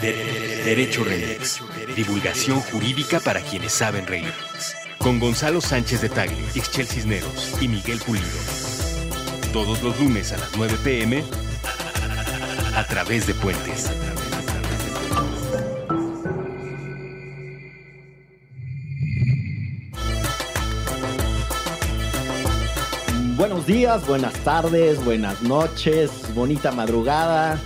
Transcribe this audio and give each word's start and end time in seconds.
De- 0.00 0.62
Derecho 0.64 1.04
Remix. 1.04 1.60
Divulgación 1.96 2.60
jurídica 2.60 3.20
para 3.20 3.40
quienes 3.40 3.72
saben 3.72 4.06
reír. 4.06 4.32
Con 4.98 5.18
Gonzalo 5.18 5.60
Sánchez 5.60 6.00
de 6.02 6.08
Tagle, 6.08 6.36
Ixchel 6.54 6.86
Cisneros 6.86 7.54
y 7.60 7.68
Miguel 7.68 7.98
Pulido. 7.98 8.26
Todos 9.52 9.82
los 9.82 9.98
lunes 9.98 10.32
a 10.32 10.36
las 10.38 10.50
9 10.56 10.76
pm 10.84 11.24
a 12.74 12.84
través 12.86 13.26
de 13.26 13.34
Puentes. 13.34 13.90
Buenos 23.36 23.66
días, 23.66 24.04
buenas 24.06 24.34
tardes, 24.44 25.02
buenas 25.04 25.42
noches, 25.42 26.10
bonita 26.34 26.72
madrugada, 26.72 27.60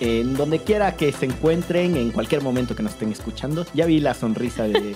en 0.00 0.34
donde 0.34 0.60
quiera 0.60 0.94
que 0.94 1.12
se 1.12 1.26
encuentren, 1.26 1.96
en 1.96 2.10
cualquier 2.10 2.42
momento 2.42 2.76
que 2.76 2.82
nos 2.82 2.92
estén 2.92 3.10
escuchando. 3.10 3.66
Ya 3.74 3.86
vi 3.86 4.00
la 4.00 4.14
sonrisa 4.14 4.64
de, 4.64 4.94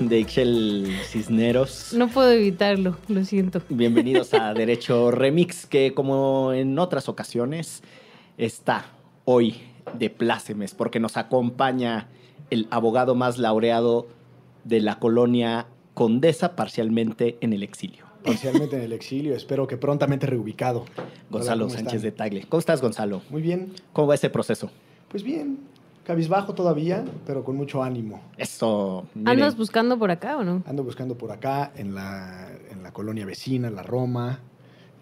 de 0.00 0.18
Ixchel 0.20 0.96
Cisneros. 1.04 1.92
No 1.92 2.08
puedo 2.08 2.30
evitarlo, 2.32 2.96
lo 3.08 3.24
siento. 3.24 3.60
Bienvenidos 3.68 4.34
a 4.34 4.54
Derecho 4.54 5.10
Remix, 5.10 5.66
que 5.66 5.94
como 5.94 6.52
en 6.52 6.78
otras 6.78 7.08
ocasiones 7.08 7.82
está 8.36 8.86
hoy 9.24 9.56
de 9.98 10.10
plácemes, 10.10 10.74
porque 10.74 11.00
nos 11.00 11.16
acompaña 11.16 12.08
el 12.50 12.66
abogado 12.70 13.14
más 13.14 13.38
laureado 13.38 14.06
de 14.64 14.80
la 14.80 14.98
colonia 14.98 15.66
Condesa, 15.94 16.54
parcialmente 16.54 17.36
en 17.40 17.52
el 17.52 17.62
exilio. 17.62 18.07
Parcialmente 18.24 18.76
en 18.76 18.82
el 18.82 18.92
exilio. 18.92 19.34
Espero 19.34 19.66
que 19.66 19.76
prontamente 19.76 20.26
reubicado. 20.26 20.84
Gonzalo 21.30 21.64
Hola, 21.64 21.74
¿cómo 21.74 21.76
Sánchez 21.76 21.94
están? 21.94 22.02
de 22.02 22.12
Tagle. 22.12 22.46
¿Cómo 22.48 22.58
estás, 22.58 22.80
Gonzalo? 22.80 23.22
Muy 23.30 23.42
bien. 23.42 23.72
¿Cómo 23.92 24.08
va 24.08 24.14
ese 24.14 24.30
proceso? 24.30 24.70
Pues 25.08 25.22
bien. 25.22 25.58
Cabizbajo 26.04 26.54
todavía, 26.54 27.04
pero 27.26 27.44
con 27.44 27.56
mucho 27.56 27.82
ánimo. 27.82 28.22
Eso. 28.38 29.06
miren, 29.14 29.28
¿Andas 29.28 29.56
buscando 29.58 29.98
por 29.98 30.10
acá 30.10 30.38
o 30.38 30.44
no? 30.44 30.62
Ando 30.66 30.82
buscando 30.82 31.18
por 31.18 31.32
acá, 31.32 31.70
en 31.76 31.94
la, 31.94 32.48
en 32.70 32.82
la 32.82 32.92
colonia 32.92 33.26
vecina, 33.26 33.68
la 33.70 33.82
Roma, 33.82 34.40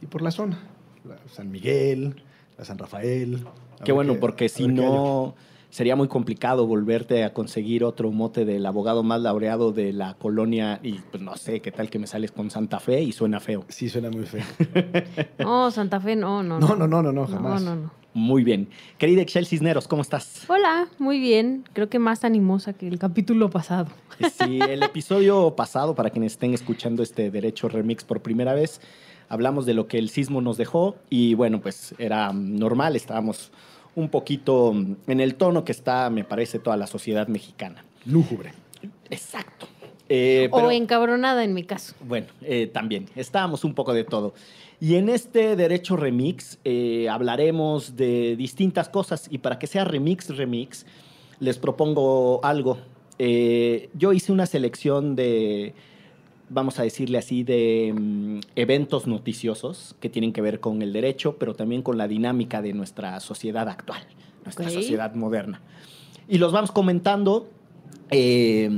y 0.03 0.07
por 0.07 0.21
la 0.21 0.33
zona. 0.33 0.59
La 1.05 1.17
San 1.33 1.53
Miguel, 1.53 2.23
la 2.59 2.65
San 2.65 2.77
Rafael. 2.77 3.47
Qué 3.85 3.93
bueno, 3.93 4.17
porque 4.19 4.49
si 4.49 4.65
hay 4.65 4.69
no, 4.71 5.37
sería 5.77 5.95
muy 5.95 6.09
complicado 6.09 6.67
volverte 6.67 7.23
a 7.23 7.35
conseguir 7.35 7.85
otro 7.85 8.11
mote 8.11 8.47
del 8.47 8.65
abogado 8.65 9.03
más 9.03 9.21
laureado 9.21 9.73
de 9.73 9.93
la 9.93 10.15
colonia. 10.15 10.81
Y 10.83 10.95
pues 11.11 11.23
no 11.23 11.37
sé, 11.37 11.61
qué 11.61 11.71
tal 11.71 11.91
que 11.91 11.99
me 11.99 12.07
sales 12.07 12.33
con 12.33 12.51
Santa 12.51 12.81
Fe 12.81 13.03
y 13.03 13.13
suena 13.13 13.41
feo. 13.41 13.63
Sí, 13.69 13.91
suena 13.91 14.09
muy 14.09 14.25
feo. 14.25 14.43
No, 15.39 15.71
Santa 15.71 16.01
Fe, 16.01 16.17
no, 16.17 16.43
no. 16.43 16.59
No, 16.59 16.77
no, 16.77 16.89
no, 16.89 17.03
no, 17.03 17.13
no, 17.13 17.27
jamás. 17.27 17.63
No, 17.63 17.75
no, 17.75 17.83
no. 17.83 17.91
Muy 18.15 18.43
bien. 18.43 18.71
Querida 18.97 19.21
Excel 19.21 19.45
Cisneros, 19.45 19.87
¿cómo 19.87 20.01
estás? 20.01 20.47
Hola, 20.49 20.89
muy 20.99 21.21
bien. 21.21 21.65
Creo 21.75 21.91
que 21.91 21.99
más 21.99 22.25
animosa 22.25 22.73
que 22.73 22.89
el 22.89 22.99
capítulo 22.99 23.51
pasado. 23.51 23.89
Sí, 24.19 24.59
el 24.59 24.83
episodio 24.83 25.55
pasado, 25.57 25.95
para 25.95 26.09
quienes 26.09 26.33
estén 26.33 26.55
escuchando 26.55 27.03
este 27.03 27.31
Derecho 27.31 27.69
Remix 27.69 28.03
por 28.03 28.23
primera 28.23 28.55
vez, 28.55 28.81
hablamos 29.29 29.67
de 29.67 29.75
lo 29.75 29.89
que 29.89 29.99
el 29.99 30.09
sismo 30.09 30.41
nos 30.41 30.57
dejó 30.57 30.97
y 31.11 31.35
bueno, 31.35 31.61
pues 31.61 31.95
era 31.99 32.33
normal, 32.33 32.97
estábamos 32.97 33.53
un 33.97 34.09
poquito 34.09 34.73
mm, 34.73 34.97
en 35.09 35.21
el 35.21 35.35
tono 35.35 35.65
que 35.65 35.73
está, 35.73 36.09
me 36.11 36.23
parece, 36.23 36.61
toda 36.61 36.77
la 36.77 36.87
sociedad 36.87 37.27
mexicana. 37.27 37.85
Lúgubre. 38.05 38.53
Exacto. 39.11 39.67
Eh, 40.09 40.49
O 40.53 40.71
encabronada 40.71 41.43
en 41.43 41.53
mi 41.53 41.65
caso. 41.65 41.95
Bueno, 42.01 42.29
eh, 42.43 42.69
también, 42.69 43.09
estábamos 43.17 43.65
un 43.65 43.75
poco 43.75 43.93
de 43.93 44.05
todo. 44.05 44.35
Y 44.79 44.95
en 44.95 45.09
este 45.09 45.57
Derecho 45.57 45.97
Remix 45.97 46.59
eh, 46.65 47.09
hablaremos 47.09 47.97
de 47.97 48.37
distintas 48.37 48.89
cosas 48.89 49.27
y 49.31 49.39
para 49.39 49.59
que 49.59 49.67
sea 49.67 49.85
remix, 49.85 50.29
remix, 50.37 50.87
les 51.41 51.59
propongo 51.59 52.41
algo. 52.45 52.79
Eh, 53.19 53.89
yo 53.95 54.13
hice 54.13 54.33
una 54.33 54.47
selección 54.47 55.17
de, 55.17 55.75
vamos 56.49 56.79
a 56.79 56.83
decirle 56.83 57.19
así, 57.19 57.43
de 57.43 57.95
mm, 57.97 58.41
eventos 58.57 59.07
noticiosos 59.07 59.97
que 60.01 60.09
tienen 60.09 60.33
que 60.33 60.41
ver 60.41 60.61
con 60.61 60.83
el 60.83 60.93
derecho, 60.93 61.37
pero 61.39 61.55
también 61.55 61.83
con 61.83 61.99
la 61.99 62.09
dinámica 62.09 62.63
de 62.63 62.73
nuestra 62.73 63.19
sociedad 63.21 63.69
actual, 63.69 64.03
nuestra 64.45 64.69
sociedad 64.71 65.15
moderna. 65.15 65.61
Y 66.29 66.39
los 66.39 66.53
vamos 66.53 66.73
comentando 66.73 67.49
eh, 68.11 68.71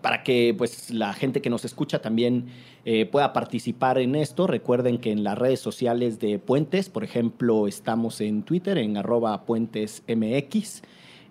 para 0.00 0.22
que 0.22 0.54
pues, 0.56 0.90
la 0.90 1.12
gente 1.12 1.40
que 1.40 1.50
nos 1.50 1.64
escucha 1.64 2.00
también 2.00 2.46
eh, 2.84 3.06
pueda 3.06 3.32
participar 3.32 3.98
en 3.98 4.16
esto. 4.16 4.46
Recuerden 4.46 4.98
que 4.98 5.12
en 5.12 5.22
las 5.22 5.38
redes 5.38 5.60
sociales 5.60 6.18
de 6.18 6.38
Puentes, 6.38 6.88
por 6.88 7.04
ejemplo, 7.04 7.68
estamos 7.68 8.20
en 8.20 8.42
Twitter, 8.42 8.78
en 8.78 8.96
arroba 8.96 9.44
puentesmx. 9.44 10.82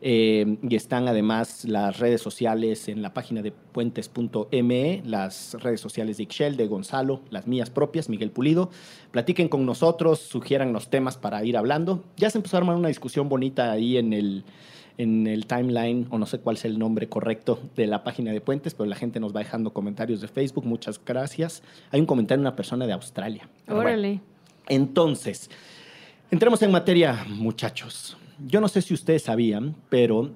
Eh, 0.04 0.58
y 0.68 0.76
están 0.76 1.08
además 1.08 1.64
las 1.66 2.00
redes 2.00 2.22
sociales 2.22 2.88
en 2.88 3.04
la 3.04 3.14
página 3.14 3.44
de 3.44 3.52
puentes.me, 3.52 5.04
las 5.06 5.56
redes 5.62 5.80
sociales 5.80 6.18
de 6.18 6.24
Ixchel, 6.24 6.58
de 6.58 6.66
Gonzalo, 6.66 7.22
las 7.30 7.46
mías 7.46 7.70
propias, 7.70 8.10
Miguel 8.10 8.32
Pulido. 8.32 8.72
Platiquen 9.12 9.48
con 9.48 9.64
nosotros, 9.66 10.20
sugieran 10.20 10.74
los 10.74 10.90
temas 10.90 11.18
para 11.18 11.44
ir 11.46 11.56
hablando. 11.56 12.04
Ya 12.18 12.32
se 12.32 12.40
empezó 12.40 12.58
a 12.58 12.60
armar 12.62 12.78
una 12.78 12.88
discusión 12.88 13.30
bonita 13.30 13.72
ahí 13.72 13.98
en 13.98 14.14
el, 14.14 14.44
en 14.98 15.28
el 15.28 15.46
timeline, 15.46 16.08
o 16.10 16.18
no 16.18 16.26
sé 16.26 16.40
cuál 16.40 16.56
es 16.56 16.66
el 16.66 16.80
nombre 16.80 17.08
correcto 17.08 17.60
de 17.76 17.86
la 17.86 18.04
página 18.04 18.32
de 18.32 18.42
Puentes, 18.42 18.74
pero 18.74 18.90
la 18.90 18.96
gente 18.96 19.20
nos 19.20 19.36
va 19.36 19.42
dejando 19.42 19.72
comentarios 19.72 20.20
de 20.20 20.28
Facebook. 20.28 20.66
Muchas 20.66 21.00
gracias. 21.06 21.62
Hay 21.92 22.00
un 22.00 22.08
comentario 22.08 22.42
de 22.42 22.48
una 22.48 22.56
persona 22.56 22.88
de 22.88 22.94
Australia. 22.94 23.48
Bueno, 23.68 23.82
Órale. 23.82 24.20
entonces, 24.68 25.52
entremos 26.32 26.60
en 26.64 26.72
materia, 26.72 27.24
muchachos. 27.30 28.18
Yo 28.48 28.62
no 28.62 28.68
sé 28.68 28.82
si 28.82 28.94
ustedes 28.94 29.24
sabían, 29.24 29.76
pero 29.90 30.32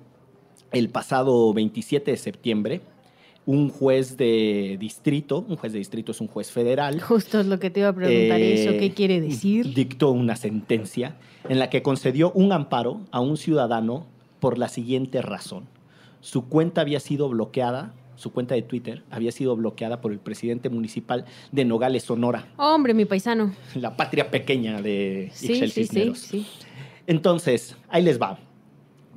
el 0.72 0.90
pasado 0.90 1.54
27 1.54 2.12
de 2.12 2.18
septiembre, 2.18 2.82
un 3.46 3.70
juez 3.70 4.18
de 4.18 4.78
distrito, 4.80 5.46
un 5.48 5.56
juez 5.58 5.72
de 5.74 5.80
distrito 5.80 6.12
es 6.12 6.22
un 6.22 6.28
juez 6.28 6.52
federal, 6.52 7.00
Justo 7.02 7.40
es 7.40 7.46
lo 7.46 7.60
que 7.60 7.70
te 7.70 7.82
iba 7.82 7.90
a 7.90 7.94
preguntar 7.94 8.40
eh, 8.40 8.64
eso. 8.64 8.78
¿Qué 8.80 8.92
quiere 8.92 9.22
decir? 9.22 9.74
Dictó 9.74 10.12
una 10.12 10.36
sentencia 10.36 11.16
en 11.48 11.60
la 11.60 11.70
que 11.70 11.82
concedió 11.84 12.32
un 12.32 12.52
amparo 12.52 13.02
a 13.12 13.20
un 13.22 13.38
ciudadano 13.38 14.06
por 14.40 14.58
la 14.58 14.68
siguiente 14.68 15.22
razón. 15.22 15.66
Su 16.22 16.48
cuenta 16.50 16.82
había 16.82 17.00
sido 17.00 17.30
bloqueada, 17.30 17.94
su 18.16 18.32
cuenta 18.32 18.56
de 18.56 18.62
Twitter 18.64 19.04
había 19.12 19.32
sido 19.32 19.56
bloqueada 19.56 20.02
por 20.02 20.12
el 20.12 20.20
presidente 20.20 20.70
municipal 20.70 21.26
de 21.52 21.66
Nogales, 21.66 22.04
Sonora, 22.04 22.48
Hombre, 22.58 22.94
mi 22.94 23.06
paisano. 23.06 23.54
la 23.76 23.96
patria 23.96 24.32
pequeña 24.32 24.82
de 24.82 25.30
Sí, 25.34 25.52
Ixchel 25.52 25.70
sí, 25.72 25.82
sí, 25.82 25.88
Cisneros. 25.88 26.20
sí. 26.20 26.46
Entonces, 27.08 27.76
ahí 27.90 28.04
les 28.04 28.22
va. 28.22 28.40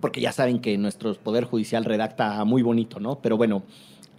Porque 0.00 0.20
ya 0.20 0.32
saben 0.32 0.60
que 0.60 0.78
nuestro 0.78 1.14
Poder 1.14 1.44
Judicial 1.44 1.84
redacta 1.84 2.44
muy 2.44 2.62
bonito, 2.62 3.00
¿no? 3.00 3.20
Pero 3.20 3.36
bueno, 3.36 3.64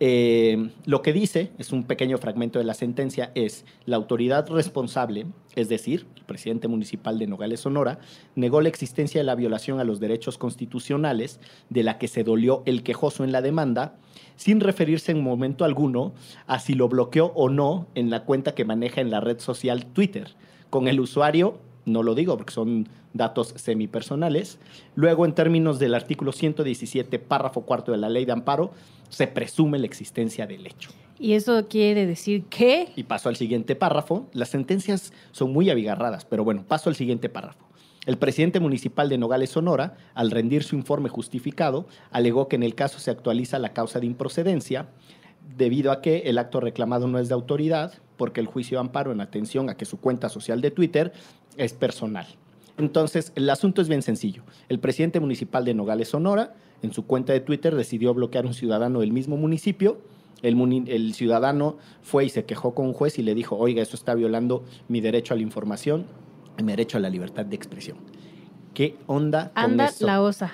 eh, 0.02 0.72
lo 0.86 1.02
que 1.02 1.12
dice, 1.12 1.52
es 1.58 1.74
un 1.74 1.84
pequeño 1.84 2.18
fragmento 2.18 2.58
de 2.58 2.66
la 2.66 2.74
sentencia, 2.74 3.32
es 3.36 3.66
la 3.86 3.98
autoridad 3.98 4.48
responsable, 4.50 5.26
es 5.56 5.68
decir, 5.68 6.06
el 6.16 6.24
presidente 6.24 6.70
municipal 6.70 7.20
de 7.20 7.28
Nogales, 7.28 7.60
Sonora, 7.60 8.00
negó 8.36 8.62
la 8.62 8.70
existencia 8.70 9.20
de 9.20 9.26
la 9.26 9.36
violación 9.36 9.80
a 9.80 9.84
los 9.84 10.00
derechos 10.00 10.38
constitucionales 10.38 11.42
de 11.70 11.84
la 11.84 11.98
que 11.98 12.08
se 12.08 12.24
dolió 12.24 12.64
el 12.66 12.82
quejoso 12.84 13.26
en 13.26 13.34
la 13.34 13.42
demanda, 13.42 13.98
sin 14.38 14.62
referirse 14.62 15.12
en 15.12 15.22
momento 15.22 15.66
alguno 15.66 16.14
a 16.48 16.60
si 16.60 16.76
lo 16.76 16.88
bloqueó 16.88 17.34
o 17.36 17.50
no 17.50 17.88
en 17.94 18.10
la 18.10 18.24
cuenta 18.24 18.56
que 18.56 18.64
maneja 18.64 19.02
en 19.02 19.12
la 19.12 19.20
red 19.20 19.40
social 19.40 19.86
Twitter, 19.86 20.30
con 20.70 20.88
el 20.88 21.02
usuario 21.02 21.60
no 21.86 22.04
lo 22.04 22.16
digo 22.16 22.38
porque 22.38 22.54
son 22.54 22.88
datos 23.14 23.54
semipersonales. 23.56 24.60
Luego, 24.96 25.26
en 25.26 25.34
términos 25.34 25.80
del 25.80 25.96
artículo 25.96 26.32
117, 26.32 27.20
párrafo 27.20 27.62
cuarto 27.62 27.92
de 27.92 27.98
la 27.98 28.10
ley 28.10 28.26
de 28.26 28.32
amparo, 28.32 28.72
se 29.10 29.28
presume 29.28 29.80
la 29.80 29.86
existencia 29.86 30.46
del 30.46 30.66
hecho. 30.68 30.92
¿Y 31.20 31.34
eso 31.34 31.68
quiere 31.68 32.06
decir 32.06 32.46
qué? 32.50 32.90
Y 32.96 33.04
paso 33.04 33.28
al 33.28 33.36
siguiente 33.36 33.76
párrafo. 33.76 34.28
Las 34.32 34.50
sentencias 34.50 35.12
son 35.32 35.52
muy 35.52 35.70
abigarradas, 35.70 36.26
pero 36.26 36.44
bueno, 36.44 36.64
paso 36.68 36.90
al 36.90 36.96
siguiente 36.96 37.28
párrafo. 37.28 37.68
El 38.06 38.18
presidente 38.18 38.62
municipal 38.62 39.10
de 39.10 39.18
Nogales, 39.18 39.50
Sonora, 39.50 39.98
al 40.14 40.32
rendir 40.32 40.64
su 40.64 40.76
informe 40.76 41.10
justificado, 41.10 41.88
alegó 42.12 42.48
que 42.48 42.56
en 42.56 42.64
el 42.64 42.74
caso 42.74 43.00
se 43.00 43.12
actualiza 43.12 43.60
la 43.60 43.74
causa 43.74 44.00
de 44.00 44.06
improcedencia, 44.06 44.88
debido 45.58 45.92
a 45.92 46.02
que 46.02 46.20
el 46.20 46.38
acto 46.38 46.62
reclamado 46.62 47.08
no 47.08 47.20
es 47.20 47.28
de 47.28 47.34
autoridad, 47.34 47.94
porque 48.16 48.40
el 48.40 48.48
juicio 48.48 48.78
de 48.78 48.82
amparo 48.82 49.12
en 49.12 49.22
atención 49.22 49.70
a 49.70 49.76
que 49.76 49.86
su 49.86 50.00
cuenta 50.00 50.30
social 50.30 50.62
de 50.62 50.72
Twitter 50.72 51.12
es 51.58 51.74
personal. 51.74 52.28
Entonces, 52.78 53.34
el 53.36 53.50
asunto 53.50 53.82
es 53.82 53.90
bien 53.90 54.02
sencillo. 54.02 54.44
El 54.70 54.80
presidente 54.80 55.20
municipal 55.20 55.66
de 55.66 55.74
Nogales, 55.74 56.08
Sonora, 56.10 56.56
en 56.82 56.94
su 56.94 57.06
cuenta 57.06 57.34
de 57.34 57.42
Twitter 57.42 57.76
decidió 57.76 58.14
bloquear 58.14 58.46
a 58.46 58.48
un 58.48 58.54
ciudadano 58.54 59.02
del 59.02 59.12
mismo 59.12 59.36
municipio. 59.36 59.98
El, 60.42 60.56
muni- 60.56 60.86
el 60.88 61.14
ciudadano 61.14 61.76
fue 62.02 62.24
y 62.26 62.30
se 62.30 62.46
quejó 62.46 62.74
con 62.74 62.86
un 62.86 62.94
juez 62.94 63.20
y 63.20 63.24
le 63.24 63.36
dijo, 63.36 63.58
oiga, 63.58 63.82
eso 63.82 63.98
está 63.98 64.16
violando 64.16 64.64
mi 64.88 65.02
derecho 65.02 65.34
a 65.34 65.38
la 65.38 65.44
información 65.44 66.06
y 66.58 66.64
mi 66.64 66.72
derecho 66.72 66.98
a 66.98 67.02
la 67.02 67.10
libertad 67.10 67.46
de 67.46 67.56
expresión. 67.58 67.98
¿Qué 68.74 68.96
onda 69.08 69.52
con 69.54 69.64
Anda 69.72 69.86
eso? 69.88 70.06
la 70.06 70.22
osa. 70.22 70.52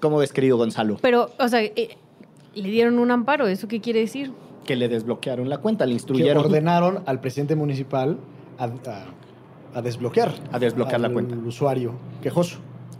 ¿Cómo 0.00 0.18
ves, 0.18 0.32
querido 0.32 0.56
Gonzalo? 0.56 0.98
Pero, 1.00 1.30
o 1.38 1.46
sea, 1.46 1.62
eh, 1.62 1.96
le 2.56 2.68
dieron 2.70 2.98
un 2.98 3.12
amparo. 3.12 3.46
¿Eso 3.46 3.68
qué 3.68 3.80
quiere 3.80 4.00
decir? 4.00 4.32
Que 4.66 4.74
le 4.74 4.88
desbloquearon 4.88 5.48
la 5.48 5.58
cuenta, 5.58 5.84
le 5.86 5.90
Que 5.90 5.94
instruyeron 5.94 6.44
ordenaron 6.44 7.04
al 7.06 7.20
presidente 7.20 7.54
municipal 7.54 8.18
a, 8.58 8.64
a- 8.64 9.14
a 9.74 9.82
desbloquear. 9.82 10.32
A 10.52 10.58
desbloquear 10.58 11.00
la 11.00 11.08
al 11.08 11.12
cuenta. 11.12 11.34
usuario 11.36 11.94
quejoso. 12.22 12.58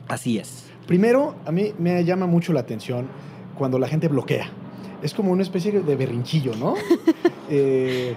Así 0.08 0.38
es. 0.38 0.66
Primero, 0.86 1.34
a 1.46 1.52
mí 1.52 1.72
me 1.78 2.04
llama 2.04 2.26
mucho 2.26 2.52
la 2.52 2.60
atención 2.60 3.06
cuando 3.56 3.78
la 3.78 3.88
gente 3.88 4.08
bloquea. 4.08 4.46
Es 5.02 5.14
como 5.14 5.32
una 5.32 5.42
especie 5.42 5.80
de 5.80 5.96
berrinchillo, 5.96 6.54
¿no? 6.56 6.74
Eh, 7.54 8.16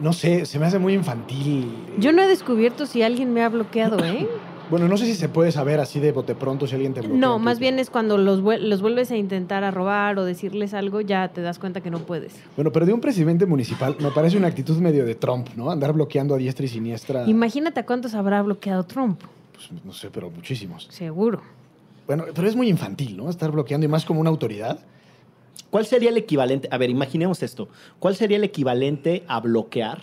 no 0.00 0.12
sé, 0.12 0.46
se 0.46 0.60
me 0.60 0.66
hace 0.66 0.78
muy 0.78 0.92
infantil. 0.94 1.74
Yo 1.98 2.12
no 2.12 2.22
he 2.22 2.28
descubierto 2.28 2.86
si 2.86 3.02
alguien 3.02 3.32
me 3.32 3.42
ha 3.42 3.48
bloqueado, 3.48 3.98
¿eh? 4.04 4.28
Bueno, 4.68 4.88
no 4.88 4.96
sé 4.96 5.06
si 5.06 5.14
se 5.14 5.28
puede 5.28 5.52
saber 5.52 5.78
así 5.78 6.00
de 6.00 6.10
bote 6.10 6.34
pronto 6.34 6.66
si 6.66 6.74
alguien 6.74 6.92
te 6.92 7.00
bloquea. 7.00 7.18
No, 7.18 7.38
más 7.38 7.58
bien 7.60 7.78
es 7.78 7.88
cuando 7.88 8.18
los, 8.18 8.40
los 8.40 8.80
vuelves 8.82 9.10
a 9.12 9.16
intentar 9.16 9.62
a 9.62 9.70
robar 9.70 10.18
o 10.18 10.24
decirles 10.24 10.74
algo, 10.74 11.00
ya 11.00 11.28
te 11.28 11.40
das 11.40 11.58
cuenta 11.60 11.80
que 11.80 11.90
no 11.90 12.00
puedes. 12.00 12.34
Bueno, 12.56 12.72
pero 12.72 12.84
de 12.84 12.92
un 12.92 13.00
presidente 13.00 13.46
municipal 13.46 13.96
me 14.00 14.10
parece 14.10 14.36
una 14.36 14.48
actitud 14.48 14.76
medio 14.78 15.04
de 15.04 15.14
Trump, 15.14 15.48
¿no? 15.54 15.70
Andar 15.70 15.92
bloqueando 15.92 16.34
a 16.34 16.38
diestra 16.38 16.66
y 16.66 16.68
siniestra. 16.68 17.28
Imagínate 17.28 17.78
a 17.80 17.86
cuántos 17.86 18.14
habrá 18.14 18.42
bloqueado 18.42 18.82
Trump, 18.84 19.20
Pues, 19.54 19.70
no 19.84 19.92
sé, 19.92 20.10
pero 20.10 20.30
muchísimos. 20.30 20.88
seguro. 20.90 21.42
Bueno, 22.08 22.24
pero 22.34 22.48
es 22.48 22.56
muy 22.56 22.68
infantil, 22.68 23.16
¿no? 23.16 23.30
Estar 23.30 23.50
bloqueando 23.52 23.84
y 23.84 23.88
más 23.88 24.04
como 24.04 24.20
una 24.20 24.30
autoridad. 24.30 24.80
¿Cuál 25.70 25.86
sería 25.86 26.10
el 26.10 26.16
equivalente? 26.16 26.68
A 26.70 26.78
ver, 26.78 26.90
imaginemos 26.90 27.42
esto. 27.42 27.68
¿Cuál 27.98 28.16
sería 28.16 28.36
el 28.36 28.44
equivalente 28.44 29.24
a 29.28 29.40
bloquear 29.40 30.02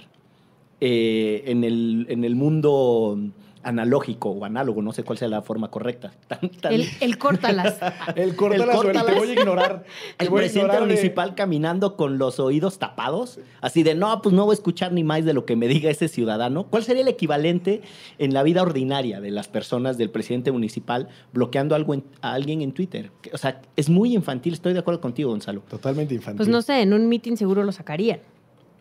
eh, 0.81 1.43
en, 1.47 1.63
el, 1.63 2.05
en 2.09 2.23
el 2.25 2.35
mundo 2.35 3.17
analógico 3.63 4.29
o 4.29 4.45
análogo? 4.45 4.81
No 4.81 4.91
sé 4.93 5.03
cuál 5.03 5.17
sea 5.17 5.27
la 5.27 5.41
forma 5.41 5.69
correcta. 5.69 6.11
Tan- 6.27 6.49
tan- 6.49 6.73
El, 6.73 6.87
el 7.01 7.17
córtalas. 7.17 7.77
El 8.15 8.35
córtalas, 8.35 8.75
o 8.75 8.83
el 8.89 9.05
te 9.05 9.13
voy 9.13 9.29
a 9.29 9.33
ignorar. 9.33 9.83
el 10.19 10.29
voy 10.29 10.39
presidente 10.41 10.59
ignorar 10.73 10.81
de- 10.87 10.93
municipal 10.93 11.35
caminando 11.35 11.95
con 11.95 12.17
los 12.17 12.39
oídos 12.39 12.79
tapados, 12.79 13.39
así 13.61 13.83
de 13.83 13.95
no, 13.95 14.21
pues 14.21 14.33
no 14.33 14.45
voy 14.45 14.53
a 14.53 14.55
escuchar 14.55 14.91
ni 14.93 15.03
más 15.03 15.23
de 15.25 15.33
lo 15.33 15.45
que 15.45 15.55
me 15.55 15.67
diga 15.67 15.89
ese 15.89 16.07
ciudadano. 16.07 16.65
¿Cuál 16.65 16.83
sería 16.83 17.01
el 17.01 17.07
equivalente 17.07 17.81
en 18.19 18.33
la 18.33 18.43
vida 18.43 18.61
ordinaria 18.61 19.21
de 19.21 19.31
las 19.31 19.47
personas 19.47 19.97
del 19.97 20.09
presidente 20.09 20.51
municipal 20.51 21.07
bloqueando 21.33 21.75
algo 21.75 21.93
en- 21.93 22.03
a 22.21 22.33
alguien 22.33 22.61
en 22.61 22.71
Twitter? 22.73 23.11
O 23.33 23.37
sea, 23.37 23.61
es 23.75 23.89
muy 23.89 24.13
infantil, 24.13 24.53
estoy 24.53 24.73
de 24.73 24.79
acuerdo 24.79 25.01
contigo, 25.01 25.29
Gonzalo. 25.31 25.61
Totalmente 25.69 26.13
infantil. 26.13 26.37
Pues 26.37 26.49
no 26.49 26.61
sé, 26.61 26.81
en 26.81 26.93
un 26.93 27.07
meeting 27.09 27.35
seguro 27.35 27.63
lo 27.63 27.71
sacarían. 27.71 28.19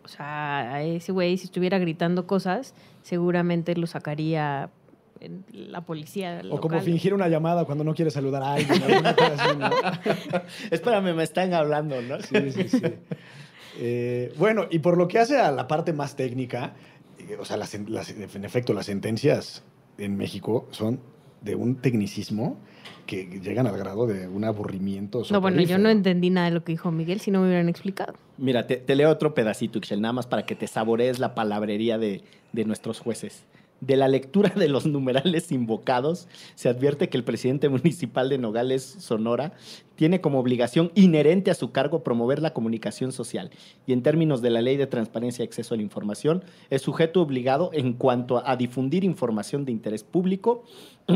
O 0.03 0.07
sea, 0.09 0.73
a 0.73 0.83
ese 0.83 1.11
güey, 1.13 1.37
si 1.37 1.45
estuviera 1.45 1.77
gritando 1.79 2.27
cosas, 2.27 2.73
seguramente 3.03 3.75
lo 3.75 3.85
sacaría 3.85 4.71
en 5.19 5.45
la 5.53 5.81
policía. 5.81 6.41
O 6.49 6.59
como 6.59 6.81
fingir 6.81 7.13
una 7.13 7.27
llamada 7.29 7.63
cuando 7.65 7.83
no 7.83 7.93
quieres 7.93 8.13
saludar 8.15 8.41
a 8.43 8.53
alguien. 8.55 8.81
así, 8.83 9.57
¿no? 9.57 9.69
Espérame, 10.71 11.13
me 11.15 11.23
están 11.23 11.53
hablando, 11.53 12.01
¿no? 12.01 12.19
Sí, 12.21 12.51
sí, 12.51 12.67
sí. 12.67 12.81
Eh, 13.77 14.33
bueno, 14.37 14.65
y 14.69 14.79
por 14.79 14.97
lo 14.97 15.07
que 15.07 15.19
hace 15.19 15.39
a 15.39 15.51
la 15.51 15.67
parte 15.67 15.93
más 15.93 16.15
técnica, 16.15 16.73
eh, 17.19 17.37
o 17.39 17.45
sea, 17.45 17.57
las, 17.57 17.73
las- 17.89 18.09
en 18.11 18.45
efecto, 18.45 18.73
las 18.73 18.85
sentencias 18.87 19.63
en 19.97 20.17
México 20.17 20.67
son 20.71 20.99
de 21.41 21.55
un 21.55 21.75
tecnicismo 21.77 22.57
que 23.05 23.25
llegan 23.43 23.67
al 23.67 23.77
grado 23.77 24.07
de 24.07 24.27
un 24.27 24.43
aburrimiento. 24.43 25.23
No, 25.29 25.41
bueno, 25.41 25.61
yo 25.61 25.77
no 25.77 25.89
entendí 25.89 26.29
nada 26.29 26.47
de 26.47 26.53
lo 26.53 26.63
que 26.63 26.73
dijo 26.73 26.91
Miguel 26.91 27.19
si 27.19 27.31
no 27.31 27.41
me 27.41 27.47
hubieran 27.47 27.69
explicado. 27.69 28.13
Mira, 28.37 28.67
te, 28.67 28.77
te 28.77 28.95
leo 28.95 29.09
otro 29.09 29.33
pedacito, 29.33 29.77
Ixchel, 29.77 30.01
nada 30.01 30.13
más 30.13 30.27
para 30.27 30.45
que 30.45 30.55
te 30.55 30.67
saborees 30.67 31.19
la 31.19 31.35
palabrería 31.35 31.97
de, 31.97 32.23
de 32.51 32.65
nuestros 32.65 32.99
jueces. 32.99 33.43
De 33.81 33.97
la 33.97 34.07
lectura 34.07 34.49
de 34.55 34.69
los 34.69 34.85
numerales 34.85 35.51
invocados, 35.51 36.27
se 36.55 36.69
advierte 36.69 37.09
que 37.09 37.17
el 37.17 37.23
presidente 37.23 37.67
municipal 37.69 38.29
de 38.29 38.37
Nogales, 38.37 38.83
Sonora, 38.83 39.53
tiene 39.95 40.21
como 40.21 40.39
obligación 40.39 40.91
inherente 40.95 41.51
a 41.51 41.53
su 41.53 41.71
cargo 41.71 42.03
promover 42.03 42.41
la 42.41 42.53
comunicación 42.53 43.11
social 43.11 43.51
y 43.85 43.93
en 43.93 44.01
términos 44.01 44.41
de 44.41 44.49
la 44.49 44.61
Ley 44.61 44.77
de 44.77 44.87
Transparencia 44.87 45.43
y 45.43 45.47
Acceso 45.47 45.73
a 45.73 45.77
la 45.77 45.83
Información, 45.83 46.43
es 46.69 46.81
sujeto 46.81 47.21
obligado 47.21 47.69
en 47.73 47.93
cuanto 47.93 48.41
a 48.45 48.55
difundir 48.55 49.03
información 49.03 49.65
de 49.65 49.71
interés 49.71 50.03
público 50.03 50.63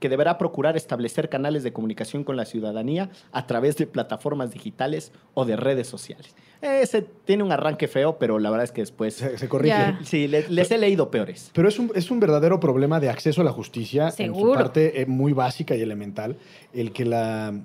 que 0.00 0.08
deberá 0.08 0.38
procurar 0.38 0.76
establecer 0.76 1.28
canales 1.28 1.62
de 1.62 1.72
comunicación 1.72 2.24
con 2.24 2.36
la 2.36 2.44
ciudadanía 2.44 3.10
a 3.32 3.46
través 3.46 3.76
de 3.76 3.86
plataformas 3.86 4.52
digitales 4.52 5.12
o 5.34 5.44
de 5.44 5.56
redes 5.56 5.86
sociales. 5.88 6.34
Ese 6.62 7.02
tiene 7.24 7.42
un 7.42 7.52
arranque 7.52 7.88
feo, 7.88 8.18
pero 8.18 8.38
la 8.38 8.50
verdad 8.50 8.64
es 8.64 8.72
que 8.72 8.80
después... 8.82 9.14
Se, 9.14 9.38
se 9.38 9.48
corrige. 9.48 9.96
Sí, 10.04 10.26
le- 10.28 10.48
les 10.48 10.70
he 10.70 10.78
leído 10.78 11.10
peores. 11.10 11.50
Pero 11.52 11.68
es 11.68 11.78
un, 11.78 11.90
es 11.94 12.10
un 12.10 12.20
verdadero 12.20 12.58
problema 12.60 13.00
de 13.00 13.08
acceso 13.10 13.40
a 13.40 13.44
la 13.44 13.52
justicia 13.52 14.12
en 14.18 14.34
su 14.34 14.52
parte 14.54 15.02
eh, 15.02 15.06
muy 15.06 15.32
básica 15.32 15.76
y 15.76 15.80
elemental, 15.82 16.36
el 16.72 16.92
que 16.92 17.04
la, 17.04 17.60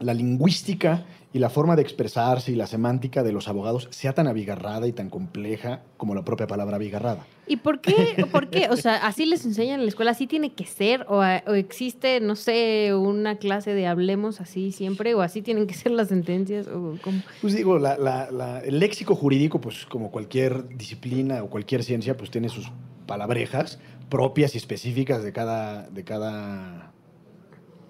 la 0.00 0.14
lingüística 0.14 1.04
y 1.32 1.38
la 1.38 1.48
forma 1.48 1.76
de 1.76 1.82
expresarse 1.82 2.50
y 2.50 2.56
la 2.56 2.66
semántica 2.66 3.22
de 3.22 3.30
los 3.30 3.46
abogados 3.46 3.86
sea 3.92 4.14
tan 4.14 4.26
abigarrada 4.26 4.88
y 4.88 4.92
tan 4.92 5.10
compleja 5.10 5.82
como 5.96 6.14
la 6.16 6.24
propia 6.24 6.48
palabra 6.48 6.74
abigarrada. 6.76 7.24
¿Y 7.46 7.56
por 7.56 7.80
qué? 7.80 8.26
¿Por 8.32 8.48
qué? 8.50 8.68
O 8.70 8.76
sea, 8.76 8.96
así 9.06 9.26
les 9.26 9.44
enseñan 9.44 9.78
en 9.78 9.86
la 9.86 9.88
escuela, 9.90 10.10
así 10.10 10.26
tiene 10.26 10.52
que 10.54 10.64
ser, 10.66 11.06
o, 11.08 11.18
o 11.20 11.54
existe, 11.54 12.18
no 12.20 12.34
sé, 12.34 12.94
una 12.94 13.36
clase 13.36 13.74
de 13.74 13.86
hablemos 13.86 14.40
así 14.40 14.72
siempre, 14.72 15.14
o 15.14 15.20
así 15.22 15.40
tienen 15.42 15.68
que 15.68 15.74
ser 15.74 15.92
las 15.92 16.08
sentencias, 16.08 16.66
o 16.66 16.96
cómo. 17.02 17.20
Pues 17.40 17.54
digo, 17.54 17.78
la- 17.78 17.96
la- 17.96 18.30
la- 18.32 18.58
el 18.60 18.80
léxico 18.80 19.14
jurídico, 19.14 19.60
pues 19.60 19.86
como 19.86 20.10
cualquier 20.10 20.66
disciplina 20.76 21.44
o 21.44 21.50
cualquier 21.50 21.84
ciencia, 21.84 22.16
pues 22.16 22.30
tiene 22.32 22.48
sus 22.48 22.72
palabrejas 23.06 23.78
propias 24.08 24.54
y 24.56 24.58
específicas 24.58 25.22
de 25.22 25.32
cada, 25.32 25.88
de 25.90 26.02
cada, 26.02 26.89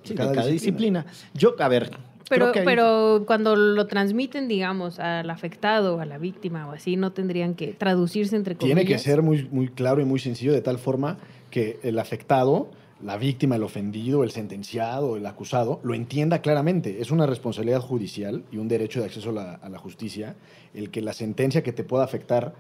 Sí, 0.03 0.11
de 0.11 0.17
cada, 0.17 0.47
disciplina. 0.47 1.07
Yo, 1.35 1.55
a 1.59 1.69
ver... 1.69 1.91
Pero, 2.29 2.53
hay- 2.55 2.65
pero 2.65 3.25
cuando 3.27 3.57
lo 3.57 3.89
transmiten, 3.89 4.47
digamos, 4.47 5.01
al 5.01 5.29
afectado, 5.31 6.01
a 6.01 6.05
la 6.05 6.17
víctima 6.17 6.69
o 6.69 6.73
así, 6.73 6.97
no 6.97 7.13
tendrían 7.13 7.55
que 7.55 7.73
traducirse 7.73 8.37
entre 8.37 8.55
comillas. 8.55 8.77
Tiene 8.77 8.89
que 8.89 8.99
ser 9.01 9.21
muy, 9.21 9.49
muy 9.51 9.67
claro 9.69 10.01
y 10.01 10.05
muy 10.05 10.21
sencillo, 10.21 10.53
de 10.53 10.61
tal 10.61 10.79
forma 10.79 11.19
que 11.51 11.81
el 11.83 11.99
afectado, 11.99 12.71
la 13.03 13.17
víctima, 13.17 13.57
el 13.57 13.65
ofendido, 13.65 14.23
el 14.23 14.31
sentenciado, 14.31 15.17
el 15.17 15.27
acusado, 15.27 15.81
lo 15.83 15.93
entienda 15.95 16.41
claramente. 16.41 17.01
Es 17.01 17.11
una 17.11 17.27
responsabilidad 17.27 17.81
judicial 17.81 18.45
y 18.53 18.59
un 18.59 18.69
derecho 18.69 19.01
de 19.01 19.07
acceso 19.07 19.31
a 19.31 19.33
la, 19.33 19.55
a 19.55 19.69
la 19.69 19.79
justicia 19.79 20.37
el 20.73 20.91
que 20.91 21.03
la 21.03 21.13
sentencia 21.15 21.65
que 21.65 21.73
te 21.73 21.83
pueda 21.83 22.05
afectar, 22.05 22.55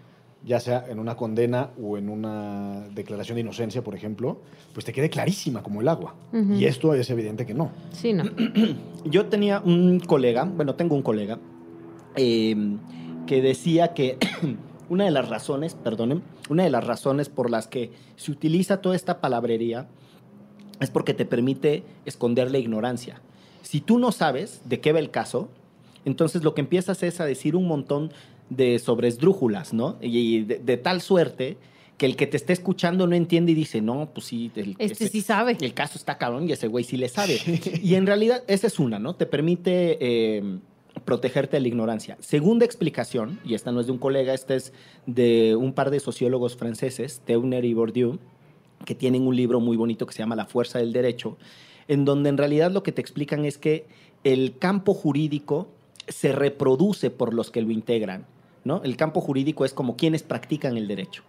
ya 0.44 0.58
sea 0.58 0.86
en 0.88 0.98
una 0.98 1.16
condena 1.16 1.70
o 1.82 1.98
en 1.98 2.08
una 2.08 2.88
declaración 2.94 3.36
de 3.36 3.42
inocencia, 3.42 3.82
por 3.82 3.94
ejemplo, 3.94 4.40
pues 4.72 4.86
te 4.86 4.92
quede 4.92 5.10
clarísima 5.10 5.62
como 5.62 5.80
el 5.80 5.88
agua. 5.88 6.14
Y 6.32 6.64
esto 6.64 6.94
es 6.94 7.10
evidente 7.10 7.44
que 7.44 7.54
no. 7.54 7.70
Sí, 7.92 8.12
no. 8.12 8.24
Yo 9.04 9.26
tenía 9.26 9.60
un 9.60 10.00
colega, 10.00 10.44
bueno, 10.44 10.74
tengo 10.74 10.94
un 10.94 11.02
colega, 11.02 11.38
eh, 12.16 12.56
que 13.26 13.42
decía 13.42 13.92
que 13.94 14.16
una 14.88 15.04
de 15.04 15.10
las 15.10 15.28
razones, 15.28 15.74
perdonen, 15.74 16.22
una 16.48 16.64
de 16.64 16.70
las 16.70 16.86
razones 16.86 17.28
por 17.28 17.50
las 17.50 17.68
que 17.68 17.92
se 18.16 18.32
utiliza 18.32 18.80
toda 18.80 18.96
esta 18.96 19.20
palabrería 19.20 19.88
es 20.80 20.90
porque 20.90 21.12
te 21.14 21.26
permite 21.26 21.84
esconder 22.06 22.50
la 22.50 22.58
ignorancia. 22.58 23.20
Si 23.62 23.80
tú 23.80 23.98
no 23.98 24.10
sabes 24.10 24.62
de 24.64 24.80
qué 24.80 24.92
va 24.92 24.98
el 24.98 25.10
caso, 25.10 25.50
entonces 26.04 26.42
lo 26.42 26.54
que 26.54 26.62
empiezas 26.62 27.02
es 27.02 27.20
a 27.20 27.26
decir 27.26 27.54
un 27.54 27.68
montón 27.68 28.12
de 28.50 28.78
sobresdrújulas, 28.78 29.72
¿no? 29.72 29.96
Y 30.02 30.42
de, 30.42 30.58
de 30.58 30.76
tal 30.76 31.00
suerte 31.00 31.56
que 31.96 32.06
el 32.06 32.16
que 32.16 32.26
te 32.26 32.36
esté 32.36 32.52
escuchando 32.52 33.06
no 33.06 33.14
entiende 33.14 33.52
y 33.52 33.54
dice, 33.54 33.80
no, 33.80 34.10
pues 34.12 34.26
sí, 34.26 34.50
el, 34.56 34.70
Este 34.78 35.04
ese- 35.04 35.08
sí 35.08 35.20
sabe. 35.20 35.56
el 35.60 35.74
caso 35.74 35.98
está 35.98 36.18
cabrón 36.18 36.48
y 36.48 36.52
ese 36.52 36.66
güey 36.66 36.82
sí 36.84 36.96
le 36.96 37.08
sabe. 37.08 37.38
Y 37.82 37.94
en 37.94 38.06
realidad, 38.06 38.42
esa 38.48 38.66
es 38.66 38.78
una, 38.78 38.98
¿no? 38.98 39.14
Te 39.14 39.26
permite 39.26 39.98
eh, 40.00 40.42
protegerte 41.04 41.56
de 41.56 41.60
la 41.60 41.68
ignorancia. 41.68 42.16
Segunda 42.20 42.64
explicación, 42.64 43.38
y 43.44 43.54
esta 43.54 43.70
no 43.70 43.80
es 43.80 43.86
de 43.86 43.92
un 43.92 43.98
colega, 43.98 44.32
esta 44.34 44.54
es 44.54 44.72
de 45.06 45.54
un 45.56 45.72
par 45.74 45.90
de 45.90 46.00
sociólogos 46.00 46.56
franceses, 46.56 47.20
Teuner 47.24 47.64
y 47.64 47.74
Bourdieu, 47.74 48.18
que 48.86 48.94
tienen 48.94 49.26
un 49.26 49.36
libro 49.36 49.60
muy 49.60 49.76
bonito 49.76 50.06
que 50.06 50.14
se 50.14 50.20
llama 50.20 50.36
La 50.36 50.46
fuerza 50.46 50.78
del 50.78 50.92
derecho, 50.94 51.36
en 51.86 52.06
donde 52.06 52.30
en 52.30 52.38
realidad 52.38 52.70
lo 52.72 52.82
que 52.82 52.92
te 52.92 53.02
explican 53.02 53.44
es 53.44 53.58
que 53.58 53.84
el 54.24 54.56
campo 54.58 54.94
jurídico 54.94 55.68
se 56.08 56.32
reproduce 56.32 57.10
por 57.10 57.34
los 57.34 57.50
que 57.50 57.60
lo 57.60 57.70
integran, 57.72 58.24
¿no? 58.64 58.82
El 58.82 58.96
campo 58.96 59.20
jurídico 59.20 59.64
es 59.64 59.72
como 59.72 59.96
quienes 59.96 60.22
practican 60.22 60.76
el 60.76 60.88
derecho. 60.88 61.22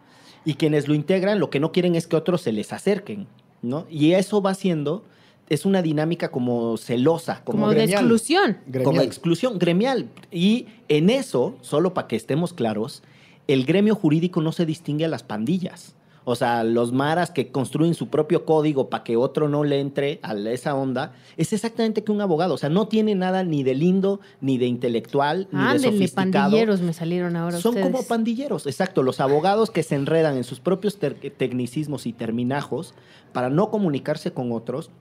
Y 0.44 0.56
quienes 0.56 0.88
lo 0.88 0.94
integran 0.94 1.40
lo 1.40 1.50
que 1.50 1.60
no 1.60 1.72
quieren 1.72 1.96
es 1.96 2.08
que 2.08 2.16
otros 2.16 2.42
se 2.42 2.52
les 2.52 2.74
acerquen, 2.74 3.28
¿no? 3.62 3.86
Y 3.90 4.14
eso 4.14 4.42
va 4.42 4.54
siendo, 4.56 5.04
es 5.50 5.66
una 5.66 5.82
dinámica 5.82 6.32
como 6.32 6.78
celosa, 6.78 7.44
como, 7.44 7.62
Como 7.62 7.74
de 7.74 7.84
exclusión. 7.84 8.58
Gremial. 8.66 8.84
como 8.84 9.02
exclusión 9.02 9.60
gremial. 9.60 10.10
Y 10.32 10.68
en 10.88 11.10
eso, 11.10 11.56
solo 11.62 11.94
para 11.94 12.08
que 12.08 12.16
estemos 12.16 12.54
claros, 12.54 13.04
el 13.48 13.66
gremio 13.66 13.96
jurídico 13.96 14.42
no 14.42 14.52
se 14.52 14.66
distingue 14.66 15.06
a 15.06 15.10
las 15.10 15.24
pandillas. 15.24 15.96
O 16.24 16.36
sea, 16.36 16.64
los 16.64 16.92
maras 16.92 17.32
que 17.32 17.52
construyen 17.52 17.96
su 17.96 18.10
propio 18.10 18.46
código 18.46 18.90
para 18.90 19.04
que 19.04 19.18
otro 19.18 19.50
no 19.50 19.64
le 19.64 19.80
entre 19.80 20.20
a 20.22 20.34
esa 20.36 20.76
onda, 20.76 21.14
es 21.36 21.52
exactamente 21.52 22.04
que 22.04 22.12
un 22.12 22.22
abogado. 22.22 22.54
O 22.54 22.58
sea, 22.58 22.70
no 22.70 22.88
tiene 22.88 23.16
nada 23.16 23.44
ni 23.44 23.64
de 23.64 23.74
lindo, 23.74 24.20
ni 24.40 24.58
de 24.58 24.68
intelectual, 24.68 25.48
ni 25.52 25.74
de 25.74 25.80
sofisticado. 25.80 26.32
pandilleros 26.32 26.82
me 26.82 26.94
salieron 26.94 27.36
ahora 27.36 27.60
Son 27.60 27.72
ustedes. 27.72 27.92
como 27.92 28.04
pandilleros, 28.04 28.68
exacto. 28.68 29.02
Los 29.02 29.20
abogados 29.20 29.72
que 29.72 29.84
se 29.84 29.96
enredan 29.96 30.38
en 30.38 30.44
sus 30.44 30.60
propios 30.60 30.98
tecnicismos 30.98 32.06
y 32.06 32.14
terminajos 32.14 32.94
para 33.34 33.50
no 33.50 33.72
comunicarse 33.72 34.32
con 34.32 34.52
otros 34.52 34.92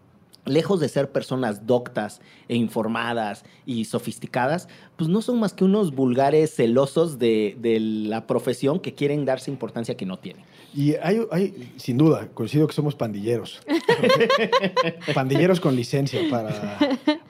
lejos 0.47 0.81
de 0.81 0.89
ser 0.89 1.11
personas 1.11 1.67
doctas 1.67 2.21
e 2.49 2.57
informadas 2.57 3.45
y 3.67 3.85
sofisticadas, 3.85 4.69
pues 4.97 5.11
no 5.11 5.21
son 5.21 5.39
más 5.39 5.53
que 5.53 5.65
unos 5.65 5.95
vulgares 5.95 6.55
celosos 6.55 7.19
de, 7.19 7.57
de 7.61 7.79
la 7.79 8.27
profesión 8.27 8.81
que 8.81 8.95
quieren 8.95 9.25
darse 9.25 9.51
importancia 9.51 9.97
que 9.97 10.07
no 10.07 10.19
tienen. 10.19 10.45
Y 10.75 10.95
hay, 10.97 11.21
hay, 11.33 11.73
sin 11.77 11.99
duda, 11.99 12.29
coincido 12.33 12.67
que 12.67 12.73
somos 12.73 12.95
pandilleros. 12.95 13.61
pandilleros 15.15 15.61
con 15.61 15.75
licencia 15.75 16.21
para, 16.31 16.79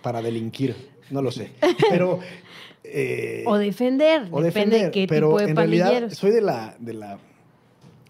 para 0.03 0.21
delinquir, 0.21 0.77
no 1.11 1.23
lo 1.23 1.31
sé. 1.31 1.53
Pero... 1.89 2.21
eh, 2.85 3.45
o 3.47 3.57
defender, 3.57 4.29
o 4.31 4.43
depende 4.43 4.77
defender, 4.77 4.85
de 4.87 4.91
qué 4.91 5.07
pero 5.09 5.29
tipo 5.29 5.39
de 5.39 5.51
en 5.51 5.57
realidad 5.57 5.87
pandilleros. 5.87 6.19
soy 6.19 6.31
de 6.33 6.41
la, 6.41 6.77
de 6.79 6.95
la 6.95 7.19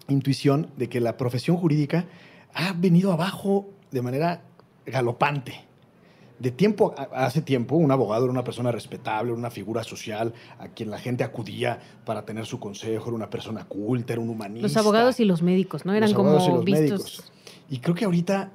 intuición 0.09 0.71
de 0.77 0.89
que 0.89 1.01
la 1.01 1.17
profesión 1.17 1.57
jurídica 1.57 2.07
ha 2.53 2.73
venido 2.73 3.13
abajo 3.13 3.69
de 3.91 4.03
manera 4.03 4.43
galopante. 4.87 5.70
De 6.41 6.51
tiempo, 6.51 6.95
a- 6.97 7.25
hace 7.27 7.43
tiempo, 7.43 7.77
un 7.77 7.91
abogado 7.93 8.25
era 8.25 8.33
una 8.33 8.43
persona 8.45 8.73
respetable, 8.73 9.31
una 9.33 9.51
figura 9.51 9.85
social 9.85 10.33
a 10.59 10.69
quien 10.69 10.91
la 10.91 10.99
gente 10.99 11.23
acudía 11.23 11.79
para 12.05 12.25
tener 12.25 12.47
su 12.47 12.59
consejo, 12.59 13.09
era 13.09 13.15
una 13.17 13.31
persona 13.31 13.65
culta, 13.67 14.15
era 14.15 14.23
un 14.23 14.31
humanista. 14.31 14.63
Los 14.67 14.77
abogados 14.79 15.21
y 15.21 15.25
los 15.27 15.43
médicos, 15.43 15.85
¿no? 15.85 15.93
Eran 15.95 16.09
Los 16.11 16.15
abogados 16.19 16.43
y 16.43 16.47
como 16.47 16.57
los 16.57 16.65
vistos. 16.65 16.81
médicos. 16.91 17.33
Y 17.69 17.79
creo 17.79 17.95
que 17.95 18.05
ahorita 18.07 18.51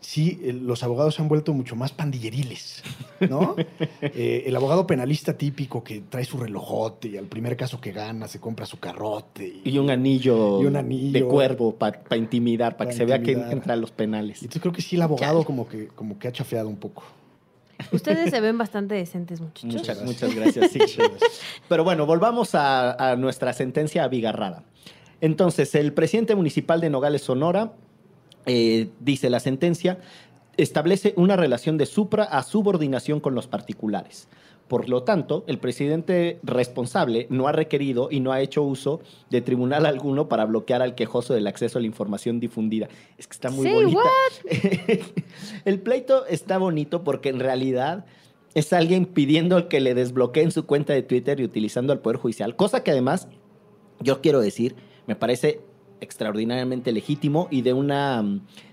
sí, 0.00 0.40
el- 0.44 0.66
los 0.66 0.82
abogados 0.82 1.14
se 1.16 1.22
han 1.22 1.28
vuelto 1.28 1.52
mucho 1.52 1.74
más 1.76 1.92
pandilleriles, 1.92 2.82
¿no? 3.28 3.54
Eh, 4.00 4.44
el 4.46 4.56
abogado 4.56 4.86
penalista 4.86 5.36
típico 5.36 5.82
que 5.84 6.00
trae 6.08 6.24
su 6.24 6.38
relojote 6.38 7.08
y 7.08 7.16
al 7.16 7.26
primer 7.26 7.56
caso 7.56 7.80
que 7.80 7.92
gana 7.92 8.26
se 8.28 8.40
compra 8.40 8.64
su 8.66 8.78
carrote. 8.78 9.60
Y 9.64 9.78
un 9.78 9.90
anillo, 9.90 10.62
Y 10.62 10.66
un 10.66 10.76
anillo. 10.76 11.12
de 11.12 11.24
cuervo 11.24 11.74
para 11.76 12.00
intimidar, 12.16 12.76
para 12.76 12.88
Pa' 12.88 12.92
que 12.92 12.96
se 12.96 13.04
vea 13.04 13.20
que 13.22 13.32
entra 13.32 13.74
a 13.74 13.76
los 13.76 13.90
Y 13.90 13.94
penales. 13.94 14.38
entonces 14.42 14.60
creo 14.62 14.72
que 14.72 14.82
sí 14.82 14.96
el 14.96 15.02
abogado 15.02 15.44
como 15.44 15.68
que, 15.68 15.86
como 15.88 16.18
que 16.18 16.28
ha 16.28 16.32
chafeado 16.32 16.68
un 16.68 16.76
poco. 16.76 17.02
Ustedes 17.92 18.30
se 18.30 18.40
ven 18.40 18.58
bastante 18.58 18.94
decentes, 18.94 19.40
muchachos. 19.40 19.64
Muchas, 19.64 20.02
Muchas 20.02 20.30
muchas 20.30 20.34
gracias. 20.34 20.70
sí. 20.72 20.98
Pero 21.68 21.84
bueno, 21.84 22.06
volvamos 22.06 22.54
a, 22.54 23.12
a 23.12 23.16
nuestra 23.16 23.52
sentencia 23.52 24.04
abigarrada. 24.04 24.64
Entonces, 25.20 25.74
el 25.74 25.92
presidente 25.92 26.34
municipal 26.34 26.80
de 26.80 26.90
Nogales, 26.90 27.22
Sonora, 27.22 27.72
eh, 28.46 28.88
dice 29.00 29.30
la 29.30 29.40
sentencia, 29.40 29.98
establece 30.56 31.12
una 31.16 31.36
relación 31.36 31.76
de 31.76 31.86
supra 31.86 32.24
a 32.24 32.42
subordinación 32.42 33.20
con 33.20 33.34
los 33.34 33.46
particulares. 33.46 34.28
Por 34.68 34.90
lo 34.90 35.02
tanto, 35.02 35.44
el 35.46 35.58
presidente 35.58 36.38
responsable 36.42 37.26
no 37.30 37.48
ha 37.48 37.52
requerido 37.52 38.08
y 38.10 38.20
no 38.20 38.32
ha 38.32 38.42
hecho 38.42 38.62
uso 38.62 39.00
de 39.30 39.40
tribunal 39.40 39.86
alguno 39.86 40.28
para 40.28 40.44
bloquear 40.44 40.82
al 40.82 40.94
quejoso 40.94 41.32
del 41.32 41.46
acceso 41.46 41.78
a 41.78 41.80
la 41.80 41.86
información 41.86 42.38
difundida. 42.38 42.88
Es 43.16 43.26
que 43.26 43.32
está 43.32 43.50
muy 43.50 43.66
Say 43.66 43.84
bonita. 43.84 44.00
el 45.64 45.80
pleito 45.80 46.26
está 46.26 46.58
bonito 46.58 47.02
porque 47.02 47.30
en 47.30 47.40
realidad 47.40 48.04
es 48.54 48.72
alguien 48.74 49.06
pidiendo 49.06 49.68
que 49.68 49.80
le 49.80 49.94
desbloqueen 49.94 50.50
su 50.50 50.66
cuenta 50.66 50.92
de 50.92 51.02
Twitter 51.02 51.40
y 51.40 51.44
utilizando 51.44 51.92
al 51.92 52.00
Poder 52.00 52.18
Judicial, 52.18 52.54
cosa 52.54 52.82
que 52.82 52.90
además, 52.90 53.28
yo 54.00 54.20
quiero 54.20 54.40
decir, 54.40 54.76
me 55.06 55.16
parece 55.16 55.60
extraordinariamente 56.00 56.92
legítimo 56.92 57.48
y 57.50 57.62
de 57.62 57.72
una, 57.72 58.22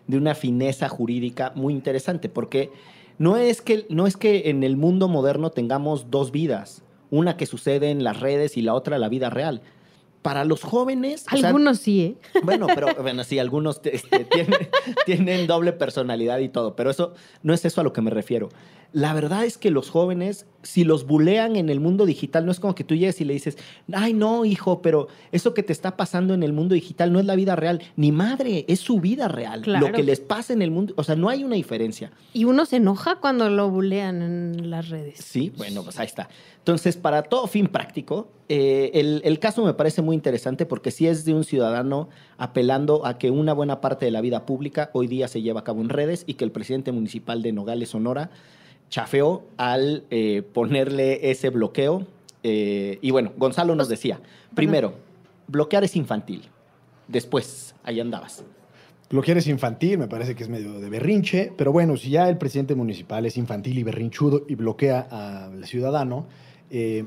de 0.08 0.18
una 0.18 0.36
fineza 0.36 0.90
jurídica 0.90 1.54
muy 1.56 1.74
interesante, 1.74 2.30
porque 2.30 2.72
no 3.18 3.38
es, 3.38 3.62
que, 3.62 3.86
no 3.90 4.08
es 4.08 4.18
que 4.18 4.50
en 4.50 4.64
el 4.64 4.78
mundo 4.78 5.08
moderno 5.08 5.50
tengamos 5.50 6.12
dos 6.12 6.32
vidas, 6.32 6.84
una 7.10 7.38
que 7.38 7.46
sucede 7.46 7.90
en 7.92 8.04
las 8.04 8.20
redes 8.20 8.58
y 8.58 8.62
la 8.62 8.74
otra 8.74 8.98
la 8.98 9.10
vida 9.10 9.30
real. 9.30 9.62
Para 10.22 10.44
los 10.44 10.64
jóvenes... 10.64 11.26
o 11.32 11.38
sea, 11.38 11.50
Algunos 11.50 11.78
sí, 11.80 12.02
¿eh? 12.02 12.16
bueno, 12.44 12.66
pero 12.74 12.88
bueno, 13.02 13.24
sí, 13.24 13.38
algunos 13.38 13.80
este, 13.84 14.26
tienen, 14.26 14.68
tienen 15.06 15.48
doble 15.48 15.72
personalidad 15.72 16.40
y 16.40 16.50
todo, 16.50 16.76
pero 16.76 16.90
eso 16.90 17.14
no 17.44 17.54
es 17.54 17.64
eso 17.64 17.82
a 17.82 17.84
lo 17.84 17.94
que 17.94 18.02
me 18.02 18.10
refiero. 18.10 18.50
La 18.96 19.14
verdad 19.14 19.44
es 19.44 19.58
que 19.58 19.72
los 19.72 19.90
jóvenes, 19.90 20.46
si 20.64 20.86
los 20.86 21.06
bulean 21.06 21.58
en 21.58 21.68
el 21.68 21.82
mundo 21.82 22.06
digital, 22.06 22.46
no 22.46 22.52
es 22.54 22.62
como 22.62 22.76
que 22.76 22.86
tú 22.86 22.96
llegues 22.96 23.20
y 23.20 23.26
le 23.26 23.34
dices, 23.34 23.58
ay, 23.92 24.14
no, 24.14 24.46
hijo, 24.46 24.82
pero 24.82 25.10
eso 25.34 25.54
que 25.54 25.64
te 25.64 25.74
está 25.74 25.98
pasando 25.98 26.34
en 26.34 26.44
el 26.44 26.54
mundo 26.54 26.76
digital 26.76 27.12
no 27.12 27.20
es 27.20 27.26
la 27.26 27.36
vida 27.36 27.58
real. 27.58 27.82
Ni 27.98 28.14
madre, 28.14 28.64
es 28.70 28.80
su 28.80 29.02
vida 29.02 29.28
real. 29.28 29.64
Claro. 29.64 29.88
Lo 29.88 29.94
que 29.94 30.02
les 30.02 30.22
pasa 30.22 30.54
en 30.54 30.62
el 30.62 30.72
mundo, 30.72 30.94
o 30.96 31.04
sea, 31.04 31.18
no 31.18 31.28
hay 31.28 31.44
una 31.44 31.58
diferencia. 31.58 32.14
Y 32.32 32.46
uno 32.46 32.66
se 32.66 32.78
enoja 32.78 33.18
cuando 33.18 33.50
lo 33.50 33.70
bulean 33.70 34.22
en 34.22 34.70
las 34.70 34.88
redes. 34.88 35.20
Sí, 35.20 35.52
bueno, 35.58 35.84
pues 35.84 36.00
ahí 36.00 36.06
está. 36.08 36.30
Entonces, 36.60 36.96
para 36.96 37.24
todo 37.24 37.48
fin 37.48 37.68
práctico, 37.68 38.30
eh, 38.48 38.92
el, 38.94 39.22
el 39.26 39.40
caso 39.40 39.66
me 39.66 39.74
parece 39.74 40.04
muy 40.04 40.16
interesante 40.16 40.66
porque 40.66 40.92
sí 40.92 41.06
es 41.06 41.26
de 41.26 41.34
un 41.34 41.44
ciudadano 41.44 42.08
apelando 42.38 43.06
a 43.06 43.18
que 43.18 43.30
una 43.30 43.52
buena 43.52 43.82
parte 43.82 44.06
de 44.06 44.12
la 44.12 44.22
vida 44.22 44.46
pública 44.46 44.90
hoy 44.94 45.08
día 45.08 45.28
se 45.28 45.42
lleva 45.42 45.60
a 45.60 45.64
cabo 45.66 45.82
en 45.82 45.90
redes 45.90 46.24
y 46.28 46.36
que 46.36 46.46
el 46.46 46.52
presidente 46.52 46.94
municipal 46.94 47.42
de 47.42 47.52
Nogales, 47.52 47.90
Sonora, 47.90 48.32
chafeó 48.96 49.44
al 49.58 50.06
eh, 50.10 50.42
ponerle 50.54 51.30
ese 51.30 51.50
bloqueo. 51.50 52.08
Eh, 52.44 52.98
y 53.02 53.12
bueno, 53.12 53.34
Gonzalo 53.36 53.76
nos 53.76 53.90
decía, 53.90 54.22
primero, 54.54 54.94
bloquear 55.48 55.84
es 55.84 55.98
infantil. 55.98 56.44
Después, 57.10 57.76
ahí 57.84 58.00
andabas. 58.00 58.46
Bloquear 59.10 59.38
es 59.38 59.48
infantil, 59.48 59.98
me 59.98 60.08
parece 60.08 60.34
que 60.34 60.44
es 60.44 60.50
medio 60.50 60.80
de 60.80 60.90
berrinche, 60.90 61.52
pero 61.58 61.74
bueno, 61.74 61.98
si 61.98 62.10
ya 62.10 62.30
el 62.30 62.38
presidente 62.38 62.74
municipal 62.74 63.26
es 63.26 63.36
infantil 63.36 63.78
y 63.78 63.84
berrinchudo 63.84 64.46
y 64.48 64.56
bloquea 64.56 65.02
al 65.12 65.66
ciudadano, 65.66 66.28
eh, 66.72 67.04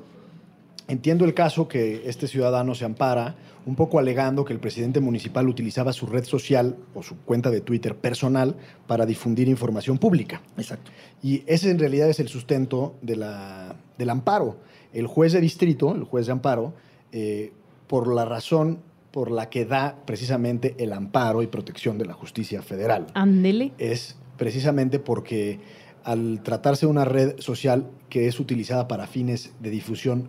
entiendo 0.88 1.24
el 1.24 1.34
caso 1.34 1.68
que 1.68 2.02
este 2.08 2.26
ciudadano 2.26 2.74
se 2.74 2.84
ampara 2.84 3.36
un 3.66 3.76
poco 3.76 3.98
alegando 3.98 4.44
que 4.44 4.52
el 4.54 4.58
presidente 4.58 4.98
municipal 5.00 5.46
utilizaba 5.48 5.92
su 5.92 6.06
red 6.06 6.24
social 6.24 6.76
o 6.94 7.02
su 7.02 7.18
cuenta 7.18 7.50
de 7.50 7.60
Twitter 7.60 7.94
personal 7.94 8.56
para 8.86 9.04
difundir 9.04 9.46
información 9.48 9.98
pública. 9.98 10.40
Exacto. 10.56 10.90
Y 11.22 11.42
ese 11.46 11.70
en 11.70 11.78
realidad 11.78 12.08
es 12.08 12.18
el 12.20 12.28
sustento 12.28 12.96
de 13.02 13.16
la- 13.16 13.76
del 13.98 14.08
amparo. 14.10 14.58
El 14.94 15.06
juez 15.06 15.32
de 15.32 15.40
distrito, 15.40 15.94
el 15.94 16.04
juez 16.04 16.26
de 16.26 16.32
amparo, 16.32 16.72
eh, 17.12 17.52
por 17.86 18.12
la 18.12 18.24
razón 18.24 18.78
por 19.10 19.30
la 19.30 19.50
que 19.50 19.64
da 19.66 19.96
precisamente 20.06 20.74
el 20.78 20.92
amparo 20.92 21.42
y 21.42 21.46
protección 21.46 21.98
de 21.98 22.06
la 22.06 22.12
justicia 22.14 22.62
federal, 22.62 23.06
Ándele. 23.14 23.72
es 23.78 24.16
precisamente 24.38 24.98
porque 24.98 25.58
al 26.04 26.42
tratarse 26.42 26.86
de 26.86 26.90
una 26.92 27.04
red 27.04 27.38
social 27.40 27.86
que 28.08 28.28
es 28.28 28.38
utilizada 28.40 28.88
para 28.88 29.06
fines 29.06 29.52
de 29.60 29.70
difusión 29.70 30.28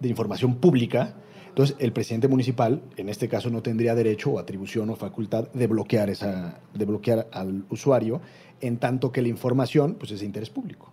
de 0.00 0.08
información 0.08 0.56
pública, 0.56 1.14
entonces 1.48 1.76
el 1.80 1.92
presidente 1.92 2.28
municipal, 2.28 2.80
en 2.96 3.08
este 3.08 3.28
caso, 3.28 3.50
no 3.50 3.62
tendría 3.62 3.94
derecho 3.94 4.30
o 4.30 4.38
atribución 4.38 4.90
o 4.90 4.96
facultad 4.96 5.48
de 5.52 5.66
bloquear, 5.66 6.08
esa, 6.08 6.60
de 6.72 6.84
bloquear 6.84 7.26
al 7.32 7.64
usuario, 7.70 8.20
en 8.60 8.76
tanto 8.76 9.10
que 9.10 9.22
la 9.22 9.28
información 9.28 9.94
pues, 9.98 10.12
es 10.12 10.20
de 10.20 10.26
interés 10.26 10.50
público. 10.50 10.92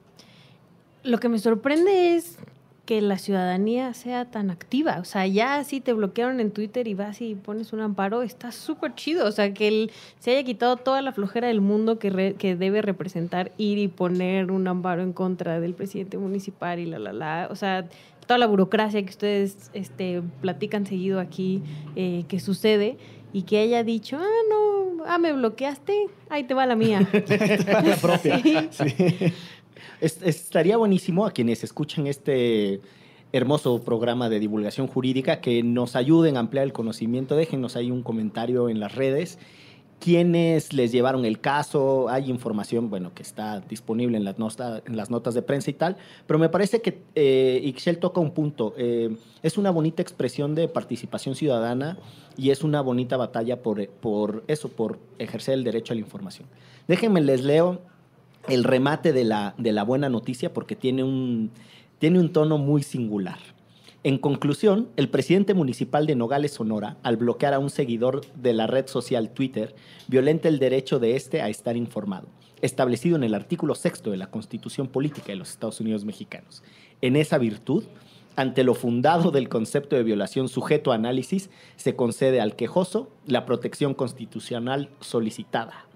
Lo 1.04 1.20
que 1.20 1.30
me 1.30 1.38
sorprende 1.38 2.16
es 2.16 2.40
que 2.86 3.02
la 3.02 3.18
ciudadanía 3.18 3.94
sea 3.96 4.26
tan 4.26 4.52
activa. 4.52 4.98
O 5.00 5.06
sea, 5.06 5.26
ya 5.26 5.64
si 5.64 5.82
te 5.82 5.92
bloquearon 5.94 6.40
en 6.40 6.52
Twitter 6.52 6.88
y 6.88 6.94
vas 6.94 7.20
y 7.20 7.34
pones 7.34 7.74
un 7.74 7.82
amparo, 7.82 8.22
está 8.22 8.52
súper 8.52 8.94
chido. 8.94 9.28
O 9.28 9.32
sea, 9.32 9.54
que 9.56 9.90
se 10.20 10.32
haya 10.32 10.44
quitado 10.44 10.78
toda 10.78 11.02
la 11.02 11.12
flojera 11.12 11.48
del 11.48 11.62
mundo 11.62 11.98
que, 11.98 12.12
re- 12.12 12.36
que 12.36 12.56
debe 12.56 12.84
representar 12.84 13.52
ir 13.58 13.80
y 13.80 13.88
poner 13.88 14.52
un 14.52 14.68
amparo 14.68 15.02
en 15.02 15.14
contra 15.14 15.60
del 15.60 15.74
presidente 15.74 16.20
municipal 16.20 16.78
y 16.80 16.86
la, 16.86 17.00
la, 17.00 17.14
la. 17.14 17.48
O 17.50 17.56
sea, 17.56 17.88
toda 18.27 18.38
la 18.38 18.48
burocracia 18.48 19.01
que 19.03 19.10
ustedes 19.10 19.70
este, 19.74 20.22
platican 20.41 20.86
seguido 20.86 21.20
aquí 21.20 21.62
eh, 21.96 22.25
que 22.27 22.39
sucede 22.39 22.98
y 23.34 23.44
que 23.44 23.60
haya 23.60 23.84
dicho, 23.84 24.17
ah, 24.20 24.41
no, 24.50 25.03
ah, 25.05 25.17
me 25.17 25.34
bloqueaste, 25.34 26.08
ahí 26.29 26.44
te 26.46 26.53
va 26.53 26.65
la 26.65 26.75
mía. 26.75 27.08
la 27.84 27.98
propia. 28.01 28.39
Sí. 28.72 28.89
Sí. 28.89 29.34
Es- 30.01 30.22
estaría 30.24 30.77
buenísimo 30.77 31.25
a 31.25 31.32
quienes 31.32 31.63
escuchan 31.63 32.08
este 32.08 32.82
hermoso 33.34 33.82
programa 33.84 34.29
de 34.29 34.39
divulgación 34.39 34.88
jurídica 34.88 35.41
que 35.41 35.62
nos 35.63 35.96
ayuden 35.96 36.38
a 36.38 36.39
ampliar 36.39 36.63
el 36.65 36.74
conocimiento. 36.74 37.36
Déjenos 37.36 37.75
ahí 37.75 37.91
un 37.91 38.03
comentario 38.03 38.70
en 38.70 38.79
las 38.79 38.96
redes. 38.96 39.38
¿Quiénes 40.00 40.74
les 40.74 40.92
llevaron 40.92 41.25
el 41.25 41.40
caso? 41.40 42.10
Hay 42.10 42.30
información, 42.30 42.90
bueno, 42.90 43.14
que 43.14 43.24
está 43.24 43.62
disponible 43.62 44.18
en 44.18 44.25
las, 44.25 44.38
notas 44.38 45.34
de 45.34 45.42
prensa 45.42 45.72
y 45.72 45.74
tal, 45.74 45.98
pero 46.28 46.38
me 46.38 46.50
parece 46.50 46.82
que 46.82 47.02
eh, 47.16 47.74
toca 48.00 48.20
un 48.20 48.32
punto. 48.32 48.74
Eh, 48.78 49.16
es 49.42 49.58
una 49.58 49.72
bonita 49.72 50.02
expresión 50.02 50.54
de 50.54 50.68
participación 50.68 51.36
ciudadana 51.36 51.98
y 52.38 52.52
es 52.52 52.64
una 52.64 52.82
bonita 52.82 53.18
batalla 53.18 53.62
por, 53.62 53.80
eso, 54.48 54.70
por 54.70 55.00
ejercer 55.18 55.56
el 55.56 55.64
derecho 55.64 55.94
a 55.94 55.96
la 55.96 56.02
información. 56.02 56.48
Déjenme, 56.88 57.22
les 57.22 57.44
leo 57.44 57.82
el 58.48 58.64
remate 58.64 59.14
de 59.14 59.24
la, 59.24 59.84
buena 59.88 60.10
noticia 60.10 60.54
porque 60.54 60.75
tiene 60.75 61.04
un 61.04 61.52
tono 62.32 62.58
muy 62.58 62.84
singular. 62.84 63.55
En 64.06 64.20
conclusión, 64.20 64.90
el 64.98 65.10
presidente 65.10 65.56
municipal 65.56 66.06
de 66.06 66.16
Nogales, 66.16 66.52
Sonora, 66.52 66.96
al 67.02 67.18
bloquear 67.18 67.56
a 67.56 67.60
un 67.60 67.72
seguidor 67.72 68.22
de 68.36 68.54
la 68.54 68.68
red 68.68 68.86
social 68.86 69.32
Twitter, 69.32 69.74
violenta 70.08 70.48
el 70.48 70.60
derecho 70.60 71.00
de 71.00 71.16
este 71.16 71.42
a 71.42 71.50
estar 71.50 71.76
informado, 71.76 72.28
establecido 72.62 73.16
en 73.16 73.24
el 73.24 73.34
artículo 73.34 73.74
sexto 73.74 74.12
de 74.12 74.18
la 74.18 74.28
Constitución 74.28 74.90
Política 74.90 75.30
de 75.30 75.38
los 75.38 75.50
Estados 75.50 75.80
Unidos 75.82 76.06
Mexicanos. 76.06 76.62
En 77.02 77.16
esa 77.16 77.40
virtud, 77.40 77.84
ante 78.36 78.64
lo 78.64 78.76
fundado 78.76 79.32
del 79.32 79.50
concepto 79.50 79.96
de 79.96 80.04
violación 80.04 80.50
sujeto 80.50 80.92
a 80.92 80.96
análisis, 80.96 81.50
se 81.76 81.96
concede 81.96 82.42
al 82.42 82.56
quejoso 82.56 83.10
la 83.26 83.48
protección 83.48 83.96
constitucional 83.96 84.90
solicitada. 85.00 85.88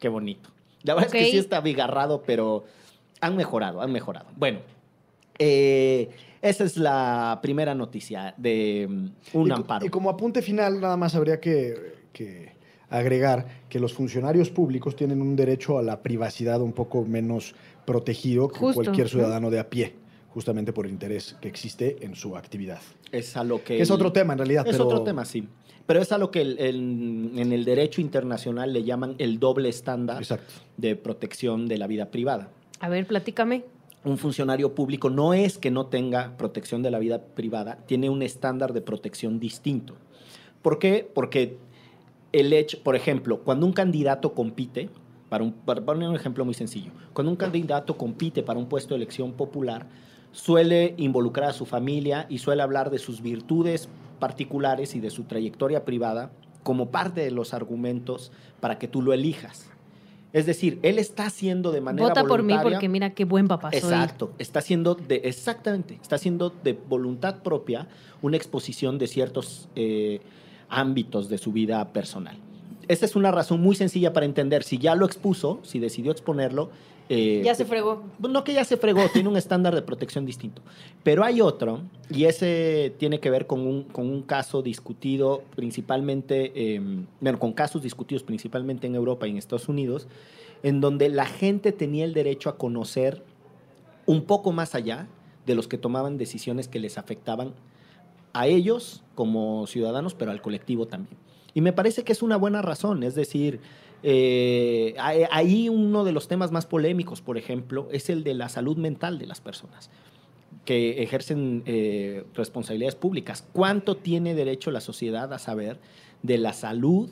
Qué 0.00 0.10
bonito. 0.10 0.50
La 0.82 0.92
verdad 0.92 1.14
es 1.14 1.18
que 1.18 1.30
sí 1.30 1.38
está 1.38 1.56
abigarrado, 1.56 2.24
pero 2.26 2.66
han 3.22 3.36
mejorado, 3.36 3.80
han 3.80 3.90
mejorado. 3.90 4.26
Bueno, 4.36 4.58
eh, 5.38 6.10
esa 6.48 6.64
es 6.64 6.76
la 6.76 7.38
primera 7.42 7.74
noticia 7.74 8.34
de 8.36 8.86
mm, 8.88 9.36
un 9.38 9.48
y, 9.48 9.50
amparo. 9.50 9.86
Y 9.86 9.88
como 9.88 10.10
apunte 10.10 10.42
final, 10.42 10.80
nada 10.80 10.96
más 10.96 11.14
habría 11.14 11.40
que, 11.40 11.74
que 12.12 12.52
agregar 12.90 13.46
que 13.68 13.80
los 13.80 13.92
funcionarios 13.92 14.50
públicos 14.50 14.94
tienen 14.94 15.20
un 15.22 15.34
derecho 15.36 15.78
a 15.78 15.82
la 15.82 16.02
privacidad 16.02 16.60
un 16.60 16.72
poco 16.72 17.04
menos 17.04 17.54
protegido 17.84 18.48
que 18.48 18.58
Justo, 18.58 18.82
cualquier 18.82 19.06
¿no? 19.06 19.10
ciudadano 19.10 19.50
de 19.50 19.58
a 19.58 19.68
pie, 19.70 19.94
justamente 20.28 20.72
por 20.72 20.86
el 20.86 20.92
interés 20.92 21.36
que 21.40 21.48
existe 21.48 21.96
en 22.04 22.14
su 22.14 22.36
actividad. 22.36 22.80
Es 23.10 23.36
a 23.36 23.44
lo 23.44 23.58
que... 23.58 23.76
Que 23.76 23.82
es 23.82 23.88
el- 23.90 23.94
otro 23.96 24.12
tema 24.12 24.34
en 24.34 24.38
realidad. 24.38 24.66
Es 24.66 24.72
pero 24.72 24.84
otro 24.86 25.02
tema, 25.02 25.24
sí. 25.24 25.48
Pero 25.86 26.00
es 26.00 26.12
a 26.12 26.18
lo 26.18 26.30
que 26.30 26.40
el- 26.40 26.58
el- 26.58 27.32
en 27.36 27.52
el 27.52 27.64
derecho 27.64 28.00
internacional 28.00 28.72
le 28.72 28.84
llaman 28.84 29.16
el 29.18 29.38
doble 29.38 29.68
estándar 29.68 30.18
Exacto. 30.18 30.52
de 30.76 30.96
protección 30.96 31.68
de 31.68 31.78
la 31.78 31.86
vida 31.86 32.10
privada. 32.10 32.48
A 32.80 32.88
ver, 32.88 33.06
platícame. 33.06 33.64
Un 34.04 34.18
funcionario 34.18 34.74
público 34.74 35.08
no 35.08 35.32
es 35.32 35.56
que 35.56 35.70
no 35.70 35.86
tenga 35.86 36.36
protección 36.36 36.82
de 36.82 36.90
la 36.90 36.98
vida 36.98 37.22
privada, 37.22 37.78
tiene 37.86 38.10
un 38.10 38.22
estándar 38.22 38.74
de 38.74 38.82
protección 38.82 39.40
distinto. 39.40 39.94
¿Por 40.60 40.78
qué? 40.78 41.10
Porque 41.14 41.56
el 42.32 42.52
hecho, 42.52 42.82
por 42.82 42.96
ejemplo, 42.96 43.40
cuando 43.40 43.64
un 43.64 43.72
candidato 43.72 44.34
compite, 44.34 44.90
para, 45.30 45.42
un, 45.42 45.52
para 45.52 45.80
poner 45.80 46.08
un 46.08 46.16
ejemplo 46.16 46.44
muy 46.44 46.54
sencillo, 46.54 46.90
cuando 47.14 47.30
un 47.30 47.36
candidato 47.36 47.96
compite 47.96 48.42
para 48.42 48.58
un 48.58 48.66
puesto 48.66 48.90
de 48.90 48.96
elección 48.96 49.32
popular, 49.32 49.86
suele 50.32 50.94
involucrar 50.98 51.50
a 51.50 51.54
su 51.54 51.64
familia 51.64 52.26
y 52.28 52.38
suele 52.38 52.62
hablar 52.62 52.90
de 52.90 52.98
sus 52.98 53.22
virtudes 53.22 53.88
particulares 54.18 54.94
y 54.94 55.00
de 55.00 55.10
su 55.10 55.24
trayectoria 55.24 55.84
privada 55.84 56.30
como 56.62 56.90
parte 56.90 57.20
de 57.22 57.30
los 57.30 57.54
argumentos 57.54 58.32
para 58.60 58.78
que 58.78 58.88
tú 58.88 59.00
lo 59.00 59.12
elijas. 59.12 59.70
Es 60.34 60.46
decir, 60.46 60.80
él 60.82 60.98
está 60.98 61.26
haciendo 61.26 61.70
de 61.70 61.80
manera 61.80 62.08
Vota 62.08 62.24
por 62.24 62.42
mí 62.42 62.56
porque 62.60 62.88
mira 62.88 63.10
qué 63.10 63.24
buen 63.24 63.46
papá 63.46 63.70
soy. 63.70 63.78
Exacto, 63.78 64.32
está 64.38 64.58
haciendo 64.58 64.96
de, 64.96 65.22
exactamente, 65.24 65.96
está 66.02 66.16
haciendo 66.16 66.50
de 66.50 66.72
voluntad 66.72 67.36
propia 67.44 67.86
una 68.20 68.36
exposición 68.36 68.98
de 68.98 69.06
ciertos 69.06 69.68
eh, 69.76 70.20
ámbitos 70.68 71.28
de 71.28 71.38
su 71.38 71.52
vida 71.52 71.92
personal. 71.92 72.36
Esa 72.88 73.06
es 73.06 73.14
una 73.14 73.30
razón 73.30 73.60
muy 73.60 73.76
sencilla 73.76 74.12
para 74.12 74.26
entender. 74.26 74.64
Si 74.64 74.78
ya 74.78 74.96
lo 74.96 75.06
expuso, 75.06 75.60
si 75.62 75.78
decidió 75.78 76.10
exponerlo, 76.10 76.70
eh, 77.08 77.42
Ya 77.44 77.54
se 77.54 77.64
fregó. 77.64 78.02
no 78.18 78.44
que 78.44 78.54
ya 78.54 78.64
se 78.64 78.76
fregó, 78.76 79.08
tiene 79.12 79.28
un 79.28 79.36
estándar 79.36 79.74
de 79.74 79.82
protección 79.82 80.24
distinto. 80.24 80.62
Pero 81.02 81.24
hay 81.24 81.40
otro, 81.40 81.82
y 82.10 82.24
ese 82.24 82.94
tiene 82.98 83.20
que 83.20 83.30
ver 83.30 83.46
con 83.46 83.60
un, 83.66 83.84
con 83.84 84.08
un 84.08 84.22
caso 84.22 84.62
discutido 84.62 85.42
principalmente, 85.54 86.52
eh, 86.54 86.80
bueno, 87.20 87.38
con 87.38 87.52
casos 87.52 87.82
discutidos 87.82 88.22
principalmente 88.22 88.86
en 88.86 88.94
Europa 88.94 89.26
y 89.26 89.30
en 89.30 89.38
Estados 89.38 89.68
Unidos, 89.68 90.08
en 90.62 90.80
donde 90.80 91.08
la 91.08 91.26
gente 91.26 91.72
tenía 91.72 92.04
el 92.04 92.14
derecho 92.14 92.48
a 92.48 92.56
conocer 92.56 93.22
un 94.06 94.24
poco 94.24 94.52
más 94.52 94.74
allá 94.74 95.06
de 95.46 95.54
los 95.54 95.68
que 95.68 95.78
tomaban 95.78 96.16
decisiones 96.16 96.68
que 96.68 96.78
les 96.78 96.96
afectaban 96.96 97.52
a 98.32 98.46
ellos 98.46 99.02
como 99.14 99.66
ciudadanos, 99.66 100.14
pero 100.14 100.30
al 100.30 100.42
colectivo 100.42 100.86
también. 100.86 101.16
Y 101.54 101.60
me 101.60 101.72
parece 101.72 102.02
que 102.02 102.12
es 102.12 102.22
una 102.22 102.36
buena 102.36 102.62
razón, 102.62 103.02
es 103.02 103.14
decir, 103.14 103.60
eh, 104.06 104.94
ahí- 104.98 105.68
uno 105.70 106.04
de 106.04 106.12
los 106.12 106.28
temas 106.28 106.52
más 106.52 106.66
polémicos, 106.66 107.22
por 107.22 107.38
ejemplo, 107.38 107.88
es 107.90 108.10
el 108.10 108.22
de 108.22 108.34
la 108.34 108.48
salud 108.50 108.76
mental 108.76 109.18
de 109.18 109.26
las 109.26 109.40
personas 109.40 109.90
que 110.66 111.02
ejercen 111.02 111.62
eh, 111.66 112.24
responsabilidades 112.34 112.94
públicas. 112.94 113.46
¿Cuánto 113.52 113.96
tiene 113.96 114.34
derecho 114.34 114.70
la 114.70 114.80
sociedad 114.80 115.32
a 115.32 115.38
saber 115.38 115.78
de 116.22 116.38
la 116.38 116.52
salud 116.52 117.08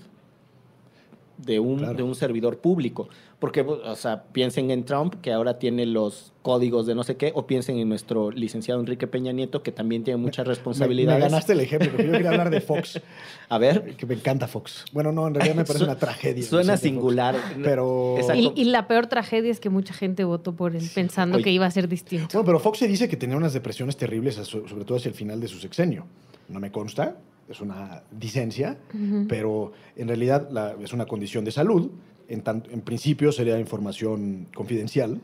de 1.38 1.58
un, 1.60 1.78
Claro. 1.78 1.94
de 1.94 2.02
un 2.02 2.14
servidor 2.14 2.58
público? 2.58 3.08
Porque, 3.38 3.62
o 3.62 3.96
sea, 3.96 4.22
piensen 4.32 4.70
en 4.70 4.84
Trump, 4.84 5.16
que 5.20 5.32
ahora 5.32 5.58
tiene 5.58 5.84
los 5.84 6.32
códigos 6.42 6.86
de 6.86 6.94
no 6.94 7.02
sé 7.02 7.16
qué, 7.16 7.32
o 7.34 7.44
piensen 7.46 7.76
en 7.78 7.88
nuestro 7.88 8.30
licenciado 8.30 8.78
Enrique 8.78 9.08
Peña 9.08 9.32
Nieto, 9.32 9.64
que 9.64 9.72
también 9.72 10.04
tiene 10.04 10.18
muchas 10.18 10.44
Me, 10.44 10.50
me 10.50 10.54
responsabilidades. 10.54 11.24
ganaste 11.24 11.52
el 11.54 11.60
ejemplo, 11.60 11.90
porque 11.90 12.06
yo 12.06 12.12
quería 12.12 12.30
hablar 12.30 12.50
de 12.50 12.60
Fox, 12.60 13.00
A 13.48 13.58
ver, 13.58 13.96
que 13.96 14.06
me 14.06 14.14
encanta 14.14 14.46
Fox. 14.46 14.84
Bueno, 14.92 15.10
no, 15.10 15.26
en 15.26 15.34
realidad 15.34 15.56
me 15.56 15.64
parece 15.64 15.80
Su- 15.80 15.90
una 15.90 15.98
tragedia. 15.98 16.42
suena 16.44 16.74
Fox. 16.74 16.82
singular. 16.82 17.34
Pero-. 17.62 18.16
Y, 18.34 18.52
y 18.54 18.64
la 18.66 18.86
peor 18.86 19.08
tragedia 19.08 19.50
es 19.50 19.58
que 19.60 19.70
mucha 19.70 19.92
gente 19.92 20.22
votó 20.24 20.54
por 20.54 20.76
él 20.76 20.88
pensando 20.94 21.36
Oye. 21.36 21.44
que 21.44 21.50
iba 21.50 21.66
a 21.66 21.70
ser 21.72 21.88
distinto. 21.88 22.28
Bueno, 22.32 22.44
pero 22.46 22.60
Fox 22.60 22.78
se 22.78 22.86
dice 22.88 23.08
que 23.08 23.16
tenía 23.16 23.36
unas 23.36 23.52
depresiones 23.52 23.96
terribles, 23.96 24.36
so- 24.36 24.68
sobre 24.68 24.84
todo 24.84 24.98
hacia 24.98 25.08
el 25.08 25.14
final 25.16 25.40
de 25.40 25.48
su 25.48 25.58
sexenio. 25.58 26.06
No 26.48 26.60
me 26.60 26.70
consta, 26.70 27.16
es 27.52 27.60
una 27.60 28.02
dicencia, 28.10 28.78
Ujú. 28.94 29.26
pero 29.28 29.72
en 29.96 30.08
realidad 30.08 30.48
la- 30.50 30.74
es 30.82 30.92
una 30.92 31.06
condición 31.06 31.44
de 31.44 31.52
salud. 31.52 31.90
En, 32.28 32.40
tan- 32.42 32.64
en 32.70 32.80
principio 32.80 33.30
sería 33.32 33.58
información 33.60 34.48
confidencial, 34.54 35.20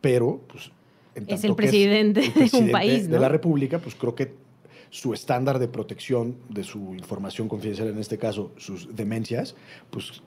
pero 0.00 0.40
pues, 0.48 0.70
en 1.14 1.24
Es 1.24 1.44
el 1.44 1.54
que 1.56 1.64
es 1.64 1.70
presidente 1.70 2.20
de 2.20 2.26
un 2.28 2.32
presidente 2.34 2.72
país, 2.72 3.08
de 3.08 3.18
la 3.18 3.28
República, 3.28 3.78
pues 3.78 3.94
creo 3.94 4.14
que 4.14 4.32
su 4.90 5.12
estándar 5.12 5.58
de 5.58 5.68
protección 5.68 6.36
de 6.48 6.64
su 6.64 6.94
información 6.94 7.48
confidencial, 7.48 7.88
en 7.88 7.98
este 7.98 8.16
caso 8.18 8.52
sus 8.56 8.94
demencias, 8.96 9.54
pues 9.90 10.22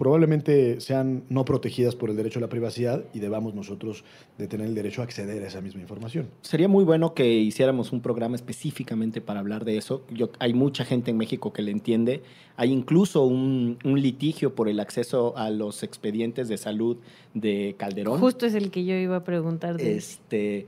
probablemente 0.00 0.80
sean 0.80 1.24
no 1.28 1.44
protegidas 1.44 1.94
por 1.94 2.08
el 2.08 2.16
derecho 2.16 2.38
a 2.38 2.40
la 2.40 2.48
privacidad 2.48 3.04
y 3.12 3.18
debamos 3.18 3.54
nosotros 3.54 4.02
de 4.38 4.48
tener 4.48 4.66
el 4.66 4.74
derecho 4.74 5.02
a 5.02 5.04
acceder 5.04 5.42
a 5.42 5.46
esa 5.46 5.60
misma 5.60 5.82
información. 5.82 6.30
Sería 6.40 6.68
muy 6.68 6.84
bueno 6.84 7.12
que 7.12 7.34
hiciéramos 7.34 7.92
un 7.92 8.00
programa 8.00 8.34
específicamente 8.34 9.20
para 9.20 9.40
hablar 9.40 9.66
de 9.66 9.76
eso. 9.76 10.02
Yo, 10.10 10.30
hay 10.38 10.54
mucha 10.54 10.86
gente 10.86 11.10
en 11.10 11.18
México 11.18 11.52
que 11.52 11.60
le 11.60 11.70
entiende. 11.70 12.22
Hay 12.56 12.72
incluso 12.72 13.24
un, 13.24 13.76
un 13.84 14.00
litigio 14.00 14.54
por 14.54 14.70
el 14.70 14.80
acceso 14.80 15.36
a 15.36 15.50
los 15.50 15.82
expedientes 15.82 16.48
de 16.48 16.56
salud 16.56 16.96
de 17.34 17.74
Calderón. 17.76 18.20
Justo 18.20 18.46
es 18.46 18.54
el 18.54 18.70
que 18.70 18.86
yo 18.86 18.94
iba 18.94 19.16
a 19.16 19.24
preguntar 19.24 19.76
de 19.76 19.98
Este, 19.98 20.66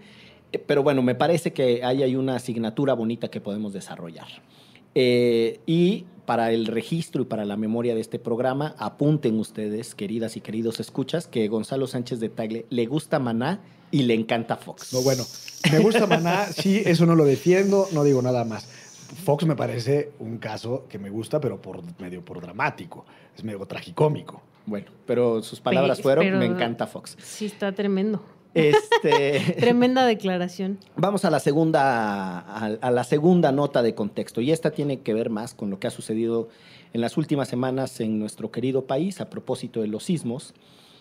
eh, 0.53 0.59
pero 0.59 0.83
bueno, 0.83 1.01
me 1.01 1.15
parece 1.15 1.55
que 1.55 1.83
ahí 1.83 2.03
hay 2.03 2.17
una 2.17 2.37
asignatura 2.37 2.93
bonita 2.93 3.31
que 3.31 3.41
podemos 3.41 3.73
desarrollar. 3.73 4.29
Eh, 4.95 5.59
y 5.65 6.05
para 6.27 6.53
el 6.53 6.67
registro 6.67 7.23
y 7.23 7.25
para 7.25 7.45
la 7.45 7.57
memoria 7.57 7.95
de 7.95 8.01
este 8.01 8.19
programa, 8.19 8.75
apunten 8.79 9.39
ustedes, 9.39 9.95
queridas 9.95 10.37
y 10.37 10.41
queridos 10.41 10.81
escuchas, 10.81 11.27
que 11.27 11.49
Gonzalo 11.49 11.87
Sánchez 11.87 12.21
de 12.21 12.29
Tagle 12.29 12.67
le 12.71 12.87
gusta 12.87 13.19
Maná 13.19 13.61
y 13.91 14.03
le 14.05 14.15
encanta 14.15 14.57
Fox. 14.57 14.93
No, 14.93 15.03
bueno, 15.03 15.25
me 15.71 15.79
gusta 15.81 16.07
Maná, 16.07 16.47
sí, 16.47 16.83
eso 16.85 17.07
no 17.07 17.15
lo 17.17 17.25
defiendo, 17.25 17.89
no 17.93 18.05
digo 18.05 18.23
nada 18.23 18.45
más. 18.45 18.69
Fox 19.25 19.45
me 19.45 19.57
parece 19.57 20.13
un 20.21 20.39
caso 20.39 20.87
que 20.89 20.99
me 20.99 21.11
gusta, 21.11 21.41
pero 21.41 21.61
por 21.61 21.83
medio 22.01 22.25
por 22.25 22.41
dramático, 22.41 23.05
es 23.37 23.45
medio 23.45 23.65
tragicómico. 23.67 24.41
Bueno, 24.65 24.87
pero 25.07 25.43
sus 25.43 25.61
palabras 25.61 26.01
fueron, 26.01 26.25
pero- 26.25 26.39
me 26.39 26.47
encanta 26.47 26.87
Fox. 26.87 27.17
Sí, 27.23 27.47
está 27.47 27.73
tremendo. 27.73 28.23
Este, 28.55 29.55
Tremenda 29.59 30.05
declaración. 30.07 30.79
Vamos 30.97 31.25
a 31.25 31.31
la 31.31 31.41
segunda 31.41 32.41
a, 32.41 32.67
a 32.67 32.91
la 32.91 33.05
segunda 33.05 33.53
nota 33.53 33.83
de 33.83 33.95
contexto 33.95 34.41
y 34.41 34.51
esta 34.51 34.71
tiene 34.71 35.01
que 35.01 35.15
ver 35.15 35.31
más 35.31 35.55
con 35.55 35.71
lo 35.71 35.79
que 35.79 35.87
ha 35.87 35.91
sucedido 35.91 36.49
en 36.93 37.01
las 37.01 37.17
últimas 37.17 37.49
semanas 37.49 38.01
en 38.01 38.19
nuestro 38.19 38.51
querido 38.51 38.87
país 38.87 39.21
a 39.21 39.31
propósito 39.31 39.81
de 39.81 39.89
los 39.89 40.05
sismos. 40.05 40.55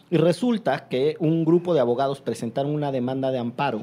Y 0.10 0.18
resulta 0.18 0.90
que 0.90 1.16
un 1.20 1.46
grupo 1.46 1.74
de 1.74 1.80
abogados 1.80 2.22
presentaron 2.22 2.74
una 2.74 2.92
demanda 2.92 3.32
de 3.32 3.40
amparo 3.40 3.82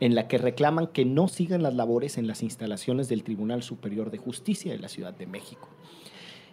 en 0.00 0.14
la 0.14 0.28
que 0.28 0.38
reclaman 0.38 0.86
que 0.86 1.04
no 1.04 1.28
sigan 1.28 1.62
las 1.62 1.74
labores 1.74 2.18
en 2.18 2.26
las 2.26 2.42
instalaciones 2.42 3.08
del 3.08 3.24
Tribunal 3.24 3.62
Superior 3.62 4.10
de 4.10 4.18
Justicia 4.18 4.72
de 4.72 4.78
la 4.78 4.88
Ciudad 4.88 5.14
de 5.14 5.26
México. 5.26 5.68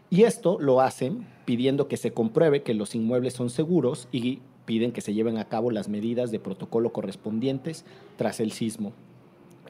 Y 0.09 0.23
esto 0.23 0.57
lo 0.59 0.81
hacen 0.81 1.27
pidiendo 1.45 1.87
que 1.87 1.97
se 1.97 2.11
compruebe 2.11 2.63
que 2.63 2.73
los 2.73 2.95
inmuebles 2.95 3.33
son 3.33 3.49
seguros 3.49 4.07
y 4.11 4.39
piden 4.65 4.91
que 4.91 5.01
se 5.01 5.13
lleven 5.13 5.37
a 5.37 5.45
cabo 5.45 5.71
las 5.71 5.89
medidas 5.89 6.31
de 6.31 6.39
protocolo 6.39 6.91
correspondientes 6.93 7.85
tras 8.17 8.39
el 8.39 8.51
sismo. 8.51 8.93